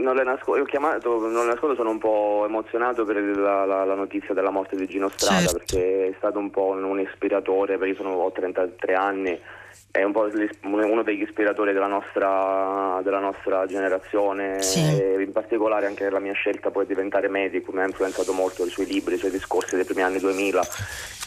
Non 0.00 0.14
le, 0.14 0.24
nascondo, 0.24 0.64
chiamato, 0.64 1.18
non 1.20 1.44
le 1.44 1.52
nascondo, 1.52 1.74
sono 1.74 1.90
un 1.90 1.98
po' 1.98 2.44
emozionato 2.46 3.04
per 3.04 3.16
la, 3.16 3.64
la, 3.64 3.84
la, 3.84 3.94
notizia 3.94 4.34
della 4.34 4.50
morte 4.50 4.76
di 4.76 4.86
Gino 4.86 5.08
Strada 5.08 5.40
certo. 5.40 5.58
perché 5.58 6.08
è 6.08 6.14
stato 6.16 6.38
un 6.38 6.50
po' 6.50 6.66
un, 6.66 6.82
un 6.84 7.00
ispiratore, 7.00 7.76
perché 7.76 7.92
io 7.92 7.96
sono, 7.96 8.14
ho 8.14 8.32
33 8.32 8.94
anni 8.94 9.40
è 9.92 10.04
un 10.04 10.12
po' 10.12 10.28
uno 10.62 11.02
degli 11.02 11.22
ispiratori 11.22 11.72
della 11.72 11.88
nostra, 11.88 13.00
della 13.02 13.18
nostra 13.18 13.66
generazione 13.66 14.62
sì. 14.62 14.80
e 14.80 15.20
in 15.20 15.32
particolare 15.32 15.86
anche 15.86 16.08
la 16.10 16.20
mia 16.20 16.32
scelta 16.32 16.70
poi 16.70 16.86
di 16.86 16.94
diventare 16.94 17.28
medico 17.28 17.72
mi 17.72 17.80
ha 17.80 17.86
influenzato 17.86 18.32
molto 18.32 18.64
i 18.64 18.70
suoi 18.70 18.86
libri, 18.86 19.14
i 19.14 19.18
suoi 19.18 19.32
discorsi 19.32 19.74
dei 19.74 19.84
primi 19.84 20.02
anni 20.02 20.18
2000 20.20 20.62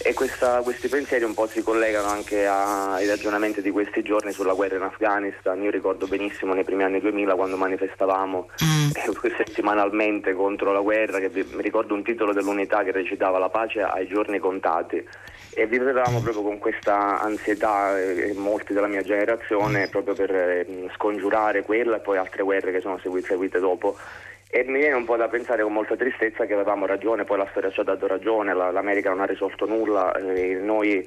e 0.02 0.14
questa, 0.14 0.62
questi 0.62 0.88
pensieri 0.88 1.26
un 1.26 1.34
po' 1.34 1.48
si 1.48 1.62
collegano 1.62 2.08
anche 2.08 2.46
ai 2.48 3.06
ragionamenti 3.06 3.62
di 3.62 3.70
questi 3.70 4.02
giorni 4.02 4.32
sulla 4.32 4.54
guerra 4.54 4.78
in 4.78 4.84
Afghanistan. 4.84 5.62
Io 5.62 5.70
ricordo 5.70 6.08
benissimo 6.08 6.54
nei 6.54 6.64
primi 6.64 6.84
anni 6.84 7.00
2000 7.00 7.36
quando 7.36 7.58
manifestavamo 7.58 8.50
mm. 8.64 8.90
eh, 9.24 9.36
settimanalmente 9.38 10.34
contro 10.34 10.72
la 10.72 10.82
guerra, 10.82 11.20
che 11.20 11.30
mi 11.34 11.62
ricordo 11.62 11.94
un 11.94 12.04
titolo 12.04 12.32
dell'unità 12.32 12.84
che 12.84 12.92
recitava 12.92 13.40
la 13.40 13.50
pace 13.50 13.82
ai 13.82 14.08
giorni 14.08 14.40
contati 14.40 15.06
e 15.56 15.68
vivevamo 15.68 16.20
proprio 16.22 16.44
con 16.44 16.58
questa 16.58 17.20
ansietà 17.22 18.00
eh, 18.00 18.34
molti 18.36 18.74
della 18.74 18.88
mia 18.88 19.02
generazione 19.02 19.88
proprio 19.88 20.14
per 20.14 20.34
eh, 20.34 20.90
scongiurare 20.96 21.64
quella 21.64 21.98
e 21.98 22.00
poi 22.00 22.18
altre 22.18 22.44
guerre 22.44 22.72
che 22.72 22.82
sono 22.82 22.98
seguite, 23.00 23.28
seguite 23.28 23.60
dopo 23.60 23.96
e 24.56 24.64
mi 24.66 24.78
viene 24.78 24.96
un 24.96 25.06
po' 25.06 25.16
da 25.16 25.28
pensare 25.28 25.64
con 25.64 25.74
molta 25.74 25.96
tristezza 25.96 26.46
che 26.46 26.54
avevamo 26.54 26.86
ragione, 26.86 27.24
poi 27.24 27.40
la 27.40 27.48
storia 27.50 27.72
ci 27.72 27.80
ha 27.80 27.84
dato 27.84 28.06
ragione, 28.06 28.54
la, 28.54 28.70
l'America 28.70 29.10
non 29.10 29.22
ha 29.22 29.26
risolto 29.26 29.66
nulla, 29.66 30.14
eh, 30.14 30.60
noi 30.62 31.04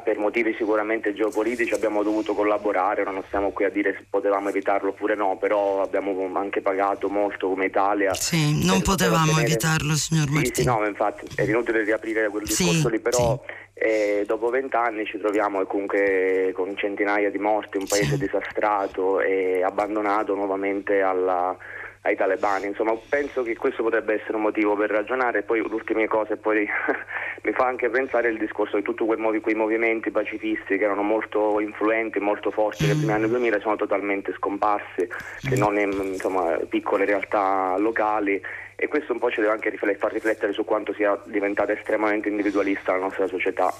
per 0.00 0.18
motivi 0.18 0.54
sicuramente 0.58 1.12
geopolitici 1.12 1.74
abbiamo 1.74 2.02
dovuto 2.02 2.34
collaborare, 2.34 3.04
non 3.04 3.22
stiamo 3.26 3.50
qui 3.50 3.64
a 3.64 3.70
dire 3.70 3.94
se 3.96 4.06
potevamo 4.08 4.48
evitarlo 4.48 4.90
oppure 4.90 5.14
no, 5.14 5.36
però 5.36 5.82
abbiamo 5.82 6.30
anche 6.34 6.60
pagato 6.60 7.08
molto 7.08 7.48
come 7.48 7.66
Italia. 7.66 8.14
Sì, 8.14 8.64
non 8.64 8.80
potevamo 8.82 9.32
ottenere... 9.32 9.46
evitarlo 9.46 9.94
signor 9.94 10.30
Martini. 10.30 10.54
Sì, 10.54 10.62
sì, 10.62 10.66
no, 10.66 10.86
infatti 10.86 11.26
è 11.34 11.42
inutile 11.42 11.84
riaprire 11.84 12.28
quel 12.28 12.44
discorso 12.44 12.88
sì, 12.88 12.90
lì, 12.90 13.00
però 13.00 13.40
sì. 13.44 13.52
Eh, 13.82 14.24
dopo 14.26 14.48
vent'anni 14.48 15.04
ci 15.04 15.18
troviamo 15.18 15.64
comunque 15.64 16.52
con 16.54 16.76
centinaia 16.76 17.30
di 17.30 17.38
morti, 17.38 17.78
un 17.78 17.86
paese 17.86 18.16
disastrato 18.16 19.20
e 19.20 19.62
abbandonato 19.62 20.34
nuovamente 20.34 21.02
alla 21.02 21.56
ai 22.02 22.16
talebani. 22.16 22.66
Insomma, 22.66 22.96
penso 23.08 23.42
che 23.42 23.56
questo 23.56 23.82
potrebbe 23.82 24.14
essere 24.14 24.36
un 24.36 24.42
motivo 24.42 24.74
per 24.76 24.90
ragionare. 24.90 25.40
E 25.40 25.42
poi 25.42 25.60
l'ultima 25.60 26.06
cosa 26.06 26.36
poi 26.36 26.66
mi 27.42 27.52
fa 27.52 27.66
anche 27.66 27.88
pensare 27.88 28.28
il 28.28 28.38
discorso 28.38 28.76
di 28.76 28.82
tutti 28.82 29.04
quei, 29.04 29.18
movi, 29.18 29.40
quei, 29.40 29.54
movimenti 29.54 30.10
pacifisti 30.10 30.78
che 30.78 30.84
erano 30.84 31.02
molto 31.02 31.60
influenti, 31.60 32.18
molto 32.18 32.50
forti 32.50 32.86
nei 32.86 32.96
primi 32.96 33.12
anni 33.12 33.28
2000 33.28 33.60
sono 33.60 33.76
totalmente 33.76 34.32
scomparsi, 34.34 35.08
se 35.38 35.56
non 35.56 35.78
in 35.78 35.92
insomma, 35.92 36.58
piccole 36.68 37.04
realtà 37.04 37.76
locali 37.78 38.40
e 38.82 38.88
questo 38.88 39.12
un 39.12 39.20
po' 39.20 39.30
ci 39.30 39.40
deve 39.40 39.52
anche 39.52 39.70
riflet- 39.70 39.96
far 39.96 40.12
riflettere 40.12 40.52
su 40.52 40.64
quanto 40.64 40.92
sia 40.92 41.16
diventata 41.26 41.70
estremamente 41.72 42.28
individualista 42.28 42.90
la 42.90 42.98
nostra 42.98 43.28
società. 43.28 43.72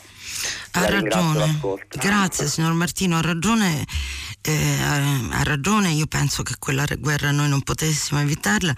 Ha 0.74 0.80
La 0.80 0.90
ragione. 0.90 1.60
Grazie 1.88 2.46
signor 2.46 2.72
Martino, 2.74 3.16
ha 3.16 3.20
ragione 3.20 3.84
eh, 4.42 4.76
ha 5.30 5.42
ragione, 5.44 5.90
io 5.90 6.06
penso 6.06 6.42
che 6.42 6.54
quella 6.58 6.84
guerra 6.98 7.30
noi 7.30 7.48
non 7.48 7.62
potessimo 7.62 8.20
evitarla. 8.20 8.74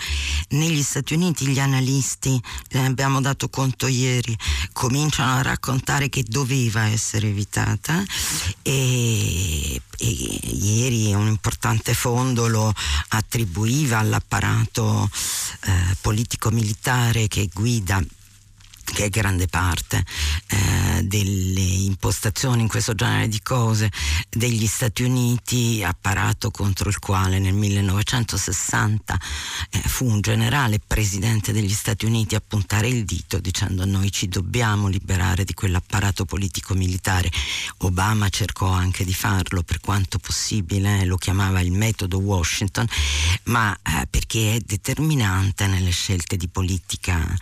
Negli 0.51 0.83
Stati 0.83 1.15
Uniti 1.15 1.47
gli 1.47 1.59
analisti, 1.59 2.41
ne 2.73 2.87
abbiamo 2.87 3.21
dato 3.21 3.49
conto 3.49 3.87
ieri, 3.87 4.37
cominciano 4.73 5.39
a 5.39 5.43
raccontare 5.43 6.09
che 6.11 6.23
doveva 6.27 6.87
essere 6.89 7.29
evitata 7.29 8.03
e, 8.63 9.75
e 9.75 10.07
ieri 10.07 11.15
un 11.15 11.29
importante 11.29 11.95
fondo 11.95 12.47
lo 12.47 12.73
attribuiva 13.09 13.99
all'apparato 13.99 15.09
eh, 15.67 15.97
politico-militare 16.15 17.27
che 17.27 17.49
guida 17.53 18.01
che 18.85 19.05
è 19.05 19.09
grande 19.09 19.47
parte 19.47 20.05
eh, 20.47 21.03
delle 21.03 21.61
impostazioni 21.61 22.63
in 22.63 22.69
questo 22.69 22.95
genere 22.95 23.29
di 23.29 23.41
cose 23.43 23.91
degli 24.31 24.67
Stati 24.67 25.03
Uniti, 25.03 25.83
apparato 25.85 26.51
contro 26.51 26.89
il 26.89 26.99
quale 26.99 27.39
nel 27.39 27.55
1960 27.55 29.19
eh, 29.71 29.79
fu 29.81 30.07
un 30.07 30.21
generale 30.21 30.81
presidente 30.85 31.53
degli 31.53 31.73
Stati 31.73 32.05
Uniti 32.05 32.35
a 32.35 32.43
puntare 32.47 32.89
il 32.89 33.05
dito 33.05 33.39
dicendo 33.39 33.85
noi 33.85 34.13
ci 34.13 34.29
dobbiamo 34.29 34.89
liberare 34.89 35.45
di 35.45 35.55
quell'apparato 35.55 36.25
politico-militare. 36.25 37.31
Obama 37.79 38.29
cercò 38.29 38.69
anche 38.69 39.05
di 39.05 39.15
farlo 39.15 39.63
per 39.63 39.81
quanto 39.81 40.19
possibile, 40.19 41.05
lo 41.05 41.17
chiamava 41.17 41.61
il 41.61 41.73
metodo 41.73 42.19
Washington, 42.19 42.87
ma 43.45 43.77
eh, 43.83 44.07
perché 44.09 44.57
è 44.57 44.61
determinante 44.61 45.67
nelle 45.67 45.91
scelte 45.91 46.37
di 46.37 46.49
politica 46.49 47.35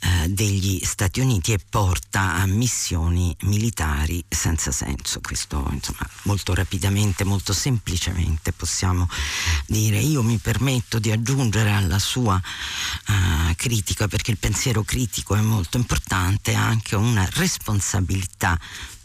eh, 0.00 0.28
Stati 0.84 1.20
Uniti 1.20 1.52
e 1.52 1.58
porta 1.58 2.34
a 2.34 2.46
missioni 2.46 3.34
militari 3.42 4.24
senza 4.28 4.70
senso. 4.72 5.20
Questo 5.20 5.66
insomma 5.70 6.08
molto 6.22 6.54
rapidamente, 6.54 7.24
molto 7.24 7.52
semplicemente 7.52 8.52
possiamo 8.52 9.08
dire. 9.66 9.98
Io 9.98 10.22
mi 10.22 10.38
permetto 10.38 10.98
di 10.98 11.10
aggiungere 11.10 11.72
alla 11.72 11.98
sua 11.98 12.34
uh, 12.34 13.54
critica, 13.56 14.08
perché 14.08 14.30
il 14.30 14.38
pensiero 14.38 14.82
critico 14.82 15.34
è 15.34 15.40
molto 15.40 15.76
importante, 15.76 16.54
anche 16.54 16.96
una 16.96 17.28
responsabilità 17.34 18.58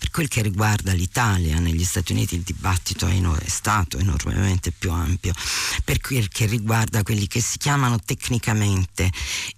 per 0.03 0.11
quel 0.11 0.27
che 0.27 0.41
riguarda 0.41 0.91
l'Italia, 0.91 1.59
negli 1.59 1.85
Stati 1.85 2.11
Uniti 2.11 2.35
il 2.35 2.41
dibattito 2.41 3.07
è, 3.07 3.17
è, 3.21 3.47
stato 3.47 3.97
enormemente 3.97 4.71
più 4.71 4.91
ampio. 4.91 5.31
Per 5.85 6.01
quel 6.01 6.27
che 6.27 6.45
riguarda 6.45 7.03
quelli 7.03 7.25
che 7.25 7.41
si 7.41 7.57
chiamano 7.57 7.97
tecnicamente 8.03 9.09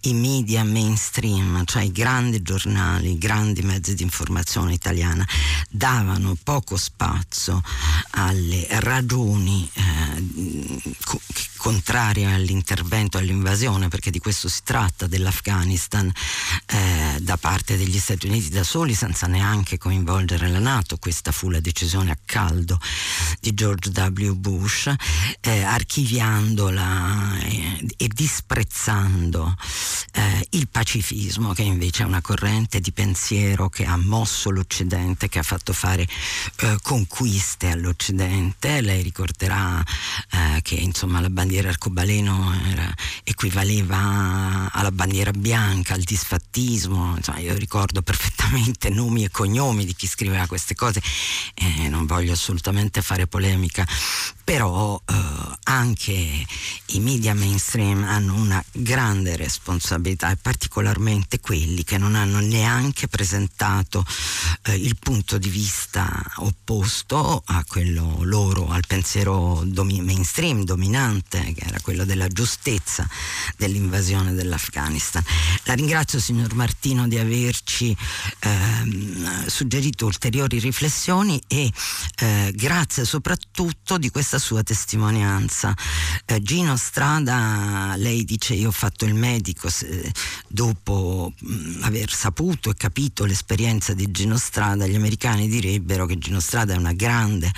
i 0.01 0.13
media 0.13 0.63
mainstream, 0.63 1.65
cioè 1.65 1.81
i 1.81 1.91
grandi 1.91 2.43
giornali, 2.43 3.13
i 3.13 3.17
grandi 3.17 3.63
mezzi 3.63 3.95
di 3.95 4.03
informazione 4.03 4.73
italiana, 4.73 5.27
davano 5.67 6.37
poco 6.43 6.77
spazio 6.77 7.63
alle 8.11 8.67
ragioni 8.69 9.67
eh, 9.73 10.93
contrarie 11.66 12.32
all'intervento, 12.32 13.18
all'invasione, 13.18 13.88
perché 13.88 14.11
di 14.11 14.20
questo 14.20 14.47
si 14.47 14.59
tratta 14.63 15.07
dell'Afghanistan 15.07 16.11
eh, 16.68 17.18
da 17.20 17.38
parte 17.38 17.76
degli 17.76 17.97
Stati 17.97 18.28
Uniti 18.28 18.49
da 18.49 18.63
soli, 18.63 18.93
senza 18.93 19.26
neanche 19.26 19.80
coinvolgere 19.80 20.47
la 20.47 20.59
Nato, 20.59 20.97
questa 20.97 21.32
fu 21.32 21.49
la 21.49 21.59
decisione 21.59 22.11
a 22.11 22.18
caldo 22.24 22.80
di 23.39 23.55
George 23.55 23.89
W. 23.89 24.34
Bush, 24.34 24.93
eh, 25.41 25.63
archiviandola 25.63 27.39
eh, 27.39 27.88
e 27.97 28.09
disprezzando 28.13 29.55
eh, 30.11 30.47
il 30.51 30.68
pacifismo, 30.68 31.53
che 31.53 31.63
invece 31.63 32.03
è 32.03 32.05
una 32.05 32.22
corrente 32.22 32.80
di 32.80 32.91
pensiero 32.91 33.70
che 33.70 33.86
ha 33.86 33.97
mosso 33.97 34.51
l'Occidente, 34.51 35.30
che 35.30 35.39
ha 35.39 35.43
fatto 35.43 35.74
fare 35.74 36.07
eh, 36.57 36.78
conquiste 36.84 37.72
all'Occidente. 37.72 38.82
Lei 38.82 39.01
ricorderà 39.01 39.84
eh, 40.30 40.61
che 40.61 40.76
insomma 40.76 41.20
la 41.20 41.30
bandiera 41.32 41.53
arcobaleno 41.63 42.53
era, 42.69 42.93
equivaleva 43.23 44.69
alla 44.71 44.91
bandiera 44.91 45.31
bianca, 45.31 45.93
al 45.93 46.01
disfattismo. 46.01 47.15
Insomma, 47.17 47.39
io 47.39 47.55
ricordo 47.55 48.01
perfettamente 48.01 48.89
nomi 48.93 49.23
e 49.23 49.31
cognomi 49.31 49.85
di 49.85 49.95
chi 49.95 50.07
scriveva 50.07 50.23
scriveva 50.35 50.47
queste 50.47 50.75
cose, 50.75 51.01
eh, 51.53 51.87
non 51.87 52.05
voglio 52.05 52.33
assolutamente 52.33 53.01
fare 53.01 53.27
polemica, 53.27 53.87
però 54.43 55.01
eh, 55.05 55.13
anche 55.63 56.45
i 56.87 56.99
media 56.99 57.33
mainstream 57.33 58.03
hanno 58.03 58.35
una 58.35 58.63
grande 58.71 59.35
responsabilità 59.35 60.31
e 60.31 60.35
particolarmente 60.35 61.39
quelli 61.39 61.83
che 61.83 61.97
non 61.97 62.15
hanno 62.15 62.39
neanche 62.39 63.07
presentato 63.07 64.05
eh, 64.63 64.75
il 64.75 64.97
punto 64.97 65.37
di 65.37 65.49
vista 65.49 66.23
opposto 66.37 67.41
a 67.45 67.63
quello 67.67 68.19
loro, 68.21 68.69
al 68.69 68.83
pensiero 68.85 69.61
domi- 69.65 70.01
mainstream 70.01 70.63
dominante, 70.63 71.44
che 71.53 71.65
era 71.65 71.79
quello 71.81 72.05
della 72.05 72.27
giustezza 72.27 73.07
dell'invasione 73.57 74.33
dell'Afghanistan. 74.33 75.23
La 75.63 75.73
ringrazio 75.73 76.19
signor 76.19 76.53
Martino 76.53 77.07
di 77.07 77.17
averci 77.17 77.95
ehm, 78.39 79.47
suggerito 79.47 80.05
ulteriori 80.05 80.59
riflessioni 80.59 81.41
e 81.47 81.71
eh, 82.17 82.51
grazie 82.55 83.05
soprattutto 83.05 83.97
di 83.97 84.09
questa 84.09 84.39
sua 84.39 84.63
testimonianza. 84.63 85.73
Eh, 86.25 86.41
Gino 86.41 86.77
Strada, 86.77 87.95
lei 87.97 88.23
dice 88.23 88.53
io 88.53 88.69
ho 88.69 88.71
fatto 88.71 89.05
il 89.05 89.13
medico 89.13 89.69
se, 89.69 90.11
dopo 90.47 91.33
mh, 91.37 91.79
aver 91.81 92.11
saputo 92.11 92.69
e 92.69 92.75
capito 92.75 93.25
l'esperienza 93.25 93.93
di 93.93 94.11
Gino 94.11 94.37
Strada, 94.37 94.87
gli 94.87 94.95
americani 94.95 95.47
direbbero 95.47 96.05
che 96.05 96.17
Gino 96.17 96.39
Strada 96.39 96.73
è 96.73 96.77
una 96.77 96.93
grande 96.93 97.51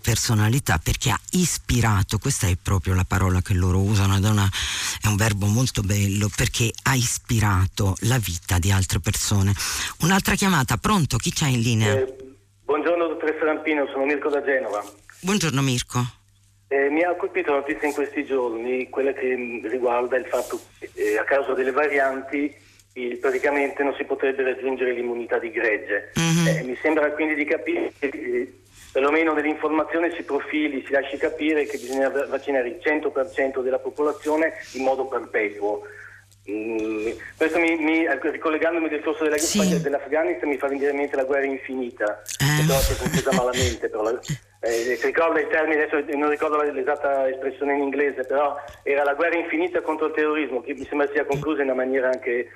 personalità 0.00 0.78
perché 0.78 1.10
ha 1.10 1.20
ispirato, 1.30 2.18
questa 2.18 2.46
è 2.46 2.56
proprio 2.60 2.94
la 2.94 3.04
parola 3.04 3.31
che 3.40 3.54
loro 3.54 3.78
usano 3.78 4.16
ed 4.16 4.24
è, 4.24 4.28
una, 4.28 4.48
è 5.02 5.06
un 5.06 5.16
verbo 5.16 5.46
molto 5.46 5.82
bello 5.82 6.28
perché 6.34 6.70
ha 6.84 6.94
ispirato 6.94 7.96
la 8.00 8.18
vita 8.18 8.58
di 8.58 8.70
altre 8.70 9.00
persone. 9.00 9.52
Un'altra 10.00 10.34
chiamata, 10.34 10.76
pronto? 10.76 11.16
Chi 11.16 11.32
c'è 11.32 11.46
in 11.46 11.60
linea? 11.60 11.94
Eh, 11.94 12.14
buongiorno 12.64 13.06
dottoressa 13.06 13.44
Rampino, 13.44 13.86
sono 13.86 14.04
Mirko 14.04 14.28
da 14.28 14.42
Genova. 14.42 14.84
Buongiorno 15.20 15.62
Mirko. 15.62 16.04
Eh, 16.68 16.88
mi 16.88 17.02
ha 17.02 17.14
colpito 17.14 17.50
la 17.52 17.58
notizia 17.58 17.86
in 17.86 17.94
questi 17.94 18.24
giorni, 18.24 18.88
quella 18.88 19.12
che 19.12 19.60
riguarda 19.64 20.16
il 20.16 20.24
fatto 20.24 20.58
che 20.78 20.90
eh, 20.94 21.18
a 21.18 21.24
causa 21.24 21.52
delle 21.52 21.70
varianti 21.70 22.50
eh, 22.94 23.18
praticamente 23.20 23.82
non 23.82 23.94
si 23.96 24.04
potrebbe 24.04 24.42
raggiungere 24.42 24.92
l'immunità 24.92 25.38
di 25.38 25.50
gregge. 25.50 26.12
Mm-hmm. 26.18 26.66
mi 26.66 26.78
sembra 26.80 27.10
quindi 27.12 27.34
di 27.34 27.44
capire 27.44 27.92
che 27.98 28.06
eh, 28.06 28.61
perlomeno 28.92 29.32
nell'informazione 29.32 30.14
si 30.14 30.22
profili, 30.22 30.84
si 30.86 30.92
lasci 30.92 31.16
capire 31.16 31.64
che 31.64 31.78
bisogna 31.78 32.10
vaccinare 32.10 32.68
il 32.68 32.78
100% 32.80 33.62
della 33.62 33.78
popolazione 33.78 34.52
in 34.72 34.84
modo 34.84 35.06
perpetuo. 35.06 35.82
Mm, 36.50 37.10
questo 37.36 37.58
mi, 37.58 37.76
mi, 37.76 38.04
ricollegandomi 38.20 38.88
del 38.88 38.98
discorso 38.98 39.24
della, 39.24 39.38
sì. 39.38 39.80
dell'Afghanistan 39.80 40.48
mi 40.48 40.58
fa 40.58 40.66
venire 40.66 40.90
in 40.90 40.96
mente 40.96 41.16
la 41.16 41.24
guerra 41.24 41.46
infinita, 41.46 42.20
eh. 42.20 42.60
che 42.60 42.66
però 42.66 42.78
si 42.80 42.92
è 42.92 42.96
conclusa 42.96 43.32
malamente. 43.32 43.88
Però 43.88 44.02
la, 44.02 44.20
eh, 44.60 44.98
ricorda 45.00 45.40
il 45.40 45.46
termine, 45.48 45.84
adesso 45.84 46.04
non 46.16 46.28
ricordo 46.28 46.60
l'esatta 46.60 47.28
espressione 47.28 47.74
in 47.74 47.82
inglese, 47.82 48.24
però 48.24 48.56
era 48.82 49.04
la 49.04 49.14
guerra 49.14 49.38
infinita 49.38 49.80
contro 49.82 50.06
il 50.06 50.14
terrorismo, 50.14 50.60
che 50.60 50.74
mi 50.74 50.84
sembra 50.84 51.08
sia 51.12 51.24
conclusa 51.24 51.62
in 51.62 51.68
una 51.68 51.82
maniera 51.82 52.08
anche 52.08 52.48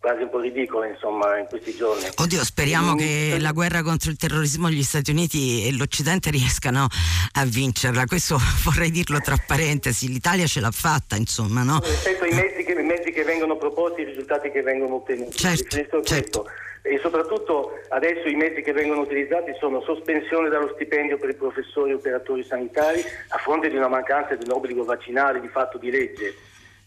quasi 0.00 0.22
un 0.22 0.30
po' 0.30 0.40
ridicola 0.40 0.86
insomma 0.86 1.38
in 1.38 1.46
questi 1.46 1.74
giorni. 1.74 2.04
Oddio, 2.16 2.44
speriamo 2.44 2.94
mm. 2.94 2.98
che 2.98 3.36
la 3.40 3.52
guerra 3.52 3.82
contro 3.82 4.10
il 4.10 4.16
terrorismo 4.16 4.70
gli 4.70 4.82
Stati 4.82 5.10
Uniti 5.10 5.66
e 5.66 5.76
l'Occidente 5.76 6.30
riescano 6.30 6.86
a 7.32 7.44
vincerla, 7.44 8.06
questo 8.06 8.38
vorrei 8.64 8.90
dirlo 8.90 9.20
tra 9.20 9.36
parentesi, 9.44 10.08
l'Italia 10.08 10.46
ce 10.46 10.60
l'ha 10.60 10.70
fatta 10.70 11.16
insomma, 11.16 11.62
no? 11.62 11.80
Rispetto 11.82 12.24
ai 12.24 12.32
mezzi 12.32 12.62
che, 12.64 12.74
mezzi 12.74 13.10
che 13.10 13.24
vengono 13.24 13.56
proposti, 13.56 14.02
i 14.02 14.04
risultati 14.04 14.50
che 14.50 14.62
vengono 14.62 14.96
ottenuti. 14.96 15.36
Certo, 15.36 16.02
certo. 16.02 16.46
E 16.82 16.98
soprattutto 17.02 17.72
adesso 17.88 18.28
i 18.28 18.34
mezzi 18.34 18.62
che 18.62 18.72
vengono 18.72 19.00
utilizzati 19.00 19.52
sono 19.58 19.82
sospensione 19.82 20.48
dallo 20.48 20.70
stipendio 20.74 21.18
per 21.18 21.30
i 21.30 21.34
professori 21.34 21.90
e 21.90 21.94
operatori 21.94 22.44
sanitari 22.44 23.00
a 23.00 23.38
fronte 23.38 23.68
di 23.68 23.76
una 23.76 23.88
mancanza 23.88 24.36
di 24.36 24.44
un 24.48 24.56
obbligo 24.56 24.84
vaccinale 24.84 25.40
di 25.40 25.48
fatto 25.48 25.76
di 25.76 25.90
legge 25.90 26.34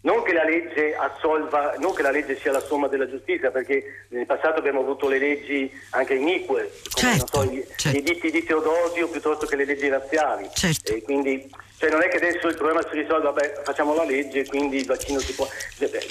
non 0.02 0.24
che 0.24 0.34
la 0.34 0.43
legge 0.43 0.95
assolva, 0.95 1.76
non 1.78 1.93
che 1.93 2.02
la 2.02 2.12
legge 2.12 2.39
sia 2.39 2.52
la 2.52 2.60
somma 2.60 2.88
della 2.88 3.08
giustizia, 3.08 3.52
perché 3.52 4.06
nel 4.10 4.26
passato 4.26 4.60
abbiamo 4.60 4.80
avuto 4.80 5.08
le 5.08 5.20
leggi 5.20 5.72
anche 5.91 6.16
inique, 6.16 6.72
come 6.91 7.18
certo, 7.18 7.41
so, 7.41 7.45
gli, 7.45 7.64
certo. 7.76 7.97
gli 7.97 8.04
ditti 8.04 8.32
di 8.32 8.43
Teodosio 8.43 9.10
piuttosto 9.10 9.45
che 9.45 9.56
le 9.56 9.66
leggi 9.66 9.88
razziali. 9.89 10.49
Certo. 10.54 10.91
E 10.91 11.02
quindi 11.04 11.49
cioè 11.82 11.90
non 11.90 12.04
è 12.04 12.10
che 12.10 12.18
adesso 12.18 12.48
il 12.48 12.56
problema 12.56 12.88
si 12.88 12.96
risolve, 12.96 13.24
vabbè, 13.24 13.62
facciamo 13.64 13.96
la 13.96 14.04
legge, 14.04 14.46
quindi 14.46 14.78
il 14.78 14.86
vaccino 14.86 15.18
si 15.18 15.34
può. 15.34 15.50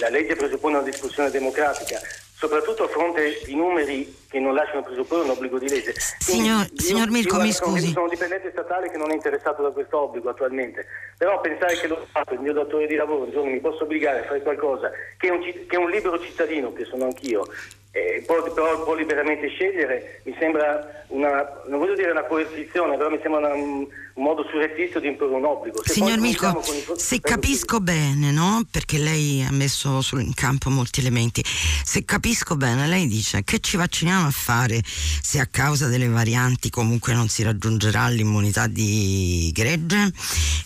La 0.01 0.09
legge 0.09 0.35
presuppone 0.35 0.79
una 0.79 0.85
discussione 0.85 1.31
democratica 1.31 2.01
soprattutto 2.41 2.85
a 2.85 2.89
fronte 2.89 3.39
di 3.45 3.55
numeri 3.55 4.16
che 4.29 4.41
non 4.41 4.55
lasciano 4.55 4.83
presupporre 4.83 5.25
un 5.25 5.31
obbligo 5.31 5.59
di 5.61 5.68
legge. 5.68 5.93
Signor, 6.18 6.66
io, 6.73 6.81
signor 6.81 7.11
Mirko, 7.11 7.37
io 7.37 7.43
mi 7.43 7.53
scusi. 7.53 7.93
Sono 7.93 8.09
dipendente 8.09 8.51
statale 8.51 8.91
che 8.91 8.97
non 8.97 9.12
è 9.12 9.14
interessato 9.14 9.62
da 9.62 9.71
questo 9.71 10.01
obbligo 10.01 10.31
attualmente, 10.31 10.87
però 11.16 11.41
pensare 11.41 11.77
che 11.77 11.87
lo 11.87 12.05
Stato, 12.09 12.35
il 12.35 12.41
mio 12.41 12.55
datore 12.55 12.89
di 12.89 12.97
lavoro, 12.97 13.25
un 13.25 13.31
giorno 13.31 13.51
mi 13.51 13.61
possa 13.61 13.85
obbligare 13.85 14.21
a 14.21 14.25
fare 14.25 14.43
qualcosa 14.43 14.91
che 15.18 15.29
un, 15.29 15.39
che 15.68 15.77
un 15.77 15.89
libero 15.89 16.18
cittadino, 16.18 16.73
che 16.73 16.85
sono 16.87 17.05
anch'io, 17.05 17.47
eh, 17.93 18.22
però 18.24 18.84
può 18.84 18.95
liberamente 18.95 19.49
scegliere, 19.49 20.20
mi 20.24 20.34
sembra 20.38 21.05
una, 21.09 21.62
non 21.66 21.80
voglio 21.80 21.95
dire 21.95 22.12
una 22.12 22.22
coercizione, 22.22 22.97
però 22.97 23.11
mi 23.11 23.18
sembra 23.20 23.41
una, 23.41 23.55
un, 23.55 23.88
modo 24.14 24.45
surrettizio 24.51 25.01
di 25.01 25.09
imporre 25.09 25.34
un 25.34 25.45
obbligo. 25.45 25.82
Se 25.82 25.95
Signor 25.95 26.18
Mirko, 26.18 26.62
se 26.95 27.20
capisco 27.20 27.80
bene, 27.80 28.30
no? 28.30 28.62
perché 28.70 28.99
lei 28.99 29.43
ha 29.43 29.51
messo 29.51 30.01
in 30.12 30.34
campo 30.34 30.68
molti 30.68 31.01
elementi, 31.01 31.43
se 31.43 32.05
capisco 32.05 32.55
bene, 32.55 32.86
lei 32.86 33.07
dice 33.07 33.43
che 33.45 33.61
ci 33.61 33.76
vacciniamo 33.76 34.26
a 34.26 34.30
fare 34.30 34.80
se 34.84 35.41
a 35.41 35.47
causa 35.51 35.86
delle 35.86 36.09
varianti 36.09 36.70
comunque 36.70 37.14
non 37.14 37.28
si 37.28 37.43
raggiungerà 37.43 38.09
l'immunità 38.09 38.66
di 38.66 39.51
gregge? 39.53 40.12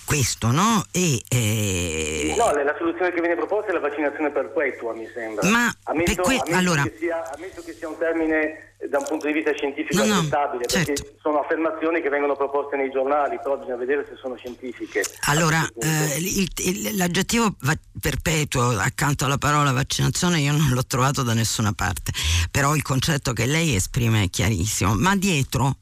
Questo, 0.05 0.51
no? 0.51 0.85
E, 0.91 1.23
eh... 1.29 2.35
No, 2.37 2.51
la 2.53 2.75
soluzione 2.77 3.13
che 3.13 3.21
viene 3.21 3.37
proposta 3.37 3.71
è 3.71 3.73
la 3.73 3.81
vaccinazione 3.81 4.31
perpetua, 4.31 4.95
mi 4.95 5.09
sembra. 5.15 5.49
Ma 5.49 5.75
ammesso, 5.85 6.21
que- 6.23 6.37
ammesso 6.37 6.59
allora... 6.59 6.83
che 6.83 6.97
sia 6.99 7.14
ammesso 7.23 7.63
che 7.63 7.73
sia 7.73 7.89
un 7.89 7.99
termine 7.99 8.74
da 8.89 8.99
un 8.99 9.05
punto 9.07 9.27
di 9.27 9.33
vista 9.33 9.53
scientifico 9.53 10.05
no, 10.05 10.15
accettabile, 10.15 10.67
certo. 10.67 10.93
perché 10.93 11.17
sono 11.21 11.41
affermazioni 11.41 12.01
che 12.01 12.09
vengono 12.09 12.37
proposte 12.37 12.77
nei 12.77 12.91
giornali, 12.91 13.39
però 13.43 13.57
bisogna 13.57 13.77
vedere 13.77 14.05
se 14.09 14.17
sono 14.21 14.37
scientifiche. 14.37 15.03
Allora, 15.29 15.67
eh, 15.79 16.17
il, 16.19 16.49
il, 16.57 16.97
l'aggettivo 16.97 17.55
va- 17.61 17.79
perpetuo 18.01 18.79
accanto 18.79 19.25
alla 19.25 19.39
parola 19.39 19.73
vaccinazione 19.73 20.41
io 20.41 20.53
non 20.53 20.71
l'ho 20.71 20.85
trovato 20.85 21.23
da 21.23 21.35
nessuna 21.35 21.73
parte, 21.73 22.13
però 22.51 22.75
il 22.75 22.83
concetto 22.83 23.33
che 23.33 23.47
lei 23.47 23.75
esprime 23.75 24.25
è 24.25 24.31
chiarissimo, 24.31 24.95
ma 24.95 25.17
dietro 25.17 25.77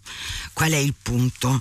qual 0.53 0.73
è 0.73 0.77
il 0.77 0.95
punto? 1.01 1.59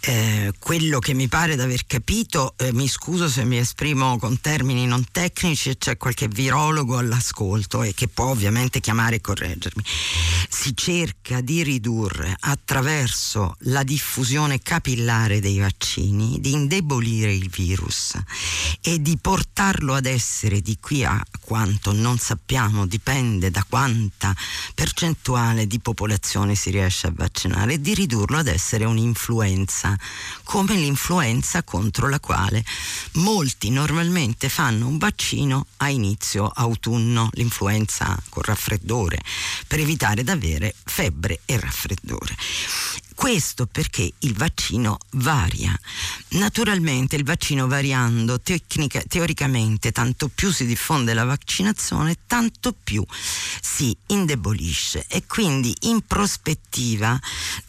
Eh, 0.00 0.52
quello 0.58 0.98
che 0.98 1.14
mi 1.14 1.28
pare 1.28 1.56
di 1.56 1.62
aver 1.62 1.86
capito, 1.86 2.54
eh, 2.56 2.72
mi 2.72 2.88
scuso 2.88 3.28
se 3.28 3.44
mi 3.44 3.58
esprimo 3.58 4.18
con 4.18 4.40
termini 4.40 4.86
non 4.86 5.04
tecnici 5.10 5.76
c'è 5.76 5.96
qualche 5.96 6.28
virologo 6.28 6.96
all'ascolto 6.96 7.82
e 7.82 7.92
che 7.94 8.08
può 8.08 8.26
ovviamente 8.26 8.80
chiamare 8.80 9.16
e 9.16 9.20
correggermi. 9.20 9.82
Si 10.48 10.74
cerca 10.78 11.40
di 11.40 11.64
ridurre 11.64 12.36
attraverso 12.38 13.56
la 13.62 13.82
diffusione 13.82 14.60
capillare 14.60 15.40
dei 15.40 15.58
vaccini, 15.58 16.38
di 16.40 16.52
indebolire 16.52 17.34
il 17.34 17.50
virus 17.50 18.16
e 18.80 19.02
di 19.02 19.18
portarlo 19.20 19.94
ad 19.94 20.06
essere 20.06 20.60
di 20.60 20.78
qui 20.80 21.04
a 21.04 21.20
quanto 21.40 21.92
non 21.92 22.16
sappiamo, 22.18 22.86
dipende 22.86 23.50
da 23.50 23.66
quanta 23.68 24.32
percentuale 24.72 25.66
di 25.66 25.80
popolazione 25.80 26.54
si 26.54 26.70
riesce 26.70 27.08
a 27.08 27.12
vaccinare, 27.12 27.80
di 27.80 27.94
ridurlo 27.94 28.38
ad 28.38 28.46
essere 28.46 28.84
un'influenza, 28.84 29.98
come 30.44 30.76
l'influenza 30.76 31.64
contro 31.64 32.08
la 32.08 32.20
quale 32.20 32.64
molti 33.14 33.70
normalmente 33.70 34.48
fanno 34.48 34.86
un 34.86 34.96
vaccino 34.96 35.66
a 35.78 35.88
inizio 35.88 36.46
autunno, 36.46 37.30
l'influenza 37.32 38.16
con 38.28 38.44
raffreddore, 38.44 39.20
per 39.66 39.80
evitare 39.80 40.22
di 40.22 40.30
avere 40.30 40.67
febbre 40.84 41.40
e 41.44 41.58
raffreddore. 41.58 42.34
Questo 43.18 43.66
perché 43.66 44.12
il 44.20 44.34
vaccino 44.34 44.96
varia. 45.14 45.76
Naturalmente 46.28 47.16
il 47.16 47.24
vaccino 47.24 47.66
variando 47.66 48.40
tecnica, 48.40 49.02
teoricamente 49.08 49.90
tanto 49.90 50.28
più 50.28 50.52
si 50.52 50.64
diffonde 50.64 51.14
la 51.14 51.24
vaccinazione, 51.24 52.16
tanto 52.28 52.72
più 52.72 53.04
si 53.60 53.94
indebolisce 54.06 55.04
e 55.08 55.24
quindi 55.26 55.74
in 55.80 56.02
prospettiva 56.06 57.18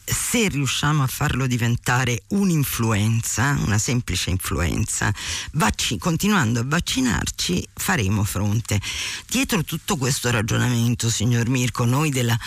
se 0.05 0.47
riusciamo 0.47 1.03
a 1.03 1.07
farlo 1.07 1.45
diventare 1.45 2.23
un'influenza, 2.29 3.57
una 3.63 3.77
semplice 3.77 4.31
influenza, 4.31 5.13
vacci- 5.53 5.97
continuando 5.97 6.59
a 6.59 6.63
vaccinarci 6.65 7.67
faremo 7.73 8.23
fronte. 8.23 8.79
Dietro 9.27 9.63
tutto 9.63 9.97
questo 9.97 10.31
ragionamento, 10.31 11.09
signor 11.09 11.47
Mirko, 11.47 11.85
noi 11.85 12.09
della 12.09 12.37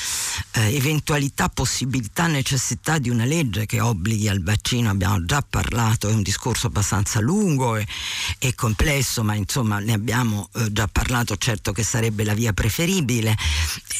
eh, 0.53 0.74
eventualità, 0.74 1.48
possibilità, 1.48 2.26
necessità 2.26 2.91
di 2.99 3.11
una 3.11 3.24
legge 3.24 3.66
che 3.66 3.80
obblighi 3.80 4.28
al 4.28 4.43
vaccino 4.43 4.90
abbiamo 4.90 5.24
già 5.24 5.45
parlato, 5.49 6.09
è 6.09 6.12
un 6.12 6.22
discorso 6.22 6.66
abbastanza 6.66 7.20
lungo 7.20 7.76
e, 7.76 7.86
e 8.38 8.55
complesso, 8.57 9.22
ma 9.22 9.34
insomma 9.34 9.78
ne 9.78 9.93
abbiamo 9.93 10.49
eh, 10.55 10.72
già 10.72 10.88
parlato, 10.88 11.36
certo 11.36 11.70
che 11.70 11.84
sarebbe 11.84 12.24
la 12.24 12.34
via 12.34 12.53
preferibile, 12.53 13.30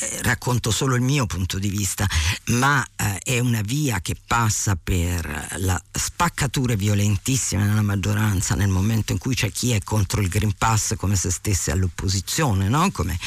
eh, 0.01 0.23
racconto 0.23 0.73
solo 0.73 0.97
il 0.97 1.03
mio 1.03 1.27
punto 1.27 1.61
di 1.61 1.69
vista, 1.69 2.09
ma 2.47 2.85
eh, 2.97 3.19
è 3.23 3.39
un 3.39 3.53
una 3.53 3.61
via 3.61 4.01
che 4.01 4.17
passa 4.27 4.79
per 4.83 5.49
la 5.59 5.81
spaccature 5.91 6.75
violentissime 6.75 7.67
nella 7.67 7.83
maggioranza 7.83 8.55
nel 8.55 8.71
momento 8.71 9.13
in 9.13 9.19
cui 9.19 9.35
c'è 9.35 9.53
chi 9.53 9.73
è 9.73 9.83
contro 9.85 10.23
il 10.23 10.29
Green 10.29 10.55
Pass 10.57 10.97
come 10.97 11.17
se 11.17 11.31
stesse 11.31 11.71
all'opposizione, 11.71 12.69
no? 12.69 12.91
come 12.91 13.19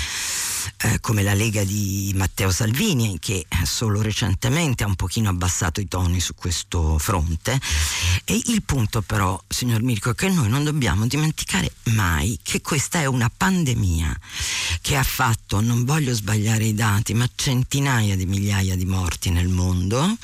eh, 0.77 0.99
come 0.99 1.23
la 1.23 1.33
Lega 1.33 1.63
di 1.63 2.11
Matteo 2.15 2.51
Salvini 2.51 3.17
che 3.19 3.45
solo 3.63 4.01
recentemente 4.01 4.83
ha 4.83 4.87
un 4.87 4.95
pochino 4.95 5.29
abbassato 5.29 5.81
i 5.81 5.87
toni 5.87 6.19
su 6.19 6.35
questo 6.35 6.97
fronte. 6.97 7.59
E 8.23 8.41
il 8.47 8.63
punto 8.63 9.01
però, 9.01 9.41
signor 9.47 9.81
Mirko, 9.81 10.11
è 10.11 10.15
che 10.15 10.29
noi 10.29 10.49
non 10.49 10.63
dobbiamo 10.63 11.07
dimenticare 11.07 11.71
mai 11.85 12.39
che 12.41 12.61
questa 12.61 12.99
è 12.99 13.05
una 13.05 13.31
pandemia 13.35 14.19
che 14.81 14.95
ha 14.95 15.03
fatto, 15.03 15.61
non 15.61 15.83
voglio 15.83 16.13
sbagliare 16.13 16.65
i 16.65 16.73
dati, 16.73 17.13
ma 17.13 17.29
centinaia 17.33 18.15
di 18.15 18.25
migliaia 18.25 18.75
di 18.75 18.85
morti 18.85 19.29
nel 19.29 19.47
mondo. 19.47 20.15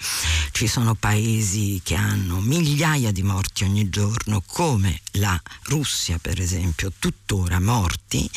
Ci 0.52 0.68
sono 0.68 0.96
paesi 0.96 1.82
che 1.84 1.96
hanno 1.96 2.40
migliaia 2.40 3.12
di 3.12 3.24
morti 3.24 3.64
ogni 3.64 3.90
giorno, 3.90 4.44
come 4.46 5.02
la 5.14 5.40
Russia 5.64 6.18
per 6.20 6.40
esempio, 6.40 6.92
tuttora 6.98 7.60
morti, 7.60 8.30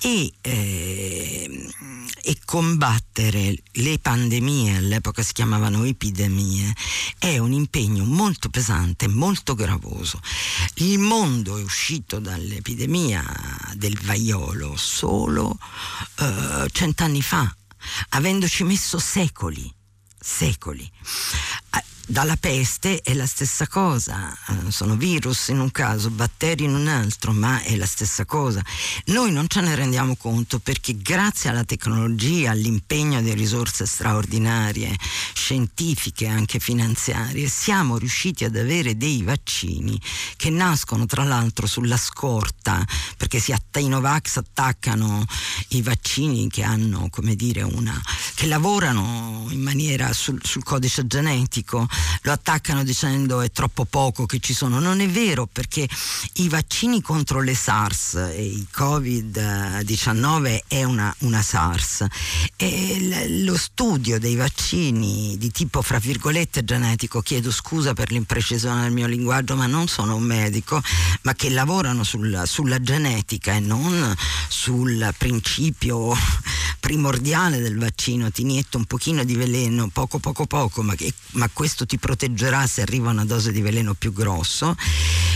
e 0.00 0.32
eh, 0.40 1.31
e 1.34 2.38
combattere 2.44 3.62
le 3.72 3.98
pandemie, 3.98 4.76
all'epoca 4.76 5.22
si 5.22 5.32
chiamavano 5.32 5.84
epidemie, 5.84 6.74
è 7.18 7.38
un 7.38 7.52
impegno 7.52 8.04
molto 8.04 8.48
pesante, 8.48 9.08
molto 9.08 9.54
gravoso. 9.54 10.20
Il 10.74 10.98
mondo 10.98 11.58
è 11.58 11.62
uscito 11.62 12.18
dall'epidemia 12.18 13.24
del 13.74 13.98
vaiolo 14.02 14.76
solo 14.76 15.58
eh, 16.18 16.68
cent'anni 16.70 17.22
fa, 17.22 17.54
avendoci 18.10 18.64
messo 18.64 18.98
secoli 18.98 19.72
secoli 20.22 20.88
dalla 22.12 22.36
peste 22.36 23.00
è 23.00 23.14
la 23.14 23.24
stessa 23.24 23.66
cosa, 23.66 24.36
eh, 24.48 24.70
sono 24.70 24.96
virus 24.96 25.48
in 25.48 25.60
un 25.60 25.70
caso, 25.70 26.10
batteri 26.10 26.64
in 26.64 26.74
un 26.74 26.86
altro, 26.86 27.32
ma 27.32 27.62
è 27.62 27.74
la 27.74 27.86
stessa 27.86 28.26
cosa. 28.26 28.62
Noi 29.06 29.32
non 29.32 29.46
ce 29.48 29.62
ne 29.62 29.74
rendiamo 29.74 30.14
conto 30.16 30.58
perché 30.58 30.94
grazie 30.98 31.48
alla 31.48 31.64
tecnologia, 31.64 32.50
all'impegno 32.50 33.22
di 33.22 33.32
risorse 33.32 33.86
straordinarie, 33.86 34.94
scientifiche 35.32 36.26
e 36.26 36.28
anche 36.28 36.58
finanziarie, 36.58 37.48
siamo 37.48 37.96
riusciti 37.96 38.44
ad 38.44 38.56
avere 38.56 38.98
dei 38.98 39.22
vaccini 39.22 39.98
che 40.36 40.50
nascono 40.50 41.06
tra 41.06 41.24
l'altro 41.24 41.66
sulla 41.66 41.96
scorta, 41.96 42.86
perché 43.16 43.40
si 43.40 43.52
att- 43.52 43.78
i 43.78 43.88
Novax 43.88 44.36
attaccano 44.36 45.24
i 45.68 45.80
vaccini 45.80 46.48
che 46.50 46.62
hanno, 46.62 47.08
come 47.08 47.34
dire, 47.36 47.62
una, 47.62 47.98
che 48.34 48.46
lavorano 48.46 49.46
in 49.48 49.62
maniera 49.62 50.12
sul, 50.12 50.38
sul 50.44 50.62
codice 50.62 51.06
genetico 51.06 51.88
lo 52.22 52.32
attaccano 52.32 52.84
dicendo 52.84 53.40
è 53.40 53.50
troppo 53.50 53.84
poco 53.84 54.26
che 54.26 54.38
ci 54.38 54.54
sono. 54.54 54.78
Non 54.80 55.00
è 55.00 55.08
vero 55.08 55.46
perché 55.46 55.88
i 56.34 56.48
vaccini 56.48 57.00
contro 57.00 57.40
le 57.40 57.54
SARS 57.54 58.14
e 58.14 58.44
il 58.44 58.66
Covid-19 58.74 60.60
è 60.68 60.84
una, 60.84 61.14
una 61.20 61.42
SARS 61.42 62.06
e 62.56 63.42
lo 63.44 63.56
studio 63.56 64.18
dei 64.18 64.36
vaccini 64.36 65.36
di 65.38 65.50
tipo 65.50 65.82
fra 65.82 65.98
virgolette 65.98 66.64
genetico, 66.64 67.20
chiedo 67.20 67.50
scusa 67.50 67.94
per 67.94 68.10
l'imprecisione 68.10 68.82
del 68.82 68.92
mio 68.92 69.06
linguaggio, 69.06 69.56
ma 69.56 69.66
non 69.66 69.88
sono 69.88 70.14
un 70.14 70.22
medico, 70.22 70.80
ma 71.22 71.34
che 71.34 71.50
lavorano 71.50 72.04
sul, 72.04 72.42
sulla 72.46 72.80
genetica 72.80 73.54
e 73.54 73.60
non 73.60 74.14
sul 74.48 75.14
principio 75.16 76.14
primordiale 76.80 77.60
del 77.60 77.78
vaccino, 77.78 78.30
ti 78.30 78.42
inietto 78.42 78.76
un 78.76 78.84
pochino 78.86 79.22
di 79.24 79.36
veleno, 79.36 79.88
poco 79.88 80.18
poco 80.18 80.46
poco, 80.46 80.82
ma, 80.82 80.94
che, 80.94 81.12
ma 81.32 81.48
questo 81.52 81.81
ti 81.86 81.98
proteggerà 81.98 82.66
se 82.66 82.82
arriva 82.82 83.10
una 83.10 83.24
dose 83.24 83.52
di 83.52 83.60
veleno 83.60 83.94
più 83.94 84.12
grosso. 84.12 84.76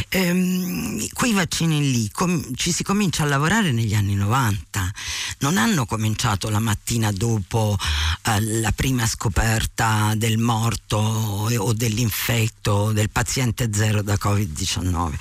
ehm, 0.08 1.08
quei 1.12 1.32
vaccini 1.32 1.90
lì 1.90 2.10
com- 2.10 2.54
ci 2.54 2.72
si 2.72 2.82
comincia 2.82 3.24
a 3.24 3.26
lavorare 3.26 3.72
negli 3.72 3.94
anni 3.94 4.14
90, 4.14 4.92
non 5.38 5.56
hanno 5.58 5.84
cominciato 5.86 6.48
la 6.48 6.60
mattina 6.60 7.10
dopo 7.12 7.76
eh, 8.22 8.40
la 8.60 8.72
prima 8.72 9.06
scoperta 9.06 10.14
del 10.16 10.38
morto 10.38 10.96
o 10.96 11.72
dell'infetto 11.72 12.92
del 12.92 13.10
paziente 13.10 13.68
zero 13.72 14.02
da 14.02 14.14
Covid-19. 14.14 15.12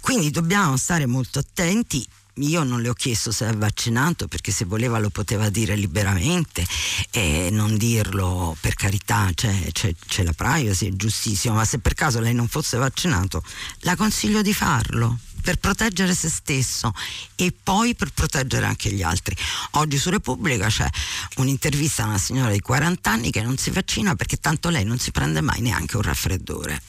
Quindi 0.00 0.30
dobbiamo 0.30 0.76
stare 0.76 1.06
molto 1.06 1.38
attenti 1.38 2.06
io 2.38 2.64
non 2.64 2.80
le 2.80 2.88
ho 2.88 2.94
chiesto 2.94 3.30
se 3.30 3.48
è 3.48 3.52
vaccinato 3.52 4.26
perché 4.26 4.50
se 4.50 4.64
voleva 4.64 4.98
lo 4.98 5.10
poteva 5.10 5.48
dire 5.50 5.76
liberamente 5.76 6.66
e 7.10 7.48
non 7.50 7.76
dirlo 7.76 8.56
per 8.60 8.74
carità, 8.74 9.30
c'è, 9.34 9.70
c'è, 9.70 9.94
c'è 10.06 10.22
la 10.24 10.32
privacy, 10.32 10.88
è 10.88 10.92
giustissimo, 10.92 11.54
ma 11.54 11.64
se 11.64 11.78
per 11.78 11.94
caso 11.94 12.20
lei 12.20 12.34
non 12.34 12.48
fosse 12.48 12.76
vaccinato, 12.76 13.42
la 13.80 13.94
consiglio 13.94 14.42
di 14.42 14.52
farlo 14.52 15.18
per 15.44 15.56
proteggere 15.56 16.14
se 16.14 16.30
stesso 16.30 16.92
e 17.36 17.52
poi 17.52 17.94
per 17.94 18.10
proteggere 18.12 18.64
anche 18.64 18.90
gli 18.90 19.02
altri. 19.02 19.36
Oggi 19.72 19.98
su 19.98 20.08
Repubblica 20.08 20.68
c'è 20.68 20.88
un'intervista 21.36 22.04
a 22.04 22.06
una 22.06 22.18
signora 22.18 22.50
di 22.50 22.60
40 22.60 23.10
anni 23.10 23.30
che 23.30 23.42
non 23.42 23.58
si 23.58 23.70
vaccina 23.70 24.14
perché 24.16 24.38
tanto 24.38 24.70
lei 24.70 24.84
non 24.84 24.98
si 24.98 25.10
prende 25.10 25.42
mai 25.42 25.60
neanche 25.60 25.96
un 25.96 26.02
raffreddore. 26.02 26.80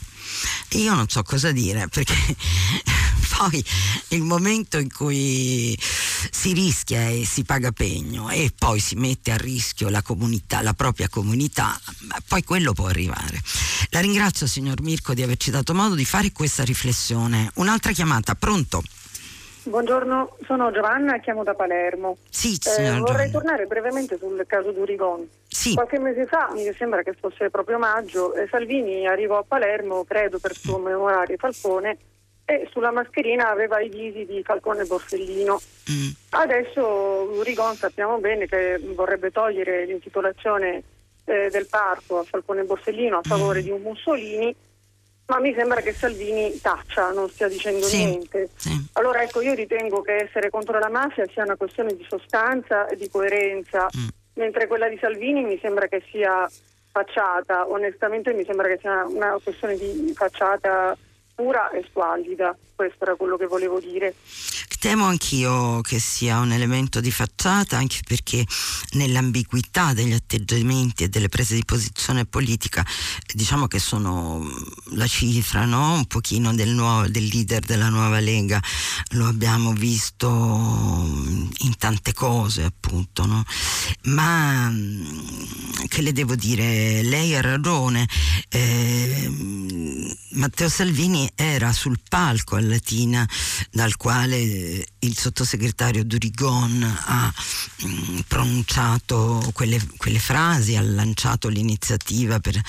Io 0.70 0.94
non 0.94 1.08
so 1.08 1.22
cosa 1.24 1.52
dire 1.52 1.88
perché 1.88 2.16
poi 3.38 3.64
il 4.10 4.22
momento 4.22 4.78
in 4.78 4.92
cui 4.92 5.78
si 5.80 6.54
rischia 6.54 7.08
e 7.10 7.26
si 7.26 7.44
paga 7.44 7.72
pegno 7.72 8.30
e 8.30 8.52
poi 8.58 8.80
si 8.80 8.96
mette 8.96 9.32
a 9.32 9.38
rischio 9.38 9.90
la 9.90 10.02
comunità, 10.02 10.62
la 10.62 10.74
propria 10.74 11.10
comunità, 11.10 11.80
poi 12.28 12.44
quello 12.44 12.74
può 12.74 12.88
arrivare. 12.88 13.42
La 13.90 14.00
ringrazio 14.00 14.48
signor 14.48 14.82
Mirko 14.82 15.14
di 15.14 15.24
averci 15.24 15.52
dato 15.52 15.74
modo 15.74 15.96
di 15.96 16.06
fare 16.06 16.32
questa 16.32 16.64
riflessione. 16.64 17.52
Un'altra 17.56 17.92
chiamata, 17.92 18.36
pronto? 18.36 18.84
Buongiorno, 19.68 20.38
sono 20.46 20.72
Giovanna 20.72 21.18
chiamo 21.18 21.44
da 21.44 21.56
Palermo. 21.56 22.18
Sì, 22.30 22.56
eh, 22.78 23.00
vorrei 23.00 23.32
tornare 23.32 23.66
brevemente 23.66 24.16
sul 24.20 24.44
caso 24.46 24.72
Durigon. 24.72 25.28
Sì. 25.48 25.74
Qualche 25.74 25.98
mese 25.98 26.28
fa, 26.28 26.52
mi 26.54 26.72
sembra 26.78 27.02
che 27.02 27.14
fosse 27.20 27.50
proprio 27.50 27.80
maggio, 27.80 28.36
eh, 28.36 28.48
Salvini 28.48 29.08
arrivò 29.08 29.40
a 29.40 29.44
Palermo, 29.48 30.04
credo 30.04 30.38
per 30.38 30.54
commemorare 30.64 31.38
Falcone, 31.38 31.98
e 32.46 32.70
sulla 32.72 32.92
mascherina 32.92 33.50
aveva 33.50 33.80
i 33.80 33.90
visi 33.90 34.26
di 34.26 34.44
Falcone 34.44 34.84
e 34.84 34.86
Borsellino. 34.86 35.60
Mm. 35.92 36.10
Adesso 36.30 37.32
Durigon 37.34 37.76
sappiamo 37.76 38.20
bene 38.20 38.46
che 38.48 38.80
vorrebbe 38.94 39.32
togliere 39.32 39.86
l'intitolazione 39.86 40.84
eh, 41.26 41.50
del 41.50 41.68
parco 41.68 42.20
a 42.20 42.24
Falcone 42.24 42.62
e 42.62 42.66
Borsellino 42.66 43.18
a 43.18 43.24
favore 43.24 43.62
mm. 43.62 43.64
di 43.64 43.70
un 43.72 43.82
Mussolini 43.82 44.56
ma 45.28 45.40
mi 45.40 45.54
sembra 45.56 45.82
che 45.82 45.92
Salvini 45.92 46.60
taccia, 46.62 47.12
non 47.12 47.30
stia 47.30 47.48
dicendo 47.48 47.86
sì, 47.86 48.06
niente. 48.06 48.50
Sì. 48.56 48.90
Allora 48.94 49.24
ecco, 49.24 49.42
io 49.42 49.56
ritengo 49.56 50.02
che 50.02 50.18
essere 50.18 50.52
contro 50.52 50.78
la 50.78 50.90
mafia 50.90 51.26
sia 51.34 51.44
una 51.44 51.56
questione 51.56 51.96
di 51.96 52.06
sostanza 52.08 52.88
e 52.88 52.96
di 52.96 53.10
coerenza, 53.10 53.86
mm. 53.86 54.08
mentre 54.36 54.68
quella 54.68 54.88
di 54.88 54.98
Salvini 55.00 55.44
mi 55.44 55.58
sembra 55.60 55.88
che 55.88 56.04
sia 56.12 56.48
facciata, 56.92 57.68
onestamente 57.68 58.34
mi 58.34 58.46
sembra 58.46 58.68
che 58.68 58.78
sia 58.80 59.04
una 59.06 59.38
questione 59.44 59.76
di 59.76 60.14
facciata 60.16 60.96
pura 61.36 61.70
e 61.74 61.84
squallida, 61.84 62.56
questo 62.76 63.04
era 63.04 63.16
quello 63.16 63.38
che 63.38 63.48
volevo 63.48 63.80
dire. 63.80 64.16
Temo 64.80 65.06
anch'io 65.06 65.82
che 65.82 65.98
sia 65.98 66.40
un 66.40 66.52
elemento 66.52 67.00
di 67.00 67.10
facciata, 67.10 67.78
anche 67.78 68.02
perché 68.06 68.46
nell'ambiguità 68.92 69.94
degli 69.94 70.14
atteggiamenti 70.14 71.04
e 71.04 71.10
delle 71.10 71.28
prese 71.30 71.56
di 71.56 71.66
posizione 71.66 72.26
politica, 72.26 72.86
diciamo 73.34 73.66
che 73.66 73.80
sono 73.80 74.48
la 74.92 75.08
cifra, 75.08 75.66
no? 75.66 75.94
un 75.94 76.06
pochino 76.06 76.54
del, 76.54 76.70
nuovo, 76.70 77.08
del 77.08 77.26
leader 77.26 77.62
della 77.62 77.90
nuova 77.90 78.20
Lega, 78.20 78.62
lo 79.14 79.26
abbiamo 79.26 79.74
visto 79.74 80.28
in 80.28 81.76
tante 81.80 82.14
cose 82.14 82.64
appunto, 82.64 83.26
no? 83.26 83.44
ma 84.04 84.72
che 85.88 86.02
le 86.02 86.12
devo 86.12 86.36
dire, 86.36 87.02
lei 87.02 87.36
ha 87.36 87.42
ragione, 87.42 88.08
eh, 88.50 89.32
Matteo 90.32 90.70
Salvini 90.70 91.32
era 91.34 91.72
sul 91.72 92.00
palco 92.08 92.58
Latina 92.68 93.28
dal 93.72 93.96
quale 93.98 94.86
il 95.00 95.18
sottosegretario 95.18 96.04
Durigon 96.04 96.84
ha 96.84 97.34
mm, 97.86 98.20
pronunciato 98.28 99.50
quelle, 99.54 99.80
quelle 99.98 100.20
frasi, 100.20 100.76
ha 100.76 100.82
lanciato 100.82 101.48
l'iniziativa 101.48 102.40
per 102.40 102.62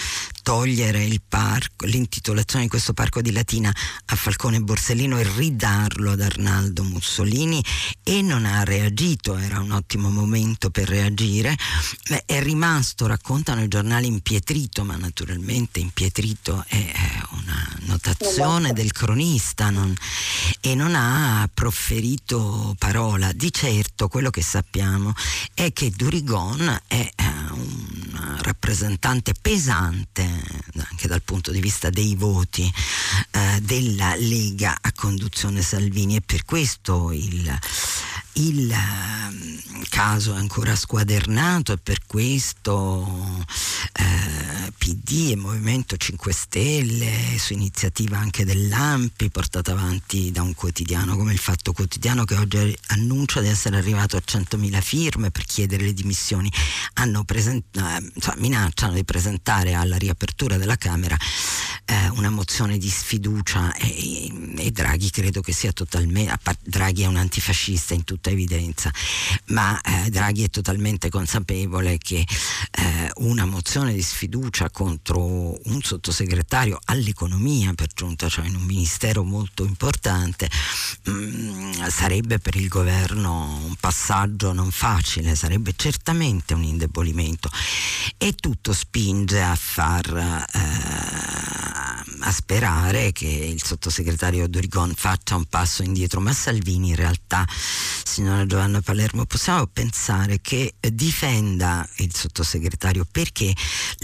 togliere 0.43 1.05
il 1.05 1.21
parco, 1.27 1.87
l'intitolazione 1.87 2.65
di 2.65 2.71
questo 2.71 2.93
parco 2.93 3.21
di 3.21 3.33
Latina 3.33 3.75
a 4.07 4.15
Falcone 4.15 4.61
Borsellino 4.61 5.19
e 5.19 5.29
ridarlo 5.37 6.13
ad 6.13 6.21
Arnaldo 6.21 6.85
Mussolini 6.85 7.63
e 8.03 8.23
non 8.23 8.45
ha 8.45 8.63
reagito, 8.63 9.37
era 9.37 9.59
un 9.61 9.73
ottimo 9.73 10.09
momento 10.11 10.71
per 10.71 10.89
reagire, 10.89 11.57
è 12.25 12.41
rimasto, 12.41 13.07
raccontano 13.07 13.63
i 13.63 13.69
giornali, 13.69 14.07
impietrito, 14.07 14.85
ma 14.85 14.97
naturalmente 14.97 15.81
impietrito 15.81 16.65
è 16.69 16.93
una 17.31 17.77
notazione 17.81 18.73
del 18.73 18.93
cronista 18.93 19.71
non, 19.71 19.86
e 20.61 20.75
non 20.75 20.95
ha 20.95 21.49
proferito 21.53 22.75
parola. 22.79 23.33
Di 23.33 23.53
certo 23.53 24.09
quello 24.09 24.31
che 24.31 24.43
sappiamo 24.43 25.13
è 25.55 25.73
che 25.73 25.91
Durigon 25.91 26.81
è 26.87 27.11
eh, 27.15 27.25
un 27.51 28.39
rappresentante 28.43 29.35
pesante 29.41 30.45
anche 30.91 31.09
dal 31.09 31.23
punto 31.23 31.51
di 31.51 31.61
vista 31.61 31.91
dei 31.91 32.15
voti 32.15 32.73
eh, 33.31 33.61
della 33.63 34.15
Lega 34.17 34.79
a 34.81 34.93
conduzione 34.93 35.63
Salvini 35.63 36.17
e 36.17 36.21
per 36.21 36.45
questo 36.45 37.13
il, 37.13 37.59
il 38.37 38.71
uh, 38.71 39.83
caso 39.89 40.35
è 40.35 40.39
ancora 40.39 40.75
squadernato 40.75 41.73
e 41.73 41.79
per 41.79 42.01
questo 42.07 42.67
uh, 43.07 44.73
PD 44.77 45.31
e 45.31 45.37
Movimento 45.37 45.97
5 45.97 46.33
Stelle 46.33 47.39
su 47.39 47.55
iniziativa 47.55 48.19
anche 48.19 48.45
dell'Ampi 48.45 49.31
portata 49.31 49.73
avanti 49.73 50.31
da 50.33 50.43
un 50.43 50.55
quotidiano 50.55 51.17
come 51.17 51.33
il 51.33 51.39
Fatto 51.39 51.73
Quotidiano 51.73 52.25
che 52.25 52.35
oggi 52.35 52.77
annuncia 52.89 53.41
di 53.41 53.49
essere 53.49 53.77
arrivato 53.77 54.17
a 54.17 54.23
100.000 54.25 54.83
firme 54.83 55.31
per 55.31 55.45
chiedere 55.45 55.85
le 55.85 55.95
dimissioni. 55.95 56.51
Present- 57.25 57.77
uh, 57.77 58.11
insomma, 58.15 58.37
minacciano 58.37 58.93
di 58.93 59.05
presentare 59.05 59.75
alla 59.75 59.97
riapertura 59.97 60.57
della 60.59 60.77
Camera 60.77 61.17
una 62.17 62.31
mozione 62.31 62.79
di 62.79 62.89
sfiducia 62.89 63.75
e, 63.75 64.33
e, 64.57 64.71
Draghi 64.71 65.11
credo 65.11 65.41
che 65.41 65.53
sia 65.53 65.73
totalmente 65.73 66.37
Draghi 66.63 67.03
è 67.03 67.07
un 67.07 67.17
antifascista 67.17 67.95
in 67.95 68.05
tutta 68.27 68.31
evidenza, 68.31 68.91
ma 69.47 69.81
eh, 69.81 70.11
Draghi 70.11 70.45
è 70.45 70.51
totalmente 70.51 71.09
consapevole 71.09 71.99
che 71.99 72.27
eh, 72.71 73.11
una 73.17 73.45
mozione 73.45 73.93
di 73.93 74.03
sfiducia 74.03 74.71
contro 74.71 75.23
un 75.23 75.81
sottosegretario 75.83 76.79
all'economia, 76.87 77.73
per 77.75 77.89
giunta, 77.95 78.29
cioè 78.29 78.47
in 78.47 78.57
un 78.57 78.63
ministero 78.63 79.23
molto 79.23 79.65
importante, 79.65 80.51
mh, 81.05 81.11
mm, 81.11 81.73
sarebbe 81.89 82.39
per 82.39 82.57
il 82.57 82.69
governo 82.69 83.61
un 83.65 83.75
passaggio 83.79 84.53
non 84.53 84.71
facile, 84.71 85.35
sarebbe 85.35 85.73
certamente 85.77 86.55
un 86.55 86.65
indebolimento. 86.65 87.49
E 88.19 88.33
tutto 88.33 88.73
spinge 88.73 89.43
a 89.43 89.55
far 89.55 90.47
eh, 90.53 91.96
a 92.27 92.33
sperare 92.33 93.13
che 93.13 93.27
il 93.27 93.63
sottosegretario 93.63 94.49
Dorigon 94.49 94.93
faccia 94.95 95.37
un 95.37 95.45
passo 95.45 95.83
indietro, 95.83 96.21
ma 96.21 96.33
Salvini 96.33 96.89
in 96.89 96.97
realtà, 96.97 97.47
signora 98.05 98.45
Giovanna 98.47 98.81
Palermo, 98.81 99.27
possiamo 99.27 99.67
pensare 99.67 100.41
che 100.41 100.75
difenda 100.93 101.89
il 101.99 102.13
sottosegretario 102.15 103.07
perché 103.11 103.55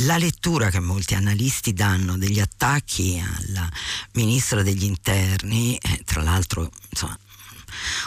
la 0.05 0.19
lettura 0.19 0.71
che 0.71 0.79
molti 0.79 1.15
analisti 1.15 1.73
danno 1.73 2.17
degli 2.17 2.39
attacchi 2.39 3.21
al 3.21 3.69
ministro 4.13 4.63
degli 4.63 4.85
interni, 4.85 5.77
eh, 5.77 6.03
tra 6.05 6.23
l'altro 6.23 6.71
insomma, 6.91 7.19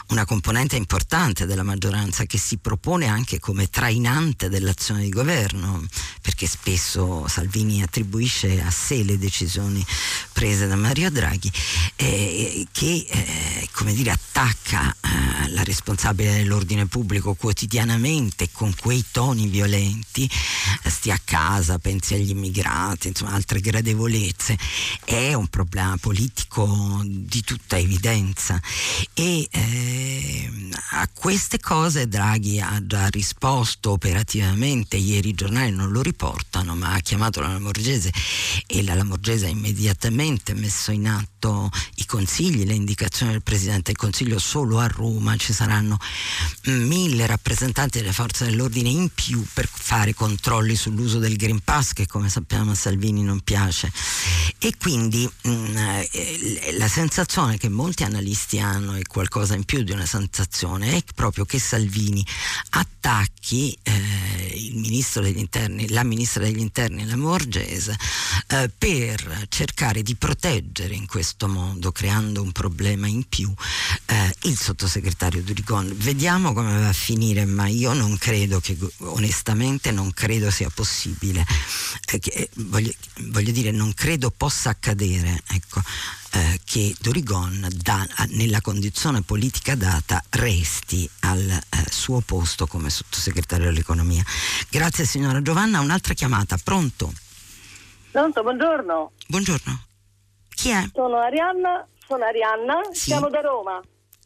una 0.07 0.25
componente 0.25 0.75
importante 0.75 1.45
della 1.45 1.63
maggioranza 1.63 2.25
che 2.25 2.37
si 2.37 2.57
propone 2.57 3.07
anche 3.07 3.39
come 3.39 3.69
trainante 3.69 4.49
dell'azione 4.49 5.03
di 5.03 5.09
governo, 5.09 5.85
perché 6.21 6.47
spesso 6.47 7.27
Salvini 7.27 7.81
attribuisce 7.81 8.61
a 8.61 8.71
sé 8.71 9.03
le 9.03 9.17
decisioni 9.17 9.85
prese 10.33 10.67
da 10.67 10.75
Mario 10.75 11.09
Draghi, 11.09 11.51
eh, 11.95 12.67
che 12.71 13.05
eh, 13.09 13.69
come 13.71 13.93
dire, 13.93 14.11
attacca 14.11 14.91
eh, 14.91 15.49
la 15.51 15.63
responsabile 15.63 16.37
dell'ordine 16.37 16.85
pubblico 16.87 17.33
quotidianamente 17.33 18.49
con 18.51 18.73
quei 18.79 19.03
toni 19.11 19.47
violenti, 19.47 20.29
stia 20.85 21.15
a 21.15 21.21
casa, 21.23 21.79
pensi 21.79 22.13
agli 22.13 22.29
immigrati, 22.29 23.09
insomma 23.09 23.33
altre 23.33 23.59
gradevolezze, 23.59 24.57
è 25.03 25.33
un 25.33 25.47
problema 25.47 25.97
politico 25.97 27.01
di 27.05 27.41
tutta 27.41 27.77
evidenza. 27.77 28.59
E 29.13 29.47
eh, 29.49 29.64
a 30.91 31.09
queste 31.13 31.59
cose 31.59 32.07
Draghi 32.07 32.59
ha 32.59 32.79
già 32.85 33.07
risposto 33.07 33.91
operativamente, 33.91 34.95
ieri 34.97 35.29
i 35.29 35.33
giornali 35.33 35.71
non 35.71 35.91
lo 35.91 36.01
riportano, 36.01 36.75
ma 36.75 36.93
ha 36.93 36.99
chiamato 36.99 37.41
la 37.41 37.49
Lamorgese 37.49 38.11
e 38.65 38.83
la 38.83 38.93
Lamorgese 38.93 39.47
ha 39.47 39.49
immediatamente 39.49 40.53
messo 40.53 40.91
in 40.91 41.07
atto 41.07 41.69
i 41.95 42.05
consigli, 42.05 42.65
le 42.65 42.73
indicazioni 42.73 43.33
del 43.33 43.43
Presidente 43.43 43.91
del 43.91 43.97
Consiglio, 43.97 44.39
solo 44.39 44.79
a 44.79 44.87
Roma 44.87 45.35
ci 45.37 45.53
saranno 45.53 45.97
mille 46.65 47.25
rappresentanti 47.25 47.99
delle 47.99 48.13
forze 48.13 48.45
dell'ordine 48.45 48.89
in 48.89 49.09
più 49.13 49.45
per 49.53 49.67
fare 49.71 50.13
controlli 50.13 50.75
sull'uso 50.75 51.19
del 51.19 51.35
Green 51.35 51.59
Pass 51.63 51.93
che 51.93 52.07
come 52.07 52.29
sappiamo 52.29 52.71
a 52.71 52.75
Salvini 52.75 53.23
non 53.23 53.41
piace. 53.41 53.91
E 54.57 54.73
quindi 54.79 55.29
mh, 55.43 55.49
mm, 55.49 55.77
eh, 56.11 56.75
la 56.77 56.87
sensazione 56.87 57.57
che 57.57 57.69
molti 57.69 58.03
analisti 58.03 58.59
hanno 58.59 58.93
è 58.93 59.01
qualcosa 59.03 59.55
in 59.55 59.63
più 59.63 59.83
di 59.83 59.91
una 59.91 60.05
sensazione, 60.05 60.95
è 60.95 61.03
proprio 61.13 61.45
che 61.45 61.59
Salvini 61.59 62.25
attacchi 62.69 63.77
eh, 63.83 64.53
il 64.55 64.77
ministro 64.77 65.21
degli 65.21 65.37
interni, 65.37 65.89
la 65.89 66.03
ministra 66.03 66.43
degli 66.43 66.59
interni, 66.59 67.05
la 67.05 67.15
Morgese, 67.15 67.95
eh, 68.47 68.71
per 68.75 69.45
cercare 69.49 70.01
di 70.01 70.15
proteggere 70.15 70.95
in 70.95 71.05
questo 71.05 71.47
modo, 71.47 71.91
creando 71.91 72.41
un 72.41 72.51
problema 72.51 73.07
in 73.07 73.27
più, 73.27 73.53
eh, 74.07 74.35
il 74.43 74.57
sottosegretario 74.57 75.43
Durigon. 75.43 75.93
Vediamo 75.97 76.53
come 76.53 76.79
va 76.79 76.89
a 76.89 76.93
finire, 76.93 77.45
ma 77.45 77.67
io 77.67 77.93
non 77.93 78.17
credo 78.17 78.59
che, 78.59 78.77
onestamente, 78.99 79.91
non 79.91 80.11
credo 80.11 80.49
sia 80.49 80.69
possibile. 80.73 81.45
Eh, 82.11 82.19
che, 82.19 82.29
eh, 82.31 82.49
voglio, 82.55 82.91
voglio, 83.27 83.51
dire, 83.51 83.71
non 83.71 83.93
credo 83.93 84.31
possa 84.31 84.53
accadere. 84.63 85.41
Ecco 85.47 85.81
eh, 86.35 86.59
che 86.65 86.93
Dorigon 86.99 87.67
da, 87.81 88.05
nella 88.31 88.59
condizione 88.59 89.21
politica 89.21 89.75
data 89.75 90.21
resti 90.31 91.09
al 91.21 91.39
eh, 91.39 91.61
suo 91.89 92.19
posto 92.19 92.67
come 92.67 92.89
sottosegretario 92.89 93.65
dell'economia. 93.65 94.23
Grazie 94.69 95.05
signora 95.05 95.41
Giovanna, 95.41 95.79
un'altra 95.79 96.13
chiamata, 96.13 96.57
pronto? 96.61 97.13
Pronto, 98.11 98.43
buongiorno. 98.43 99.11
Buongiorno. 99.27 99.83
Chi 100.49 100.69
è? 100.69 100.89
Sono 100.93 101.19
Arianna, 101.19 101.87
sono 102.05 102.25
Arianna, 102.25 102.81
sì. 102.91 102.99
siamo 102.99 103.29
da 103.29 103.41
Roma. 103.41 103.81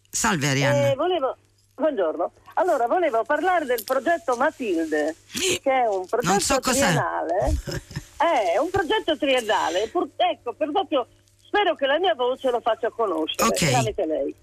Salve 0.09 0.49
Arianna. 0.49 0.91
Eh, 0.91 0.95
volevo, 0.95 1.37
buongiorno. 1.75 2.31
Allora, 2.55 2.87
volevo 2.87 3.23
parlare 3.23 3.65
del 3.65 3.83
progetto 3.83 4.35
Matilde, 4.35 5.15
che 5.31 5.71
è 5.71 5.87
un 5.87 6.07
progetto 6.07 6.31
non 6.31 6.39
so. 6.41 6.59
È 8.19 8.57
un 8.57 8.69
progetto 8.69 9.17
triennale, 9.17 9.87
pur, 9.87 10.09
ecco, 10.17 10.53
per 10.53 10.71
proprio 10.71 11.07
Spero 11.49 11.73
che 11.73 11.87
la 11.87 11.97
mia 11.97 12.13
voce 12.13 12.51
lo 12.51 12.59
faccia 12.59 12.91
conoscere 12.91 13.49
okay. 13.49 13.71
tramite 13.71 14.05
lei. 14.05 14.35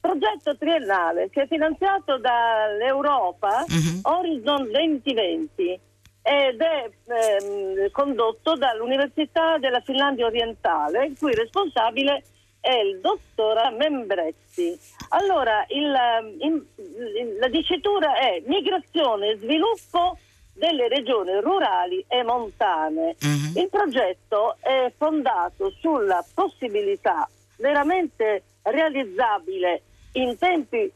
Progetto 0.00 0.56
triennale 0.56 1.28
che 1.28 1.42
è 1.42 1.46
finanziato 1.46 2.16
dall'Europa 2.16 3.64
uh-huh. 3.68 4.00
Horizon 4.02 4.70
2020 4.70 5.80
ed 6.22 6.60
è 6.60 6.90
ehm, 7.06 7.90
condotto 7.90 8.54
dall'Università 8.56 9.58
della 9.58 9.80
Finlandia 9.80 10.24
Orientale, 10.24 11.04
il 11.04 11.18
cui 11.18 11.34
responsabile 11.34 12.24
è 12.60 12.72
il 12.76 12.98
dottor 13.00 13.70
Membrezzi. 13.72 14.78
Allora, 15.10 15.66
il, 15.68 15.94
in, 16.38 16.64
in, 16.78 17.36
la 17.38 17.48
dicitura 17.48 18.16
è 18.16 18.42
migrazione 18.46 19.32
e 19.32 19.36
sviluppo 19.36 20.16
delle 20.54 20.88
regioni 20.88 21.38
rurali 21.40 22.04
e 22.08 22.22
montane. 22.22 23.16
Uh-huh. 23.20 23.60
Il 23.60 23.68
progetto 23.70 24.56
è 24.60 24.90
fondato 24.96 25.72
sulla 25.80 26.24
possibilità 26.32 27.28
veramente 27.56 28.42
realizzabile 28.62 29.82
in 30.12 30.36
tempi 30.38 30.90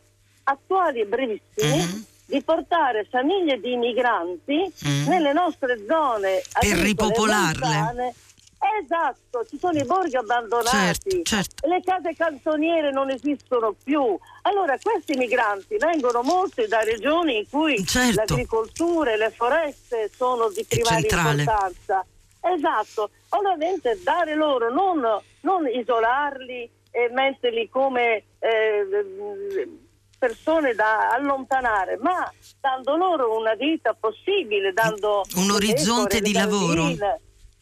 attuali 0.45 1.01
e 1.01 1.07
brevissimi 1.07 1.81
uh-huh. 1.81 2.05
di 2.27 2.43
portare 2.43 3.07
famiglie 3.11 3.61
di 3.61 3.77
migranti 3.77 4.55
uh-huh. 4.55 5.09
nelle 5.09 5.33
nostre 5.33 5.85
zone 5.87 6.43
per 6.59 6.79
ripopolarle. 6.79 7.67
Montane, 7.67 8.15
Esatto, 8.83 9.45
ci 9.49 9.57
sono 9.59 9.79
i 9.79 9.85
borghi 9.85 10.17
abbandonati, 10.17 11.23
certo, 11.23 11.23
certo. 11.23 11.69
le 11.69 11.81
case 11.85 12.15
cantoniere 12.15 12.91
non 12.91 13.11
esistono 13.11 13.75
più. 13.83 14.19
Allora 14.43 14.77
questi 14.81 15.17
migranti 15.17 15.77
vengono 15.79 16.23
molti 16.23 16.67
da 16.67 16.81
regioni 16.81 17.39
in 17.39 17.49
cui 17.49 17.85
certo. 17.87 18.17
l'agricoltura 18.17 19.13
e 19.13 19.17
le 19.17 19.31
foreste 19.31 20.11
sono 20.15 20.49
di 20.49 20.65
primaria 20.69 20.99
importanza. 20.99 22.05
Esatto, 22.41 23.11
ovviamente 23.31 24.01
dare 24.03 24.35
loro, 24.35 24.73
non, 24.73 25.01
non 25.41 25.67
isolarli 25.67 26.71
e 26.91 27.09
metterli 27.11 27.69
come 27.69 28.25
eh, 28.39 28.89
persone 30.19 30.75
da 30.75 31.11
allontanare, 31.11 31.97
ma 32.01 32.31
dando 32.61 32.97
loro 32.97 33.39
una 33.39 33.55
vita 33.55 33.95
possibile, 33.95 34.73
dando 34.73 35.23
un 35.37 35.51
orizzonte 35.51 36.21
di 36.21 36.33
lavoro. 36.33 36.87
Vine, 36.87 37.21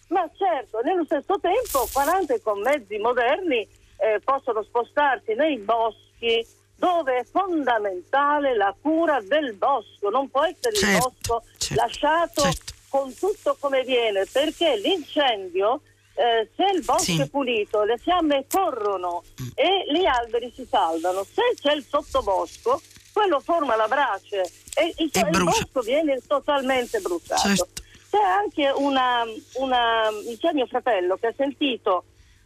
ma 0.09 0.29
certo, 0.37 0.81
nello 0.83 1.05
stesso 1.05 1.39
tempo 1.41 1.89
40 1.93 2.41
con 2.41 2.61
mezzi 2.61 2.97
moderni 2.99 3.67
eh, 3.97 4.21
possono 4.25 4.63
spostarsi 4.63 5.35
nei 5.35 5.59
boschi 5.59 6.47
dove 6.77 7.19
è 7.19 7.25
fondamentale 7.25 8.55
la 8.55 8.75
cura 8.81 9.21
del 9.21 9.55
bosco, 9.55 10.11
non 10.11 10.29
può 10.31 10.45
essere 10.45 10.75
certo, 10.75 10.87
il 10.87 10.99
bosco 10.99 11.43
certo, 11.59 11.83
lasciato 11.83 12.43
certo. 12.43 12.73
con 12.89 13.15
tutto 13.15 13.57
come 13.59 13.83
viene, 13.83 14.27
perché 14.31 14.77
l'incendio, 14.77 15.81
eh, 16.15 16.49
se 16.55 16.65
il 16.75 16.85
bosco 16.85 17.03
sì. 17.03 17.21
è 17.21 17.29
pulito, 17.29 17.83
le 17.85 17.97
fiamme 17.97 18.45
corrono 18.49 19.23
mm. 19.41 19.49
e 19.55 19.87
gli 19.91 20.05
alberi 20.05 20.53
si 20.55 20.67
salvano, 20.71 21.25
se 21.25 21.43
c'è 21.59 21.73
il 21.73 21.85
sottobosco, 21.89 22.81
quello 23.13 23.41
forma 23.41 23.75
la 23.77 23.89
brace 23.89 24.43
e 24.75 24.93
il, 24.99 25.11
e 25.11 25.21
il 25.21 25.45
bosco 25.45 25.81
viene 25.81 26.21
totalmente 26.27 27.01
bruciato. 27.01 27.69
C'è 28.17 28.23
anche 28.23 28.73
una, 28.75 29.25
una, 29.57 30.09
c'è 30.41 30.53
mio 30.55 30.65
fratello 30.65 31.17
che 31.17 31.27
ha 31.27 31.35
sentito 31.37 32.05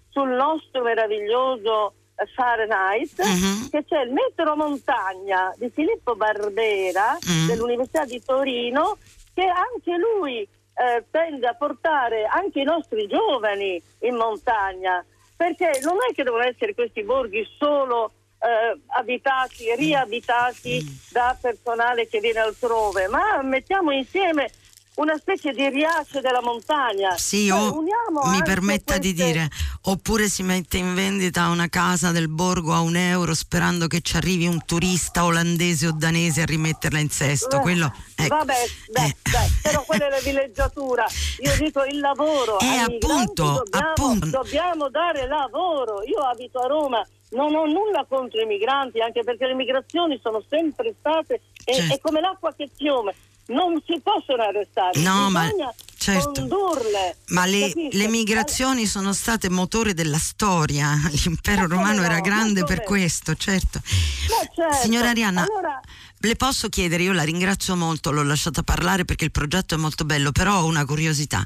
sul 0.08 0.30
nostro 0.30 0.82
meraviglioso 0.82 1.94
Fahrenheit 2.34 3.16
uh-huh. 3.18 3.68
che 3.70 3.84
c'è 3.84 4.00
il 4.00 4.10
metro 4.10 4.56
montagna 4.56 5.54
di 5.56 5.70
Filippo 5.72 6.16
Barbera 6.16 7.12
uh-huh. 7.12 7.46
dell'Università 7.46 8.04
di 8.04 8.20
Torino 8.20 8.98
che 9.32 9.44
anche 9.44 9.96
lui 9.96 10.40
eh, 10.40 11.04
tende 11.08 11.46
a 11.46 11.54
portare 11.54 12.26
anche 12.26 12.62
i 12.62 12.64
nostri 12.64 13.06
giovani 13.06 13.80
in 14.00 14.16
montagna 14.16 15.04
perché 15.36 15.78
non 15.84 15.98
è 16.08 16.12
che 16.12 16.24
devono 16.24 16.42
essere 16.42 16.74
questi 16.74 17.04
borghi 17.04 17.46
solo 17.56 18.10
eh, 18.40 18.80
abitati, 18.88 19.72
riabitati 19.76 20.82
mm. 20.82 20.94
da 21.12 21.38
personale 21.40 22.08
che 22.08 22.18
viene 22.18 22.40
altrove, 22.40 23.06
ma 23.06 23.40
mettiamo 23.42 23.92
insieme 23.92 24.50
una 24.96 25.16
specie 25.16 25.52
di 25.52 25.68
riace 25.68 26.20
della 26.20 26.42
montagna. 26.42 27.16
Sì, 27.16 27.46
cioè, 27.46 27.58
o 27.58 27.80
mi 27.80 28.42
permetta 28.42 28.98
queste... 28.98 29.00
di 29.00 29.12
dire, 29.14 29.48
oppure 29.82 30.28
si 30.28 30.42
mette 30.42 30.78
in 30.78 30.94
vendita 30.94 31.48
una 31.48 31.68
casa 31.68 32.10
del 32.10 32.28
borgo 32.28 32.72
a 32.74 32.80
un 32.80 32.96
euro 32.96 33.34
sperando 33.34 33.86
che 33.86 34.00
ci 34.00 34.16
arrivi 34.16 34.46
un 34.46 34.64
turista 34.64 35.24
olandese 35.24 35.86
o 35.86 35.92
danese 35.92 36.42
a 36.42 36.44
rimetterla 36.44 36.98
in 36.98 37.08
sesto. 37.08 37.58
Eh, 37.58 37.60
Quello, 37.60 37.92
ecco. 38.14 38.36
Vabbè, 38.36 38.64
dai, 38.88 39.08
eh. 39.08 39.16
dai, 39.30 39.48
però 39.62 39.84
quella 39.84 40.06
è 40.06 40.10
la 40.10 40.20
villeggiatura. 40.20 41.06
Io 41.38 41.56
dico 41.56 41.84
il 41.84 41.98
lavoro. 42.00 42.58
Eh, 42.58 42.66
appunto, 42.66 43.62
dobbiamo, 43.64 43.88
appunto. 43.88 44.26
dobbiamo 44.26 44.88
dare 44.90 45.26
lavoro. 45.26 46.02
Io 46.02 46.18
abito 46.20 46.58
a 46.58 46.66
Roma. 46.66 47.06
Non 47.32 47.54
ho 47.54 47.64
nulla 47.64 48.04
contro 48.08 48.40
i 48.40 48.44
migranti, 48.44 49.00
anche 49.00 49.22
perché 49.22 49.46
le 49.46 49.54
migrazioni 49.54 50.18
sono 50.20 50.42
sempre 50.48 50.96
state 50.98 51.40
e, 51.64 51.74
certo. 51.74 51.94
è 51.94 52.00
come 52.00 52.20
l'acqua 52.20 52.52
che 52.52 52.68
fiume 52.76 53.14
non 53.50 53.80
si 53.86 54.00
possono 54.02 54.42
arrestare, 54.42 55.00
no, 55.00 55.26
bisogna 55.26 55.64
ma, 55.66 55.74
certo. 55.96 56.32
condurle. 56.32 57.16
Ma 57.28 57.46
le, 57.46 57.72
le, 57.90 58.08
migrazioni 58.08 58.86
sono 58.86 59.12
state 59.12 59.50
motore 59.50 59.94
della 59.94 60.18
storia, 60.18 60.94
l'impero 61.10 61.62
ma 61.62 61.74
romano 61.74 62.00
no, 62.00 62.06
era 62.06 62.20
grande 62.20 62.64
per 62.64 62.82
questo, 62.82 63.34
certo. 63.34 63.80
certo. 63.84 64.76
Signora 64.76 65.10
Arianna, 65.10 65.42
allora... 65.42 65.80
le 66.18 66.36
posso 66.36 66.68
chiedere, 66.68 67.02
io 67.02 67.12
la 67.12 67.24
ringrazio 67.24 67.76
molto, 67.76 68.10
l'ho 68.10 68.22
lasciata 68.22 68.62
parlare 68.62 69.04
perché 69.04 69.24
il 69.24 69.32
progetto 69.32 69.74
è 69.74 69.78
molto 69.78 70.04
bello, 70.04 70.32
però 70.32 70.60
ho 70.60 70.66
una 70.66 70.84
curiosità, 70.84 71.44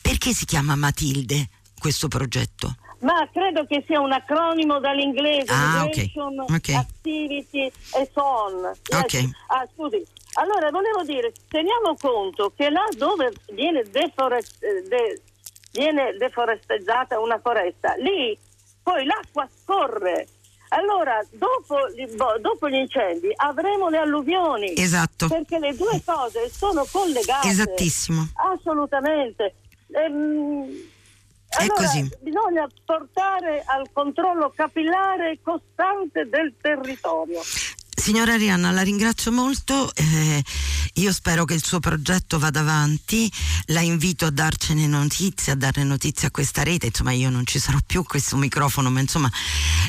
perché 0.00 0.32
si 0.32 0.44
chiama 0.44 0.76
Matilde 0.76 1.48
questo 1.78 2.08
progetto? 2.08 2.76
Ma 3.00 3.28
credo 3.30 3.66
che 3.66 3.84
sia 3.86 4.00
un 4.00 4.12
acronimo 4.12 4.80
dall'inglese, 4.80 5.52
ah, 5.52 5.84
okay. 5.84 6.10
Okay. 6.48 6.74
Activity 6.74 7.66
e 7.66 8.10
so 8.14 8.22
on. 8.22 8.72
Okay. 8.88 9.30
Ah, 9.48 9.68
scusi, 9.74 10.02
allora, 10.34 10.70
volevo 10.70 11.02
dire, 11.04 11.32
teniamo 11.48 11.94
conto 12.00 12.52
che 12.56 12.70
là 12.70 12.86
dove 12.96 13.32
viene, 13.52 13.82
deforest, 13.82 14.62
eh, 14.62 14.82
de, 14.88 15.22
viene 15.72 16.16
deforesteggiata 16.16 17.20
una 17.20 17.38
foresta, 17.38 17.94
lì 17.96 18.36
poi 18.82 19.04
l'acqua 19.04 19.48
scorre. 19.62 20.28
Allora, 20.68 21.24
dopo, 21.30 21.76
dopo, 22.40 22.68
gli 22.68 22.74
incendi 22.74 23.32
avremo 23.36 23.88
le 23.88 23.98
alluvioni. 23.98 24.74
Esatto. 24.76 25.28
Perché 25.28 25.58
le 25.58 25.74
due 25.74 26.00
cose 26.04 26.50
sono 26.50 26.84
collegate. 26.90 27.48
Esattissimo. 27.48 28.28
Assolutamente. 28.34 29.54
Ehm, 29.92 30.68
È 31.48 31.62
allora, 31.62 31.74
così. 31.74 32.10
Bisogna 32.20 32.66
portare 32.84 33.62
al 33.66 33.88
controllo 33.92 34.52
capillare 34.54 35.38
costante 35.42 36.28
del 36.28 36.54
territorio. 36.60 37.40
Signora 38.04 38.34
Arianna, 38.34 38.70
la 38.70 38.82
ringrazio 38.82 39.32
molto. 39.32 39.90
Eh, 39.94 40.44
io 40.96 41.10
spero 41.10 41.46
che 41.46 41.54
il 41.54 41.64
suo 41.64 41.80
progetto 41.80 42.38
vada 42.38 42.60
avanti, 42.60 43.32
la 43.68 43.80
invito 43.80 44.26
a 44.26 44.30
darcene 44.30 44.86
notizie, 44.86 45.52
a 45.52 45.54
dare 45.54 45.84
notizie 45.84 46.28
a 46.28 46.30
questa 46.30 46.62
rete, 46.62 46.88
insomma 46.88 47.12
io 47.12 47.30
non 47.30 47.46
ci 47.46 47.58
sarò 47.58 47.78
più 47.84 48.02
questo 48.02 48.36
microfono, 48.36 48.90
ma 48.90 49.00
insomma 49.00 49.32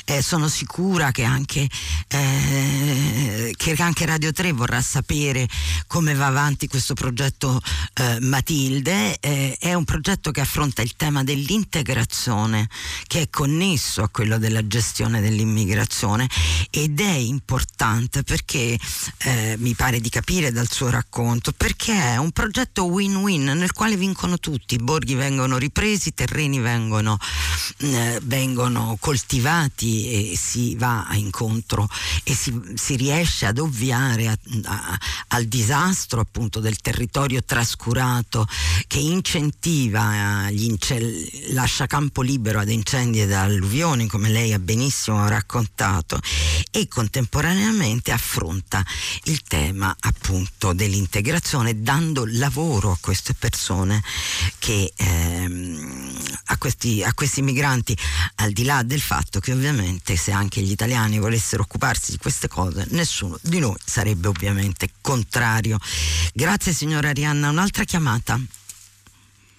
eh, 0.06 0.22
sono 0.22 0.48
sicura 0.48 1.12
che 1.12 1.26
anche, 1.26 1.68
eh, 2.08 3.54
che 3.58 3.76
anche 3.80 4.06
Radio 4.06 4.32
3 4.32 4.54
vorrà 4.54 4.82
sapere 4.82 5.46
come 5.86 6.14
va 6.14 6.28
avanti 6.28 6.70
questo 6.70 6.94
progetto 6.94 7.62
eh, 7.96 8.20
Matilde, 8.22 9.20
eh, 9.20 9.58
è 9.60 9.74
un 9.74 9.84
progetto 9.84 10.32
che 10.32 10.40
affronta 10.40 10.82
il 10.82 10.96
tema 10.96 11.26
dell'integrazione 11.26 12.70
che 13.08 13.24
è 13.24 13.30
connesso 13.30 14.04
a 14.04 14.10
quello 14.10 14.38
della 14.38 14.66
gestione 14.66 15.20
dell'immigrazione 15.20 16.30
ed 16.70 17.02
è 17.02 17.12
importante 17.12 18.04
perché 18.24 18.78
eh, 19.18 19.56
mi 19.58 19.74
pare 19.74 20.00
di 20.00 20.10
capire 20.10 20.52
dal 20.52 20.70
suo 20.70 20.90
racconto, 20.90 21.52
perché 21.52 21.94
è 21.94 22.18
un 22.18 22.32
progetto 22.32 22.86
win-win 22.86 23.44
nel 23.44 23.72
quale 23.72 23.96
vincono 23.96 24.38
tutti, 24.38 24.76
i 24.76 24.80
borghi 24.80 25.16
vengono 25.16 25.58
ripresi, 25.58 26.10
i 26.10 26.14
terreni 26.14 26.60
vengono, 26.60 27.18
eh, 27.94 28.20
vengono 28.24 28.98
coltivati 29.00 30.32
e 30.32 30.38
si 30.38 30.76
va 30.76 31.08
incontro 31.14 31.88
e 32.24 32.34
si, 32.34 32.54
si 32.76 32.96
riesce 32.96 33.46
ad 33.46 33.58
ovviare 33.58 34.28
a, 34.28 34.38
a, 34.64 35.00
al 35.30 35.46
disastro 35.46 36.22
appunto 36.22 36.60
del 36.60 36.78
territorio 36.78 37.44
trascurato 37.44 38.48
che 38.88 39.00
incentiva, 39.00 40.48
eh, 40.48 40.54
incel- 40.54 41.54
lascia 41.54 41.88
campo 41.88 42.22
libero 42.22 42.60
ad 42.60 42.70
incendi 42.70 43.22
ed 43.22 43.32
alluvioni 43.32 44.08
come 44.08 44.30
lei 44.30 44.54
ha 44.54 44.60
benissimo 44.60 45.28
raccontato 45.28 46.20
e 46.72 46.88
contemporaneamente 46.88 48.12
affronta 48.12 48.84
il 49.26 49.42
tema 49.44 49.96
appunto 50.00 50.74
dell'integrazione 50.74 51.82
dando 51.82 52.26
lavoro 52.26 52.92
a 52.92 52.98
queste 53.00 53.34
persone 53.34 54.02
che 54.60 54.92
ehm, 54.96 56.05
a, 56.48 56.58
questi, 56.58 57.04
a 57.04 57.14
questi 57.14 57.42
migranti 57.42 57.96
al 58.38 58.52
di 58.52 58.64
là 58.64 58.84
del 58.84 59.00
fatto 59.00 59.40
che 59.40 59.52
ovviamente 59.52 60.16
se 60.16 60.32
anche 60.32 60.62
gli 60.62 60.72
italiani 60.72 61.20
volessero 61.20 61.64
occuparsi 61.64 62.12
di 62.12 62.18
queste 62.18 62.48
cose 62.48 62.86
nessuno 62.92 63.38
di 63.42 63.60
noi 63.60 63.76
sarebbe 63.84 64.28
ovviamente 64.28 64.90
contrario. 65.02 65.78
Grazie 66.34 66.72
signora 66.72 67.10
Arianna. 67.10 67.50
Un'altra 67.50 67.84
chiamata. 67.84 68.40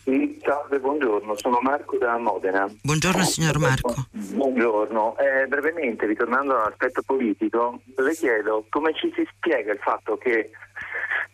Sì, 0.06 0.38
salve, 0.40 0.78
buongiorno, 0.78 1.36
sono 1.36 1.58
Marco 1.60 1.98
da 1.98 2.16
Modena. 2.16 2.72
Buongiorno 2.80 3.24
signor 3.24 3.58
Marco. 3.58 4.06
Buongiorno, 4.12 5.16
eh, 5.18 5.48
brevemente 5.48 6.06
ritornando 6.06 6.56
all'aspetto 6.56 7.02
politico, 7.02 7.80
le 7.96 8.14
chiedo 8.14 8.66
come 8.68 8.94
ci 8.94 9.12
si 9.16 9.26
spiega 9.34 9.72
il 9.72 9.80
fatto 9.80 10.16
che, 10.16 10.50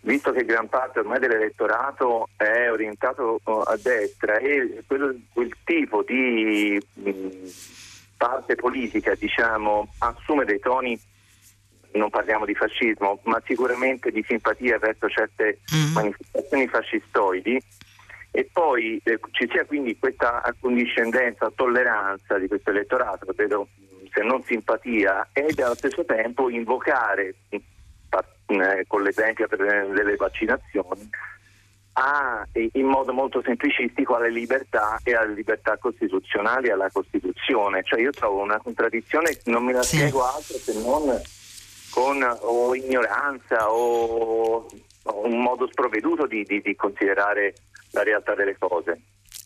visto 0.01 0.32
che 0.32 0.44
gran 0.44 0.68
parte 0.68 1.01
ormai 1.01 1.18
dell'elettorato 1.18 2.28
è 2.36 2.70
orientato 2.70 3.40
uh, 3.44 3.62
a 3.64 3.78
destra 3.80 4.36
e 4.39 4.82
quello, 4.86 5.14
quel 5.32 5.55
tipo 5.64 6.02
di 6.02 6.80
mh, 6.94 7.48
parte 8.16 8.55
politica 8.55 9.14
diciamo, 9.14 9.93
assume 9.98 10.44
dei 10.44 10.60
toni 10.60 10.98
non 11.93 12.10
parliamo 12.10 12.47
di 12.47 12.55
fascismo, 12.55 13.20
ma 13.24 13.40
sicuramente 13.44 14.10
di 14.10 14.24
simpatia 14.26 14.78
verso 14.78 15.09
certe 15.09 15.60
mm. 15.74 15.93
manifestazioni 15.93 16.66
fascistoidi, 16.66 17.62
e 18.30 18.48
poi 18.51 19.01
eh, 19.05 19.20
ci 19.32 19.47
sia 19.51 19.64
quindi 19.66 19.98
questa 19.98 20.43
accondiscendenza, 20.43 21.52
tolleranza 21.55 22.39
di 22.39 22.48
questo 22.48 22.70
elettorato, 22.70 23.26
vedo 23.36 23.68
se 24.10 24.22
non 24.22 24.43
simpatia, 24.43 25.28
ed 25.32 25.59
allo 25.60 25.74
stesso 25.74 26.05
tempo 26.05 26.48
invocare, 26.48 27.34
con 28.86 29.02
l'esempio 29.02 29.47
delle 29.48 30.16
vaccinazioni, 30.16 31.09
a, 31.94 32.47
in 32.52 32.86
modo 32.86 33.12
molto 33.12 33.43
semplicistico 33.43 34.14
alle 34.14 34.30
libertà 34.30 34.98
e 35.05 35.14
alle 35.14 35.34
libertà 35.34 35.76
costituzionali 35.76 36.68
e 36.68 36.72
alla 36.72 36.90
Costituzione. 36.90 37.82
Cioè 37.82 38.01
io 38.01 38.10
trovo 38.10 38.40
una 38.40 38.59
contraddizione, 38.59 39.39
non 39.44 39.64
me 39.64 39.72
la 39.72 39.82
sì. 39.82 39.97
spiego 39.97 40.24
altro 40.24 40.56
se 40.56 40.80
non 40.82 41.20
con 41.90 42.22
o 42.40 42.74
ignoranza 42.74 43.70
o, 43.70 44.66
o 45.02 45.26
un 45.26 45.43
modo 45.43 45.68
sprovveduto 45.68 46.26
di, 46.26 46.43
di, 46.44 46.62
di 46.62 46.74
considerare 46.74 47.55
la 47.90 48.02
realtà 48.02 48.34
delle 48.34 48.56
cose. 48.59 49.01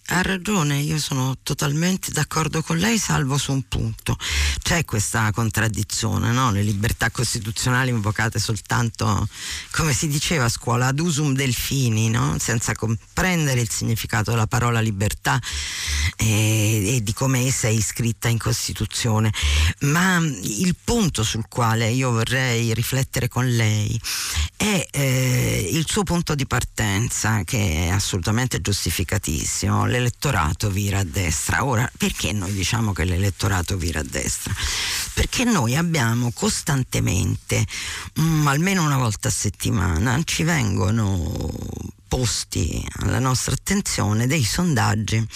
Ha 0.09 0.23
ragione, 0.23 0.79
io 0.79 1.01
sono 1.01 1.37
totalmente 1.43 2.13
d'accordo 2.13 2.63
con 2.63 2.77
lei, 2.77 2.97
salvo 2.97 3.37
su 3.39 3.51
un 3.51 3.63
punto. 3.67 4.17
C'è 4.63 4.85
questa 4.85 5.33
contraddizione, 5.33 6.31
no? 6.31 6.53
le 6.53 6.63
libertà 6.63 7.11
costituzionali 7.11 7.91
invocate 7.91 8.39
soltanto, 8.39 9.27
come 9.73 9.93
si 9.93 10.07
diceva 10.07 10.45
a 10.45 10.49
scuola, 10.49 10.87
ad 10.87 11.01
usum 11.01 11.35
delfini, 11.35 12.09
no? 12.09 12.37
senza 12.39 12.73
comprendere 12.75 13.61
il 13.61 13.69
significato 13.69 14.31
della 14.31 14.47
parola 14.47 14.79
libertà 14.79 15.41
e, 16.17 16.97
e, 16.97 17.03
di 17.03 17.13
come 17.13 17.45
essa 17.45 17.67
è 17.67 17.71
iscritta 17.71 18.29
in 18.29 18.39
Costituzione. 18.39 19.33
Ma 19.81 20.19
il 20.19 20.77
punto 20.85 21.25
sul 21.25 21.49
quale 21.49 21.91
io 21.91 22.13
vorrei 22.13 22.73
riflettere 22.75 23.27
con 23.27 23.49
lei 23.49 24.01
è 24.55 24.87
eh, 24.93 25.69
il 25.73 25.85
suo 25.89 26.05
punto 26.05 26.37
di 26.37 26.47
partenza, 26.47 27.43
che 27.43 27.87
è 27.87 27.89
assolutamente 27.89 28.61
giustificatissimo 28.61 29.95
l'elettorato 29.97 30.71
vira 30.71 30.99
a 30.99 31.05
destra. 31.05 31.65
Ora, 31.65 31.91
perché 31.97 32.33
noi 32.33 32.53
diciamo 32.53 32.93
che 32.93 33.05
l'elettorato 33.05 33.77
vira 33.77 34.01
a 34.01 34.05
destra? 34.05 34.55
Perché 35.15 35.45
noi 35.45 35.75
abbiamo 35.75 36.31
costantemente, 36.33 37.65
um, 38.17 38.47
almeno 38.47 38.85
una 38.85 38.99
volta 38.99 39.29
a 39.29 39.31
settimana, 39.31 40.21
ci 40.25 40.43
vengono 40.43 41.95
posti 42.09 42.85
alla 43.01 43.19
nostra 43.19 43.53
attenzione 43.53 44.27
dei 44.27 44.45
sondaggi 44.45 45.27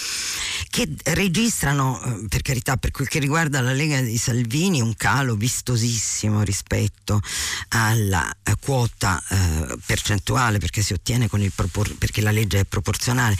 che 0.68 0.88
registrano, 1.04 2.00
eh, 2.02 2.26
per 2.28 2.42
carità, 2.42 2.76
per 2.76 2.90
quel 2.90 3.08
che 3.08 3.18
riguarda 3.18 3.60
la 3.60 3.72
Lega 3.72 4.00
di 4.00 4.16
Salvini, 4.16 4.80
un 4.80 4.94
calo 4.96 5.34
vistosissimo 5.34 6.42
rispetto 6.42 7.20
alla 7.68 8.30
eh, 8.42 8.54
quota 8.60 9.22
eh, 9.28 9.76
percentuale, 9.84 10.58
perché 10.58 10.82
si 10.82 10.92
ottiene 10.92 11.28
con 11.28 11.40
il 11.40 11.52
propor- 11.52 11.94
perché 11.94 12.20
la 12.20 12.30
legge 12.30 12.60
è 12.60 12.64
proporzionale 12.64 13.36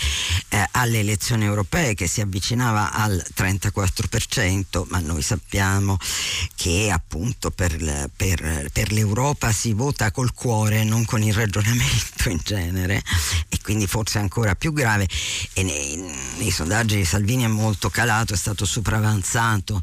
eh, 0.49 0.67
alle 0.73 0.99
elezioni 1.01 1.45
europee 1.45 1.95
che 1.95 2.07
si 2.07 2.21
avvicinava 2.21 2.93
al 2.93 3.25
34%, 3.35 4.87
ma 4.89 4.99
noi 4.99 5.23
sappiamo 5.23 5.97
che 6.57 6.91
appunto 6.91 7.51
per, 7.51 8.11
per, 8.17 8.71
per 8.73 8.93
l'Europa 8.93 9.53
si 9.53 9.73
vota 9.73 10.11
col 10.11 10.33
cuore, 10.35 10.85
non 10.85 11.05
con 11.05 11.23
il 11.23 11.33
ragionamento 11.33 12.29
in 12.29 12.41
genere 12.43 13.03
e 13.49 13.59
quindi 13.63 13.87
forse 13.87 14.19
ancora 14.19 14.55
più 14.55 14.73
grave 14.73 15.09
e 15.53 15.63
nei, 15.63 15.97
nei 16.39 16.51
sondaggi 16.51 17.05
Salvini 17.05 17.45
è 17.45 17.49
molto 17.49 17.91
calato, 17.91 18.35
è 18.35 18.37
stato 18.37 18.65
sopravanzato 18.65 19.81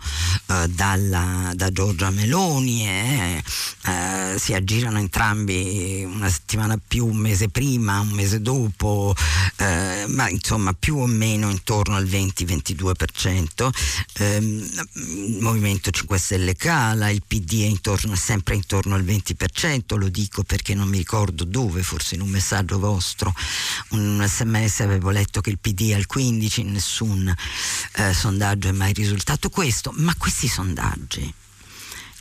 eh, 0.47 0.67
dalla, 0.69 1.51
da 1.55 1.71
Giorgia 1.71 2.09
Meloni 2.09 2.87
e 2.87 3.43
eh, 3.85 4.35
si 4.39 4.53
aggirano 4.53 4.97
entrambi 4.99 6.03
una 6.05 6.29
settimana 6.29 6.79
più, 6.85 7.05
un 7.07 7.17
mese 7.17 7.49
prima, 7.49 7.99
un 7.99 8.09
mese 8.09 8.41
dopo, 8.41 9.15
eh, 9.57 10.05
ma 10.07 10.29
insomma 10.29 10.73
più 10.73 10.97
o 10.97 11.05
meno 11.05 11.49
intorno 11.49 11.95
al 11.95 12.05
20-22%. 12.05 13.69
Ehm, 14.19 14.69
il 14.93 15.37
Movimento 15.41 15.91
5 15.91 16.17
Stelle 16.17 16.55
cala, 16.55 17.09
il 17.09 17.23
PD 17.25 17.63
è 17.63 17.67
intorno, 17.67 18.15
sempre 18.15 18.55
intorno 18.55 18.95
al 18.95 19.03
20%, 19.03 19.97
lo 19.97 20.09
dico 20.09 20.43
perché 20.43 20.73
non 20.73 20.87
mi 20.87 20.97
ricordo 20.97 21.43
dove, 21.43 21.83
forse 21.83 22.15
in 22.15 22.21
un 22.21 22.29
messaggio 22.29 22.79
vostro 22.79 23.26
un 23.89 24.25
sms 24.27 24.81
avevo 24.81 25.09
letto 25.09 25.41
che 25.41 25.49
il 25.49 25.59
PD 25.59 25.91
è 25.91 25.93
al 25.93 26.05
15, 26.05 26.61
in 26.61 26.71
nessun 26.71 27.33
eh, 27.93 28.13
sondaggio 28.13 28.69
è 28.69 28.71
mai 28.71 28.93
risultato 28.93 29.49
questo, 29.49 29.93
ma 29.95 30.13
questi 30.15 30.47
sondaggi, 30.47 31.33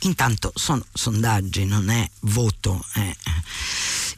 intanto 0.01 0.51
sono 0.55 0.85
sondaggi, 0.93 1.65
non 1.65 1.89
è 1.89 2.09
voto, 2.21 2.83
è 2.93 3.15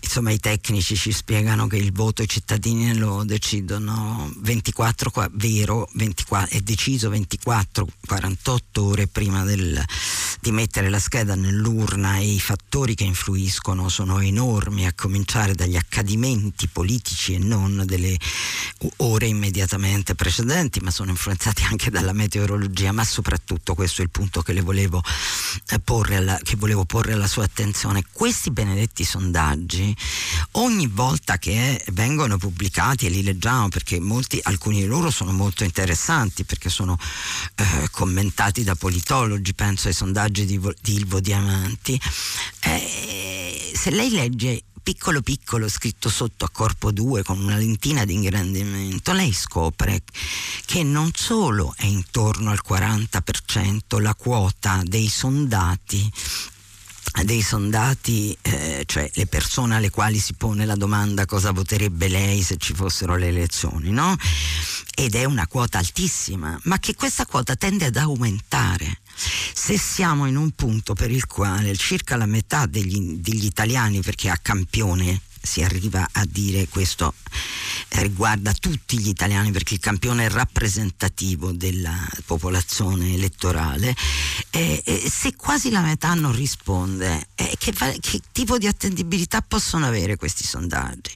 insomma 0.10 0.32
i 0.32 0.40
tecnici 0.40 0.96
ci 0.96 1.12
spiegano 1.12 1.68
che 1.68 1.78
il 1.78 1.92
voto 1.92 2.24
i 2.24 2.28
cittadini 2.28 2.98
lo 2.98 3.24
decidono 3.24 4.34
24, 4.38 5.12
vero, 5.34 5.88
24, 5.94 6.58
è 6.58 6.62
deciso 6.62 7.12
24-48 7.12 8.58
ore 8.80 9.06
prima 9.06 9.44
del, 9.44 9.80
di 10.42 10.52
mettere 10.52 10.90
la 10.90 10.98
scheda 10.98 11.36
nell'urna 11.36 12.18
e 12.18 12.26
i 12.26 12.40
fattori 12.40 12.96
che 12.96 13.04
influiscono 13.04 13.88
sono 13.88 14.20
enormi, 14.20 14.88
a 14.88 14.94
cominciare 14.94 15.54
dagli 15.54 15.76
accadimenti 15.76 16.68
politici 16.68 17.36
e 17.36 17.38
non 17.38 17.84
delle 17.86 18.18
ore 18.98 19.28
immediatamente 19.28 20.16
precedenti, 20.16 20.80
ma 20.80 20.90
sono 20.90 21.12
influenzati 21.12 21.66
anche 21.66 21.92
dalla 21.92 22.14
meteorologia, 22.14 22.92
ma 22.92 23.04
soprattutto 23.04 23.76
questo 23.76 24.02
è 24.02 24.06
il 24.06 24.10
punto 24.10 24.42
che, 24.42 24.54
le 24.54 24.62
volevo, 24.62 25.04
eh, 25.68 25.80
porre 25.80 26.16
alla, 26.16 26.40
che 26.42 26.56
volevo 26.56 26.84
porre 26.86 27.14
alla 27.14 27.28
sua 27.28 27.44
attenzione. 27.44 28.04
Questi 28.12 28.50
benedetti 28.50 29.04
sondaggi 29.04 29.96
ogni 30.54 30.88
volta 30.88 31.38
che 31.38 31.84
vengono 31.92 32.38
pubblicati 32.38 33.06
e 33.06 33.10
li 33.10 33.24
leggiamo 33.24 33.70
perché 33.70 34.00
molti, 34.00 34.40
alcuni 34.44 34.82
di 34.82 34.86
loro 34.86 35.10
sono 35.12 35.32
molto 35.32 35.64
interessanti 35.64 36.44
perché 36.44 36.70
sono 36.70 36.98
eh, 37.56 37.90
commentati 37.92 38.64
da 38.64 38.76
politologi, 38.76 39.54
penso 39.54 39.88
ai 39.88 39.94
sondaggi 39.94 40.46
di, 40.46 40.60
di 40.82 40.94
Ilvo 40.94 41.20
Diamanti, 41.20 42.00
eh, 42.62 43.72
se 43.76 43.90
lei 43.92 44.10
legge 44.10 44.64
piccolo 44.82 45.22
piccolo 45.22 45.70
scritto 45.70 46.10
sotto 46.10 46.46
a 46.46 46.50
corpo 46.50 46.92
2 46.92 47.22
con 47.22 47.40
una 47.40 47.58
lentina 47.58 48.06
di 48.06 48.16
ingrandimento, 48.16 49.12
lei 49.14 49.32
scopre 49.32 50.02
che 50.66 50.84
non 50.84 51.12
solo 51.14 51.74
è 51.78 51.86
intorno 51.86 52.50
al 52.50 52.62
40% 52.68 54.02
la 54.02 54.16
quota 54.16 54.82
dei 54.84 55.08
sondati 55.08 56.12
dei 57.24 57.42
sondati, 57.42 58.38
eh, 58.42 58.84
cioè 58.86 59.10
le 59.14 59.26
persone 59.28 59.76
alle 59.76 59.90
quali 59.90 60.20
si 60.20 60.34
pone 60.34 60.66
la 60.66 60.76
domanda 60.76 61.26
cosa 61.26 61.52
voterebbe 61.52 62.08
lei 62.08 62.42
se 62.42 62.58
ci 62.58 62.74
fossero 62.74 63.16
le 63.16 63.28
elezioni, 63.28 63.92
no? 63.92 64.16
Ed 64.96 65.16
è 65.16 65.26
una 65.26 65.48
quota 65.48 65.78
altissima, 65.78 66.60
ma 66.64 66.80
che 66.80 66.96
questa 66.96 67.26
quota 67.26 67.56
tende 67.56 67.86
ad 67.86 67.98
aumentare. 67.98 69.00
Se 69.54 69.78
siamo 69.78 70.28
in 70.28 70.38
un 70.38 70.52
punto 70.52 70.94
per 70.94 71.12
il 71.12 71.26
quale 71.26 71.76
circa 71.76 72.16
la 72.16 72.26
metà 72.26 72.66
degli, 72.66 73.18
degli 73.18 73.46
italiani, 73.46 74.02
perché 74.02 74.30
a 74.30 74.38
campione 74.38 75.22
si 75.42 75.64
arriva 75.64 76.08
a 76.12 76.26
dire 76.26 76.68
questo 76.68 77.14
riguarda 77.90 78.54
tutti 78.54 79.00
gli 79.00 79.10
italiani 79.10 79.52
perché 79.52 79.76
il 79.76 79.80
campione 79.80 80.26
è 80.26 80.30
rappresentativo 80.30 81.52
della 81.52 81.96
popolazione 82.26 83.14
elettorale, 83.14 83.96
eh, 84.52 84.82
eh, 84.86 85.10
se 85.10 85.36
quasi 85.36 85.70
la 85.70 85.82
metà 85.82 86.14
non 86.14 86.34
risponde, 86.34 87.30
eh, 87.36 87.56
che, 87.58 87.74
che, 88.00 88.22
tipo 88.32 88.58
di 88.58 88.68
attendibilità 88.68 89.42
possono 89.42 89.86
avere 89.86 90.16
questi 90.18 90.46
sondaggi? 90.46 91.12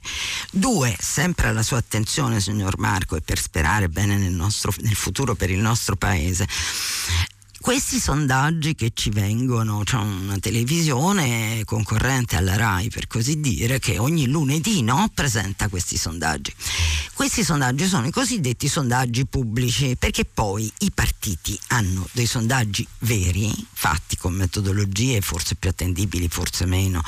Due, 0.50 0.96
sempre 0.98 1.48
alla 1.48 1.62
sua 1.62 1.78
attenzione 1.78 2.40
signor 2.40 2.78
Marco 2.78 3.16
e 3.16 3.20
per 3.20 3.40
sperare 3.40 3.88
bene 3.88 4.16
nel, 4.16 4.32
nostro, 4.32 4.72
nel 4.80 4.96
futuro 4.96 5.34
per 5.34 5.50
il 5.50 5.58
nostro 5.58 5.96
paese, 5.96 6.46
questi 7.64 7.98
sondaggi 7.98 8.74
che 8.74 8.90
ci 8.92 9.08
vengono, 9.08 9.84
c'è 9.84 9.96
una 9.96 10.38
televisione 10.38 11.62
concorrente 11.64 12.36
alla 12.36 12.56
RAI 12.56 12.90
per 12.90 13.06
così 13.06 13.40
dire, 13.40 13.78
che 13.78 13.96
ogni 13.96 14.26
lunedì 14.26 14.82
no, 14.82 15.10
presenta 15.14 15.68
questi 15.68 15.96
sondaggi. 15.96 16.52
Questi 17.14 17.42
sondaggi 17.42 17.86
sono 17.86 18.06
i 18.06 18.10
cosiddetti 18.10 18.68
sondaggi 18.68 19.24
pubblici, 19.24 19.96
perché 19.98 20.26
poi 20.26 20.70
i 20.80 20.90
partiti 20.90 21.58
hanno 21.68 22.06
dei 22.12 22.26
sondaggi 22.26 22.86
veri, 22.98 23.50
fatti 23.72 24.18
con 24.18 24.34
metodologie 24.34 25.22
forse 25.22 25.54
più 25.54 25.70
attendibili, 25.70 26.28
forse 26.28 26.66
meno, 26.66 27.02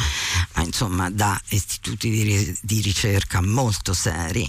ma 0.54 0.62
insomma 0.62 1.10
da 1.10 1.38
istituti 1.48 2.08
di, 2.08 2.58
di 2.62 2.80
ricerca 2.80 3.42
molto 3.42 3.92
seri, 3.92 4.48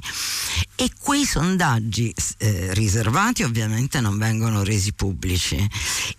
e 0.76 0.90
quei 0.98 1.26
sondaggi 1.26 2.14
eh, 2.38 2.74
riservati 2.76 3.44
ovviamente 3.44 4.00
non 4.00 4.18
vengono 4.18 4.64
resi 4.64 4.94
pubblici 4.94 5.68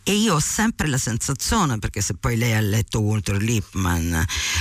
e 0.03 0.13
io 0.13 0.35
ho 0.35 0.41
sempre 0.41 0.89
la 0.89 0.99
sensazione, 0.99 1.79
perché 1.79 2.01
se 2.01 2.15
poi 2.15 2.37
lei 2.37 2.55
ha 2.55 2.61
letto 2.61 3.01
Walter 3.01 3.37
Lippmann 3.37 4.17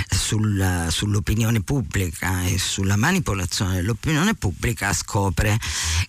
sul, 0.10 0.88
sull'opinione 0.90 1.62
pubblica 1.62 2.44
e 2.44 2.58
sulla 2.58 2.96
manipolazione 2.96 3.76
dell'opinione 3.76 4.36
pubblica, 4.36 4.94
scopre 4.94 5.60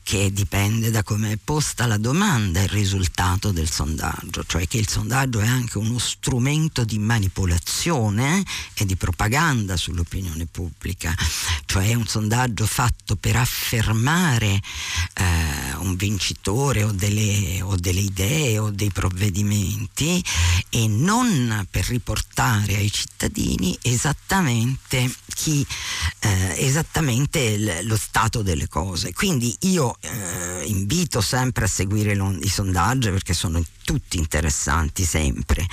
che 0.02 0.32
dipende 0.32 0.90
da 0.90 1.02
come 1.02 1.32
è 1.32 1.38
posta 1.42 1.86
la 1.86 1.98
domanda 1.98 2.62
il 2.62 2.68
risultato 2.68 3.52
del 3.52 3.70
sondaggio, 3.70 4.44
cioè 4.46 4.66
che 4.66 4.78
il 4.78 4.88
sondaggio 4.88 5.40
è 5.40 5.46
anche 5.46 5.78
uno 5.78 5.98
strumento 5.98 6.84
di 6.84 6.98
manipolazione 6.98 8.42
e 8.74 8.86
di 8.86 8.96
propaganda 8.96 9.76
sull'opinione 9.76 10.46
pubblica, 10.46 11.14
cioè 11.66 11.88
è 11.88 11.94
un 11.94 12.06
sondaggio 12.06 12.66
fatto 12.66 13.16
per 13.16 13.36
affermare 13.36 14.60
eh, 15.14 15.76
un 15.78 15.96
vincitore 15.96 16.82
o 16.84 16.90
delle, 16.92 17.60
o 17.62 17.76
delle 17.76 18.00
idee 18.00 18.58
o 18.58 18.70
dei 18.70 18.90
provvedimenti 18.98 20.20
e 20.70 20.88
non 20.88 21.64
per 21.70 21.86
riportare 21.86 22.74
ai 22.74 22.90
cittadini 22.90 23.78
esattamente, 23.82 25.08
chi, 25.34 25.64
eh, 26.18 26.54
esattamente 26.58 27.56
l- 27.56 27.86
lo 27.86 27.96
stato 27.96 28.42
delle 28.42 28.66
cose. 28.66 29.12
Quindi 29.12 29.56
io 29.60 29.96
eh, 30.00 30.64
invito 30.64 31.20
sempre 31.20 31.66
a 31.66 31.68
seguire 31.68 32.12
i 32.40 32.48
sondaggi 32.48 33.10
perché 33.10 33.34
sono 33.34 33.62
tutti 33.84 34.18
interessanti 34.18 35.04
sempre 35.04 35.64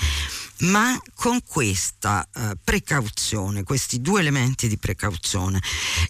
ma 0.60 0.98
con 1.14 1.40
questa 1.46 2.26
eh, 2.34 2.56
precauzione, 2.62 3.62
questi 3.62 4.00
due 4.00 4.20
elementi 4.20 4.68
di 4.68 4.78
precauzione, 4.78 5.60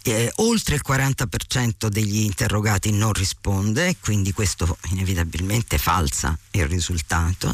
eh, 0.02 0.30
oltre 0.36 0.76
il 0.76 0.82
40% 0.86 1.88
degli 1.88 2.20
interrogati 2.20 2.92
non 2.92 3.12
risponde, 3.12 3.96
quindi 4.00 4.32
questo 4.32 4.78
inevitabilmente 4.90 5.78
falsa 5.78 6.38
il 6.52 6.66
risultato, 6.66 7.52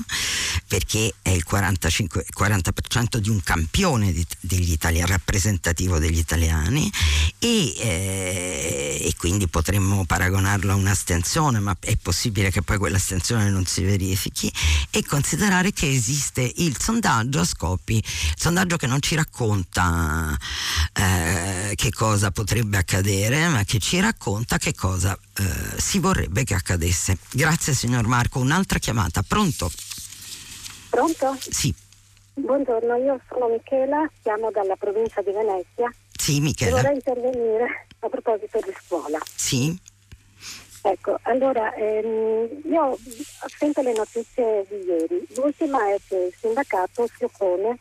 perché 0.68 1.14
è 1.22 1.30
il 1.30 1.44
45, 1.44 2.26
40% 2.36 3.16
di 3.16 3.30
un 3.30 3.42
campione 3.42 4.12
di, 4.12 4.24
degli 4.40 4.72
italiani, 4.72 5.10
rappresentativo 5.10 5.98
degli 5.98 6.18
italiani, 6.18 6.90
e, 7.38 7.74
eh, 7.78 8.98
e 9.02 9.14
quindi 9.16 9.48
potremmo 9.48 10.04
paragonarlo 10.04 10.72
a 10.72 10.76
un'astensione, 10.76 11.58
ma 11.60 11.76
è 11.80 11.96
possibile 11.96 12.50
che 12.50 12.62
poi 12.62 12.78
quell'astensione 12.78 13.48
non 13.50 13.64
si 13.64 13.82
verifichi, 13.82 14.52
e 14.90 15.04
considerare 15.04 15.72
che 15.72 15.90
esiste 15.90 16.52
il 16.56 16.76
sondaggio 16.82 17.38
a 17.38 17.44
scopi, 17.44 17.96
il 17.96 18.34
sondaggio 18.36 18.76
che 18.76 18.88
non 18.88 19.00
ci 19.00 19.14
racconta 19.14 20.36
eh, 20.92 21.74
che 21.76 21.90
cosa 21.92 22.32
potrebbe 22.32 22.76
accadere, 22.76 23.46
ma 23.46 23.62
che 23.62 23.78
ci 23.78 24.00
racconta 24.00 24.58
che 24.58 24.74
cosa 24.74 25.16
eh, 25.38 25.80
si 25.80 26.00
vorrebbe 26.00 26.42
che 26.42 26.54
accadesse. 26.54 27.16
Grazie 27.30 27.72
signor 27.72 28.08
Marco, 28.08 28.40
un'altra 28.40 28.80
chiamata, 28.80 29.22
pronto? 29.22 29.70
Pronto? 30.90 31.38
Sì. 31.38 31.72
Buongiorno, 32.34 32.96
io 32.96 33.20
sono 33.28 33.46
Michela, 33.46 34.10
chiamo 34.20 34.50
dalla 34.50 34.74
provincia 34.74 35.22
di 35.22 35.30
Venezia. 35.30 35.94
Sì, 36.18 36.40
Michela. 36.40 36.80
vorrei 36.80 36.94
intervenire 36.94 37.86
a 38.00 38.08
proposito 38.08 38.58
di 38.58 38.74
scuola. 38.84 39.18
Sì. 39.34 39.78
Ecco, 40.84 41.16
allora 41.22 41.72
ehm, 41.74 42.62
io 42.64 42.82
ho 42.82 42.98
sento 43.56 43.82
le 43.82 43.92
notizie 43.92 44.66
di 44.68 44.84
ieri. 44.84 45.24
L'ultima 45.36 45.94
è 45.94 45.96
che 46.08 46.16
il 46.16 46.34
sindacato 46.34 47.06
si 47.06 47.22
oppone, 47.22 47.78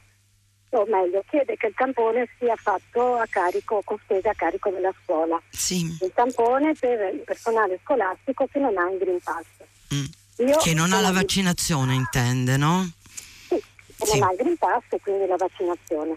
o 0.69 0.85
meglio, 0.85 1.23
chiede 1.27 1.57
che 1.57 1.67
il 1.67 1.73
tampone 1.75 2.29
sia 2.37 2.55
fatto 2.55 3.15
a 3.15 3.25
carico, 3.27 3.81
con 3.83 3.97
spese 4.03 4.29
a 4.29 4.35
carico 4.35 4.69
della 4.69 4.93
scuola. 5.03 5.41
Sì. 5.49 5.97
Il 5.99 6.11
tampone 6.13 6.73
per 6.79 7.13
il 7.13 7.21
personale 7.25 7.79
scolastico 7.83 8.45
che 8.45 8.59
non 8.59 8.77
ha 8.77 8.89
il 8.91 8.99
Green 8.99 9.19
Pass. 9.23 9.45
Mm. 9.95 10.51
Che 10.61 10.73
non 10.73 10.93
ha 10.93 11.01
la 11.01 11.11
vaccinazione, 11.11 11.95
intende, 11.95 12.55
no? 12.57 12.87
Sì, 13.47 13.55
che 13.97 14.05
sì. 14.05 14.19
non 14.19 14.27
ha 14.27 14.31
il 14.31 14.37
Green 14.37 14.57
Pass 14.57 14.83
e 14.89 14.99
quindi 15.01 15.25
la 15.25 15.37
vaccinazione. 15.37 16.15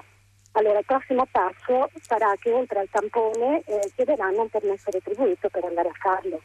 Allora 0.53 0.79
il 0.79 0.85
prossimo 0.85 1.27
passo 1.31 1.91
sarà 2.07 2.33
che 2.39 2.53
oltre 2.53 2.81
al 2.81 2.89
tampone 2.91 3.63
eh, 3.65 3.91
chiederanno 3.97 4.43
un 4.43 4.51
permesso 4.51 4.91
retribuito 4.91 5.49
per 5.49 5.65
andare 5.65 5.89
a 5.89 5.95
farlo. 5.99 6.41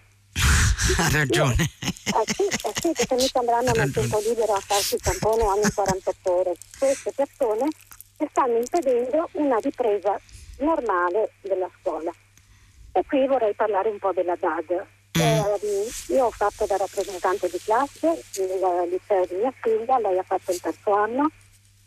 Ha 0.97 1.09
ragione. 1.11 1.55
Io, 1.57 2.21
eh 2.21 2.33
sì, 2.33 2.43
eh 2.43 2.73
sì, 2.81 2.91
perché 2.93 3.15
mi 3.15 3.27
sembreranno 3.27 3.69
a 3.69 3.89
tempo 3.89 4.19
libero 4.19 4.53
a 4.53 4.59
farsi 4.59 4.95
il 4.95 5.01
tampone 5.01 5.43
ogni 5.43 5.71
48 5.71 6.31
ore. 6.31 6.55
Queste 6.77 7.11
persone 7.11 7.67
stanno 8.29 8.57
impedendo 8.57 9.29
una 9.33 9.57
ripresa 9.57 10.19
normale 10.59 11.31
della 11.41 11.69
scuola. 11.79 12.11
E 12.91 13.03
qui 13.05 13.27
vorrei 13.27 13.53
parlare 13.53 13.89
un 13.89 13.99
po' 13.99 14.11
della 14.11 14.35
DAD. 14.35 14.85
Mm. 15.17 15.21
Eh, 15.21 16.13
io 16.13 16.25
ho 16.25 16.31
fatto 16.31 16.65
da 16.65 16.77
rappresentante 16.77 17.49
di 17.49 17.59
classe 17.59 18.23
nel 18.37 18.89
liceo 18.89 19.25
di 19.25 19.35
mia 19.35 19.53
figlia, 19.61 19.99
lei 19.99 20.17
ha 20.17 20.23
fatto 20.23 20.51
il 20.51 20.59
terzo 20.59 20.93
anno, 20.93 21.29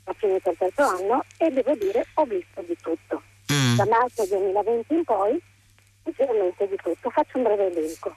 ha 0.05 0.13
finito 0.15 0.51
il 0.51 0.57
terzo 0.59 0.83
anno 0.83 1.25
e 1.39 1.51
devo 1.51 1.75
dire 1.75 2.07
ho 2.15 2.25
visto 2.25 2.63
di 2.63 2.77
tutto. 2.81 3.23
Mm. 3.53 3.77
Da 3.77 3.87
marzo 3.87 4.25
2020 4.27 4.95
in 4.95 5.05
poi, 5.05 5.43
sinceramente 6.05 6.69
di 6.69 6.77
tutto. 6.77 7.11
Faccio 7.11 7.37
un 7.39 7.43
breve 7.45 7.67
elenco 7.67 8.15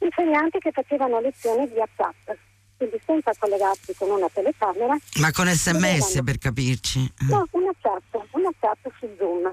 insegnanti 0.00 0.58
che 0.58 0.70
facevano 0.72 1.20
lezioni 1.20 1.66
via 1.68 1.88
chat, 1.96 2.36
quindi 2.76 3.00
senza 3.04 3.32
collegarsi 3.38 3.94
con 3.94 4.10
una 4.10 4.28
telecamera. 4.32 4.96
Ma 5.20 5.30
con 5.32 5.46
sms 5.46 5.98
dovevano... 5.98 6.22
per 6.24 6.38
capirci? 6.38 7.12
No, 7.28 7.46
una 7.50 7.72
chat, 7.80 8.02
una 8.32 8.50
chat 8.58 8.78
su 8.98 9.08
Zoom. 9.16 9.52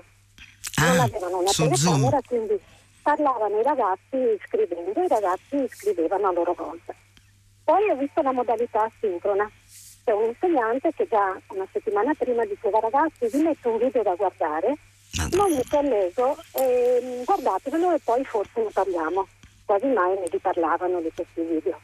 Ah, 0.80 0.88
non 0.88 1.00
avevano 1.00 1.40
una 1.40 1.52
telecamera, 1.52 1.76
Zoom. 1.78 2.22
quindi 2.28 2.60
parlavano 3.02 3.60
i 3.60 3.64
ragazzi 3.64 4.40
scrivendo, 4.46 5.02
i 5.02 5.08
ragazzi 5.08 5.68
scrivevano 5.70 6.28
a 6.28 6.32
loro 6.32 6.54
volta. 6.54 6.94
Poi 7.64 7.90
ho 7.90 7.96
visto 7.98 8.22
la 8.22 8.32
modalità 8.32 8.90
sincrona. 9.00 9.50
C'è 10.06 10.14
un 10.14 10.30
insegnante 10.30 10.94
che 10.94 11.06
già 11.10 11.38
una 11.50 11.68
settimana 11.74 12.14
prima 12.14 12.46
diceva 12.46 12.80
ragazzi 12.80 13.28
vi 13.28 13.44
metto 13.44 13.70
un 13.70 13.78
video 13.78 14.04
da 14.04 14.16
guardare, 14.16 14.78
non 15.32 15.52
mi 15.52 15.62
collego, 15.70 16.38
eh, 16.54 17.24
guardatevelo 17.26 17.92
e 17.92 18.00
poi 18.00 18.24
forse 18.24 18.62
ne 18.64 18.70
parliamo 18.72 19.28
quasi 19.68 19.86
mai 19.88 20.18
ne 20.18 20.28
riparlavano 20.32 21.02
di 21.02 21.12
questi 21.14 21.42
video. 21.42 21.78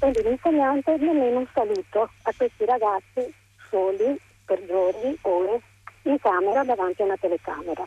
Quindi 0.00 0.22
l'insegnante 0.22 0.96
nemmeno 0.96 1.40
un 1.40 1.46
saluto 1.52 2.10
a 2.22 2.32
questi 2.34 2.64
ragazzi 2.64 3.32
soli 3.68 4.18
per 4.46 4.64
giorni, 4.64 5.16
ore, 5.22 5.60
in 6.04 6.18
camera 6.18 6.64
davanti 6.64 7.02
a 7.02 7.04
una 7.04 7.18
telecamera. 7.18 7.86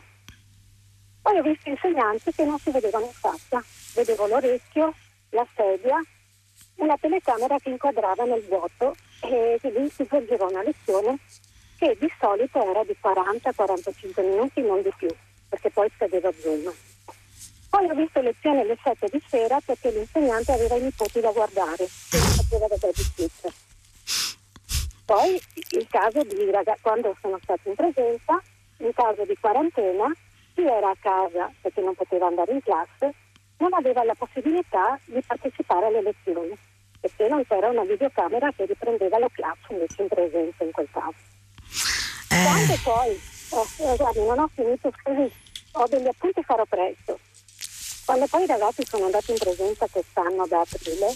Poi 1.20 1.38
ho 1.38 1.42
visto 1.42 1.68
insegnanti 1.68 2.32
che 2.32 2.44
non 2.44 2.58
si 2.58 2.70
vedevano 2.70 3.06
in 3.06 3.12
faccia, 3.12 3.62
vedevo 3.94 4.26
l'orecchio, 4.28 4.94
la 5.30 5.46
sedia, 5.56 6.00
una 6.76 6.96
telecamera 7.00 7.58
che 7.58 7.70
inquadrava 7.70 8.24
nel 8.24 8.44
vuoto 8.46 8.94
e 9.22 9.58
lì 9.62 9.88
si 9.90 10.04
svolgeva 10.04 10.46
una 10.46 10.62
lezione 10.62 11.18
che 11.78 11.96
di 11.98 12.10
solito 12.20 12.62
era 12.62 12.84
di 12.84 12.96
40-45 13.02 14.24
minuti, 14.24 14.60
non 14.60 14.82
di 14.82 14.92
più, 14.96 15.08
perché 15.48 15.70
poi 15.70 15.90
scadeva 15.96 16.30
Zoom. 16.32 16.72
Poi 17.72 17.88
ho 17.88 17.94
visto 17.94 18.20
lezioni 18.20 18.60
alle 18.60 18.76
7 18.82 19.08
di 19.10 19.22
sera 19.26 19.58
perché 19.64 19.90
l'insegnante 19.90 20.52
aveva 20.52 20.76
i 20.76 20.82
nipoti 20.82 21.20
da 21.20 21.30
guardare 21.30 21.84
e 21.84 22.18
li 22.18 22.32
faceva 22.36 22.66
da 22.66 22.76
babysitter. 22.76 23.52
Poi 25.06 25.40
il 25.70 25.86
caso 25.88 26.22
di 26.22 26.36
quando 26.82 27.16
sono 27.22 27.38
stata 27.42 27.66
in 27.70 27.74
presenza, 27.74 28.42
in 28.76 28.92
caso 28.92 29.24
di 29.24 29.34
quarantena, 29.40 30.12
chi 30.52 30.66
era 30.66 30.90
a 30.90 30.96
casa 31.00 31.50
perché 31.62 31.80
non 31.80 31.94
poteva 31.94 32.26
andare 32.26 32.52
in 32.52 32.62
classe 32.62 33.14
non 33.56 33.72
aveva 33.72 34.04
la 34.04 34.14
possibilità 34.18 35.00
di 35.06 35.22
partecipare 35.22 35.86
alle 35.86 36.02
lezioni 36.02 36.54
perché 37.00 37.26
non 37.26 37.42
c'era 37.46 37.68
una 37.68 37.84
videocamera 37.84 38.52
che 38.52 38.66
riprendeva 38.66 39.18
le 39.18 39.30
classi 39.32 39.72
invece 39.72 40.02
in 40.02 40.08
presenza 40.08 40.62
in 40.62 40.72
quel 40.72 40.88
caso. 40.92 41.14
Eh. 42.28 42.44
Quando 42.44 42.74
poi, 42.84 43.20
oh, 43.50 43.96
guardi, 43.96 44.18
non 44.26 44.38
ho 44.40 44.50
finito, 44.54 44.92
scusi, 45.00 45.32
ho 45.72 45.86
degli 45.88 46.06
appunti, 46.06 46.42
farò 46.42 46.66
presto. 46.66 47.18
Quando 48.04 48.26
poi 48.26 48.42
i 48.42 48.46
ragazzi 48.46 48.84
sono 48.84 49.04
andati 49.04 49.30
in 49.30 49.38
presenza 49.38 49.86
quest'anno 49.90 50.46
da 50.46 50.60
aprile, 50.60 51.14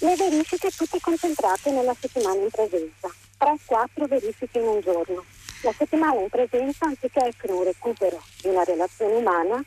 le 0.00 0.16
verifiche 0.16 0.70
tutte 0.70 0.98
concentrate 1.00 1.70
nella 1.70 1.94
settimana 1.98 2.40
in 2.40 2.50
presenza, 2.50 3.08
3-4 3.38 4.08
verifiche 4.08 4.58
in 4.58 4.66
un 4.66 4.80
giorno. 4.80 5.24
La 5.62 5.72
settimana 5.76 6.20
in 6.20 6.28
presenza, 6.28 6.86
anziché 6.86 7.26
essere 7.26 7.52
un 7.52 7.62
recupero 7.64 8.20
di 8.40 8.48
una 8.48 8.64
relazione 8.64 9.14
umana, 9.14 9.62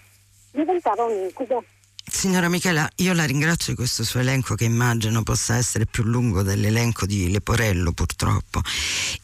diventava 0.52 1.06
un 1.06 1.24
incubo 1.24 1.64
Signora 2.16 2.48
Michela, 2.48 2.88
io 2.98 3.12
la 3.14 3.26
ringrazio 3.26 3.74
di 3.74 3.76
questo 3.76 4.04
suo 4.06 4.22
elenco 4.22 4.56
che 4.56 4.64
immagino 4.64 5.24
possa 5.24 5.58
essere 5.58 5.86
più 5.86 6.04
lungo 6.04 6.42
dell'elenco 6.42 7.06
di 7.06 7.30
Leporello 7.30 7.92
purtroppo. 7.92 8.62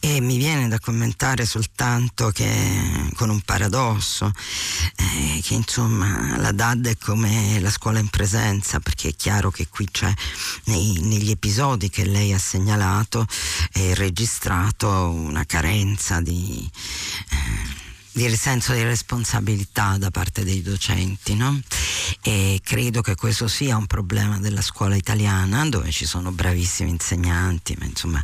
E 0.00 0.20
mi 0.20 0.36
viene 0.36 0.68
da 0.68 0.78
commentare 0.78 1.46
soltanto 1.46 2.30
che 2.30 3.10
con 3.14 3.30
un 3.30 3.40
paradosso 3.40 4.30
eh, 4.96 5.40
che 5.40 5.54
insomma 5.54 6.36
la 6.36 6.52
DAD 6.52 6.88
è 6.88 6.96
come 6.98 7.58
la 7.60 7.70
scuola 7.70 8.00
in 8.00 8.08
presenza 8.08 8.80
perché 8.80 9.10
è 9.10 9.14
chiaro 9.16 9.50
che 9.50 9.68
qui 9.68 9.88
c'è 9.90 10.12
nei, 10.64 11.00
negli 11.00 11.30
episodi 11.30 11.88
che 11.88 12.04
lei 12.04 12.34
ha 12.34 12.38
segnalato 12.38 13.24
e 13.72 13.94
registrato 13.94 14.88
una 14.88 15.46
carenza 15.46 16.20
di... 16.20 16.68
Eh, 17.30 17.69
di 18.12 18.36
senso 18.36 18.72
di 18.72 18.82
responsabilità 18.82 19.96
da 19.98 20.10
parte 20.10 20.44
dei 20.44 20.62
docenti, 20.62 21.34
no? 21.34 21.60
E 22.22 22.60
credo 22.62 23.00
che 23.00 23.14
questo 23.14 23.48
sia 23.48 23.76
un 23.76 23.86
problema 23.86 24.38
della 24.38 24.62
scuola 24.62 24.96
italiana, 24.96 25.68
dove 25.68 25.90
ci 25.90 26.06
sono 26.06 26.32
bravissimi 26.32 26.90
insegnanti, 26.90 27.76
ma 27.78 27.84
insomma 27.84 28.22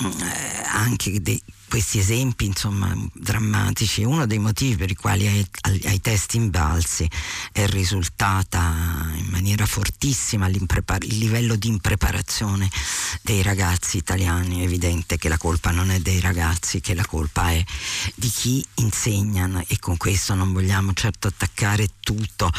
eh, 0.00 0.62
anche 0.72 1.20
dei 1.20 1.42
questi 1.68 1.98
esempi 1.98 2.46
insomma, 2.46 2.94
drammatici, 3.12 4.02
uno 4.02 4.26
dei 4.26 4.38
motivi 4.38 4.76
per 4.76 4.90
i 4.90 4.94
quali 4.94 5.26
ai, 5.26 5.46
ai 5.84 6.00
test 6.00 6.34
invalsi 6.34 7.08
è 7.52 7.66
risultata 7.66 9.12
in 9.16 9.26
maniera 9.30 9.66
fortissima 9.66 10.46
il 10.46 11.18
livello 11.18 11.56
di 11.56 11.68
impreparazione 11.68 12.70
dei 13.22 13.42
ragazzi 13.42 13.98
italiani. 13.98 14.60
È 14.60 14.64
evidente 14.64 15.18
che 15.18 15.28
la 15.28 15.38
colpa 15.38 15.70
non 15.70 15.90
è 15.90 16.00
dei 16.00 16.20
ragazzi, 16.20 16.80
che 16.80 16.94
la 16.94 17.06
colpa 17.06 17.50
è 17.50 17.62
di 18.14 18.28
chi 18.28 18.64
insegna 18.76 19.62
e 19.66 19.78
con 19.78 19.96
questo 19.96 20.34
non 20.34 20.52
vogliamo 20.52 20.92
certo 20.94 21.28
attaccare 21.28 21.88
tutto 22.00 22.50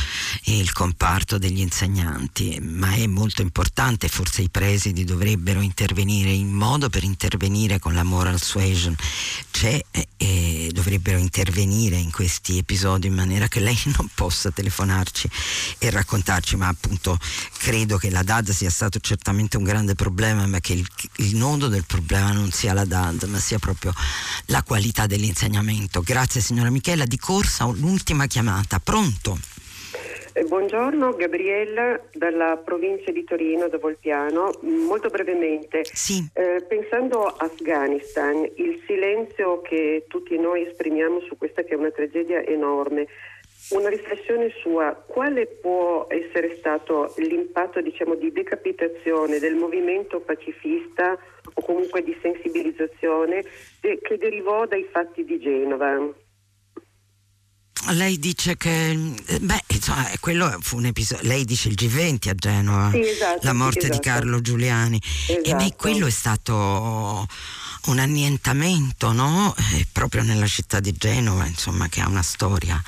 il 0.46 0.72
comparto 0.72 1.38
degli 1.38 1.60
insegnanti, 1.60 2.60
ma 2.62 2.94
è 2.94 3.08
molto 3.08 3.42
importante, 3.42 4.08
forse 4.08 4.42
i 4.44 4.50
presidi 4.50 5.04
dovrebbero 5.04 5.62
intervenire 5.62 6.30
in 6.30 6.52
modo 6.52 6.90
per 6.90 7.04
intervenire 7.04 7.80
con 7.80 7.94
la 7.94 8.04
moral 8.04 8.42
suasion 8.42 8.96
c'è 9.52 9.84
e 9.92 10.08
eh, 10.18 10.70
dovrebbero 10.72 11.18
intervenire 11.18 11.98
in 11.98 12.12
questi 12.12 12.58
episodi 12.58 13.08
in 13.08 13.14
maniera 13.14 13.48
che 13.48 13.60
lei 13.60 13.78
non 13.98 14.10
possa 14.14 14.52
telefonarci 14.52 15.30
e 15.78 15.90
raccontarci, 15.90 16.56
ma 16.56 16.68
appunto 16.68 17.18
credo 17.58 17.98
che 17.98 18.10
la 18.10 18.24
DAD 18.24 18.52
sia 18.52 18.70
stato 18.70 19.00
certamente 19.00 19.58
un 19.58 19.64
grande 19.64 19.96
problema, 19.96 20.46
ma 20.48 20.60
che 20.60 20.74
il, 20.74 20.88
il 21.18 21.36
nodo 21.36 21.68
del 21.68 21.86
problema 21.86 22.32
non 22.32 22.52
sia 22.52 22.74
la 22.74 22.86
DAD, 22.86 23.24
ma 23.24 23.40
sia 23.40 23.60
proprio 23.60 23.94
la 24.46 24.64
qualità 24.64 25.08
dell'insegnamento. 25.08 26.02
Grazie 26.02 26.42
signora 26.42 26.70
Michela, 26.70 27.06
di 27.06 27.18
corsa 27.18 27.66
l'ultima 27.66 28.28
chiamata, 28.28 28.80
pronto? 28.80 29.40
Eh, 30.32 30.44
buongiorno, 30.44 31.16
Gabriella 31.16 32.00
dalla 32.14 32.56
provincia 32.64 33.12
di 33.12 33.24
Torino, 33.24 33.68
da 33.68 33.80
Volpiano. 33.80 34.52
Molto 34.62 35.10
brevemente, 35.10 35.82
sì. 35.86 36.24
eh, 36.34 36.64
pensando 36.68 37.24
a 37.24 37.36
Afghanistan, 37.40 38.48
il 38.56 38.84
silenzio 38.86 39.62
che 39.62 40.06
tutti 40.08 40.38
noi 40.38 40.68
esprimiamo 40.68 41.22
su 41.22 41.36
questa 41.36 41.64
che 41.64 41.74
è 41.74 41.76
una 41.76 41.90
tragedia 41.90 42.46
enorme, 42.46 43.08
una 43.72 43.90
riflessione 43.90 44.54
sua, 44.62 44.94
quale 44.94 45.48
può 45.48 46.06
essere 46.10 46.58
stato 46.58 47.12
l'impatto 47.18 47.82
diciamo, 47.82 48.14
di 48.14 48.32
decapitazione 48.32 49.40
del 49.40 49.56
movimento 49.56 50.20
pacifista 50.20 51.18
o 51.54 51.62
comunque 51.64 52.04
di 52.04 52.16
sensibilizzazione 52.22 53.44
de- 53.82 54.00
che 54.00 54.18
derivò 54.18 54.68
dai 54.68 54.88
fatti 54.92 55.26
di 55.26 55.40
Genova? 55.40 56.28
Lei 57.92 58.20
dice 58.20 58.58
che 58.58 58.90
eh, 59.26 59.40
beh 59.40 59.64
insomma 59.68 60.10
quello 60.20 60.58
fu 60.62 60.78
un 60.78 60.86
episodio 60.86 61.28
lei 61.28 61.46
dice 61.46 61.70
il 61.70 61.76
G20 61.80 62.30
a 62.30 62.36
Genova 62.36 62.92
sì, 62.92 63.00
esatto, 63.00 63.40
la 63.44 63.54
morte 63.54 63.82
sì, 63.82 63.88
esatto. 63.88 64.02
di 64.02 64.10
Carlo 64.10 64.42
Giuliani 64.42 65.02
esatto. 65.28 65.50
e 65.50 65.56
beh, 65.56 65.76
quello 65.76 66.06
è 66.06 66.12
stato 66.12 67.28
un 67.86 68.00
annientamento 68.00 69.12
no? 69.12 69.56
Eh, 69.74 69.88
proprio 69.92 70.24
nella 70.24 70.48
città 70.48 70.80
di 70.80 70.94
Genova 70.94 71.46
insomma 71.46 71.88
che 71.88 72.02
ha 72.02 72.08
una 72.08 72.22
storia 72.22 72.82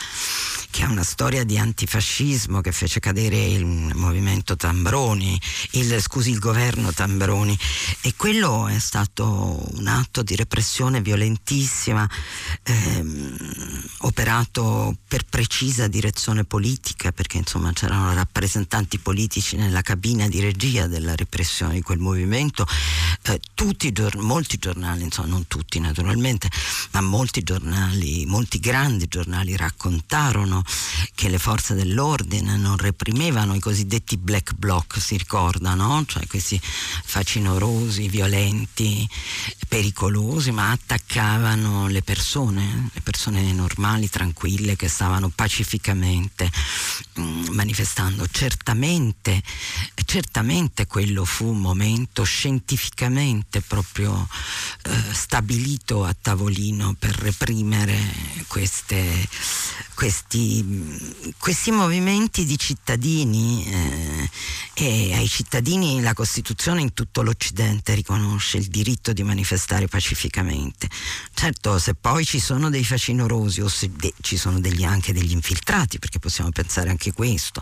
che 0.71 0.83
ha 0.83 0.89
una 0.89 1.03
storia 1.03 1.43
di 1.43 1.57
antifascismo 1.57 2.61
che 2.61 2.71
fece 2.71 2.99
cadere 2.99 3.45
il 3.45 3.65
movimento 3.65 4.55
Tambroni, 4.55 5.39
il, 5.71 6.01
scusi, 6.01 6.31
il 6.31 6.39
governo 6.39 6.93
Tambroni. 6.93 7.57
E 8.01 8.13
quello 8.15 8.67
è 8.67 8.79
stato 8.79 9.61
un 9.73 9.87
atto 9.87 10.23
di 10.23 10.35
repressione 10.35 11.01
violentissima 11.01 12.09
ehm, 12.63 13.83
operato 13.99 14.95
per 15.07 15.25
precisa 15.25 15.87
direzione 15.87 16.45
politica 16.45 17.11
perché 17.11 17.37
insomma 17.37 17.73
c'erano 17.73 18.13
rappresentanti 18.13 18.97
politici 18.97 19.57
nella 19.57 19.81
cabina 19.81 20.27
di 20.29 20.39
regia 20.39 20.87
della 20.87 21.15
repressione 21.15 21.73
di 21.73 21.81
quel 21.81 21.99
movimento. 21.99 22.65
Eh, 23.23 23.39
tutti, 23.53 23.93
molti 24.19 24.57
giornali, 24.57 25.03
insomma 25.03 25.27
non 25.27 25.47
tutti 25.47 25.79
naturalmente, 25.79 26.49
ma 26.91 27.01
molti 27.01 27.43
giornali, 27.43 28.25
molti 28.25 28.59
grandi 28.59 29.07
giornali 29.09 29.57
raccontarono 29.57 30.60
che 31.15 31.29
le 31.29 31.39
forze 31.39 31.73
dell'ordine 31.73 32.57
non 32.57 32.77
reprimevano 32.77 33.55
i 33.55 33.59
cosiddetti 33.59 34.17
black 34.17 34.53
bloc, 34.53 34.99
si 34.99 35.17
ricordano, 35.17 36.03
cioè 36.07 36.25
questi 36.27 36.59
facinorosi, 36.61 38.07
violenti, 38.07 39.07
pericolosi, 39.67 40.51
ma 40.51 40.71
attaccavano 40.71 41.87
le 41.87 42.01
persone, 42.01 42.89
le 42.93 43.01
persone 43.01 43.51
normali, 43.53 44.09
tranquille, 44.09 44.75
che 44.75 44.87
stavano 44.87 45.29
pacificamente 45.29 46.51
mh, 47.15 47.21
mm, 47.21 47.43
manifestando. 47.51 48.27
Certamente, 48.29 49.41
certamente 50.05 50.87
quello 50.87 51.25
fu 51.25 51.47
un 51.47 51.59
momento 51.59 52.23
scientificamente 52.23 53.61
proprio 53.61 54.27
eh, 54.83 55.13
stabilito 55.13 56.03
a 56.03 56.15
tavolino 56.19 56.95
per 56.97 57.15
reprimere 57.15 57.97
queste, 58.47 59.27
questi, 59.93 60.50
questi, 61.37 61.71
movimenti 61.71 62.45
di 62.45 62.57
cittadini 62.57 63.65
eh, 63.65 64.29
e 64.73 65.13
ai 65.13 65.27
cittadini 65.27 66.01
la 66.01 66.13
Costituzione 66.13 66.81
in 66.81 66.93
tutto 66.93 67.21
l'Occidente 67.21 67.93
riconosce 67.93 68.57
il 68.57 68.67
diritto 68.67 69.13
di 69.13 69.23
manifestare 69.23 69.87
pacificamente. 69.87 70.89
Certo, 71.33 71.79
se 71.79 71.93
poi 71.93 72.25
ci 72.25 72.39
sono 72.39 72.69
dei 72.69 72.83
facinorosi 72.83 73.61
o 73.61 73.67
se 73.67 73.91
de- 73.95 74.13
ci 74.21 74.37
sono 74.37 74.59
degli, 74.59 74.83
anche 74.83 75.13
degli 75.13 75.31
infiltrati, 75.31 75.99
perché 75.99 76.19
possiamo 76.19 76.49
pensare 76.51 76.89
anche 76.89 77.13
questo, 77.13 77.61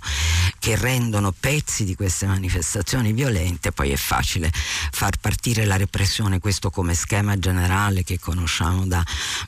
che 0.58 0.76
rendono 0.76 1.32
pezzi 1.32 1.84
di 1.84 1.96
queste 1.96 2.26
manifestazioni 2.26 3.14
violente, 3.14 3.72
poi 3.72 3.92
è 3.92 3.98
facile 3.98 4.52
far 4.92 5.18
partire 5.20 5.66
la 5.66 5.78
repressione, 5.78 6.40
questo 6.40 6.70
come 6.70 6.96
schema 6.96 7.38
generale 7.38 8.04
che 8.04 8.20
conosciamo 8.20 8.86
da 8.88 9.04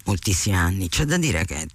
moltissimi 0.05 0.55
anni. 0.55 0.89
C'è 0.89 1.05
da 1.05 1.17
dire 1.17 1.45
che 1.45 1.67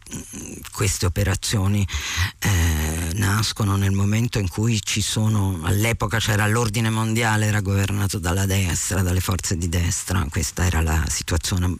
queste 0.70 1.06
operazioni 1.06 1.54
eh, 1.64 3.12
nascono 3.14 3.76
nel 3.76 3.92
momento 3.92 4.38
in 4.38 4.48
cui 4.48 4.80
ci 4.82 5.00
sono, 5.00 5.60
all'epoca 5.62 6.18
c'era 6.18 6.46
l'ordine 6.46 6.90
mondiale, 6.90 7.46
era 7.46 7.60
governato 7.60 8.18
dalla 8.18 8.46
destra, 8.46 9.02
dalle 9.02 9.20
forze 9.20 9.56
di 9.56 9.68
destra, 9.68 10.26
questa 10.30 10.64
era 10.66 10.80
la 10.80 11.04
situazione 11.08 11.76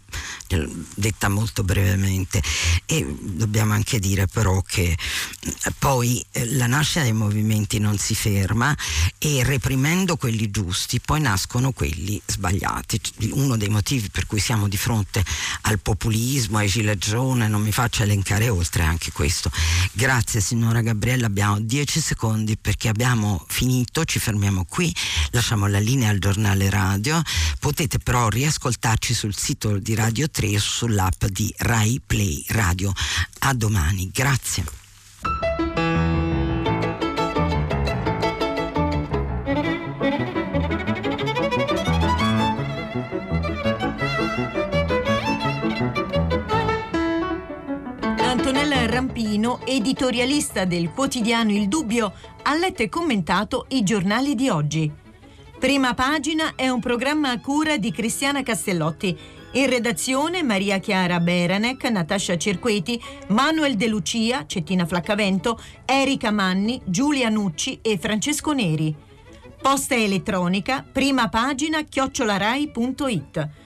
detta 0.94 1.28
molto 1.28 1.64
brevemente 1.64 2.42
e 2.86 3.04
dobbiamo 3.20 3.72
anche 3.72 3.98
dire 3.98 4.26
però 4.26 4.62
che 4.62 4.84
eh, 4.90 5.72
poi 5.78 6.24
eh, 6.30 6.46
la 6.54 6.66
nascita 6.66 7.02
dei 7.02 7.12
movimenti 7.12 7.78
non 7.78 7.98
si 7.98 8.14
ferma 8.14 8.76
e 9.18 9.42
reprimendo 9.42 10.16
quelli 10.16 10.50
giusti 10.50 11.00
poi 11.00 11.20
nascono 11.20 11.72
quelli 11.72 12.20
sbagliati. 12.24 13.00
Uno 13.32 13.56
dei 13.56 13.68
motivi 13.68 14.08
per 14.10 14.26
cui 14.26 14.40
siamo 14.40 14.68
di 14.68 14.76
fronte 14.76 15.24
al 15.62 15.80
populismo, 15.80 16.58
ai 16.58 16.68
gilegione, 16.68 17.48
non 17.48 17.62
mi 17.62 17.72
faccio 17.72 18.02
elencare 18.02 18.48
oltre 18.48 18.82
anche 18.82 19.12
questo. 19.12 19.50
Grazie 19.92 20.40
signora 20.40 20.82
Gabriella, 20.82 21.26
abbiamo 21.26 21.58
dieci 21.60 22.00
secondi 22.00 22.56
perché 22.58 22.88
abbiamo 22.88 23.44
finito, 23.48 24.04
ci 24.04 24.18
fermiamo 24.18 24.66
qui, 24.68 24.94
lasciamo 25.30 25.66
la 25.66 25.78
linea 25.78 26.10
al 26.10 26.18
giornale 26.18 26.68
radio, 26.68 27.20
potete 27.58 27.98
però 27.98 28.28
riascoltarci 28.28 29.14
sul 29.14 29.34
sito 29.34 29.78
di 29.78 29.94
Radio 29.94 30.28
3 30.28 30.58
sull'app 30.58 31.24
di 31.26 31.52
Rai 31.58 32.00
Play 32.04 32.44
Radio. 32.48 32.92
A 33.40 33.54
domani, 33.54 34.10
grazie. 34.12 35.65
Rampino, 48.96 49.60
editorialista 49.66 50.64
del 50.64 50.90
quotidiano 50.90 51.52
Il 51.52 51.68
Dubbio, 51.68 52.14
ha 52.44 52.54
letto 52.54 52.80
e 52.80 52.88
commentato 52.88 53.66
i 53.68 53.82
giornali 53.82 54.34
di 54.34 54.48
oggi. 54.48 54.90
Prima 55.58 55.92
pagina 55.92 56.54
è 56.56 56.70
un 56.70 56.80
programma 56.80 57.28
a 57.28 57.38
cura 57.38 57.76
di 57.76 57.92
Cristiana 57.92 58.42
Castellotti 58.42 59.14
in 59.52 59.68
redazione 59.68 60.42
Maria 60.42 60.78
Chiara 60.78 61.20
Beranec, 61.20 61.84
Natascia 61.90 62.38
Cerqueti, 62.38 62.98
Manuel 63.28 63.76
De 63.76 63.86
Lucia, 63.86 64.46
Cettina 64.46 64.86
Flaccavento, 64.86 65.60
Erika 65.84 66.30
Manni, 66.30 66.80
Giulia 66.82 67.28
Nucci 67.28 67.80
e 67.82 67.98
Francesco 67.98 68.52
Neri. 68.52 68.96
Posta 69.60 69.94
elettronica, 69.94 70.82
prima 70.90 71.28
pagina 71.28 71.82
chiocciolarai.it. 71.82 73.65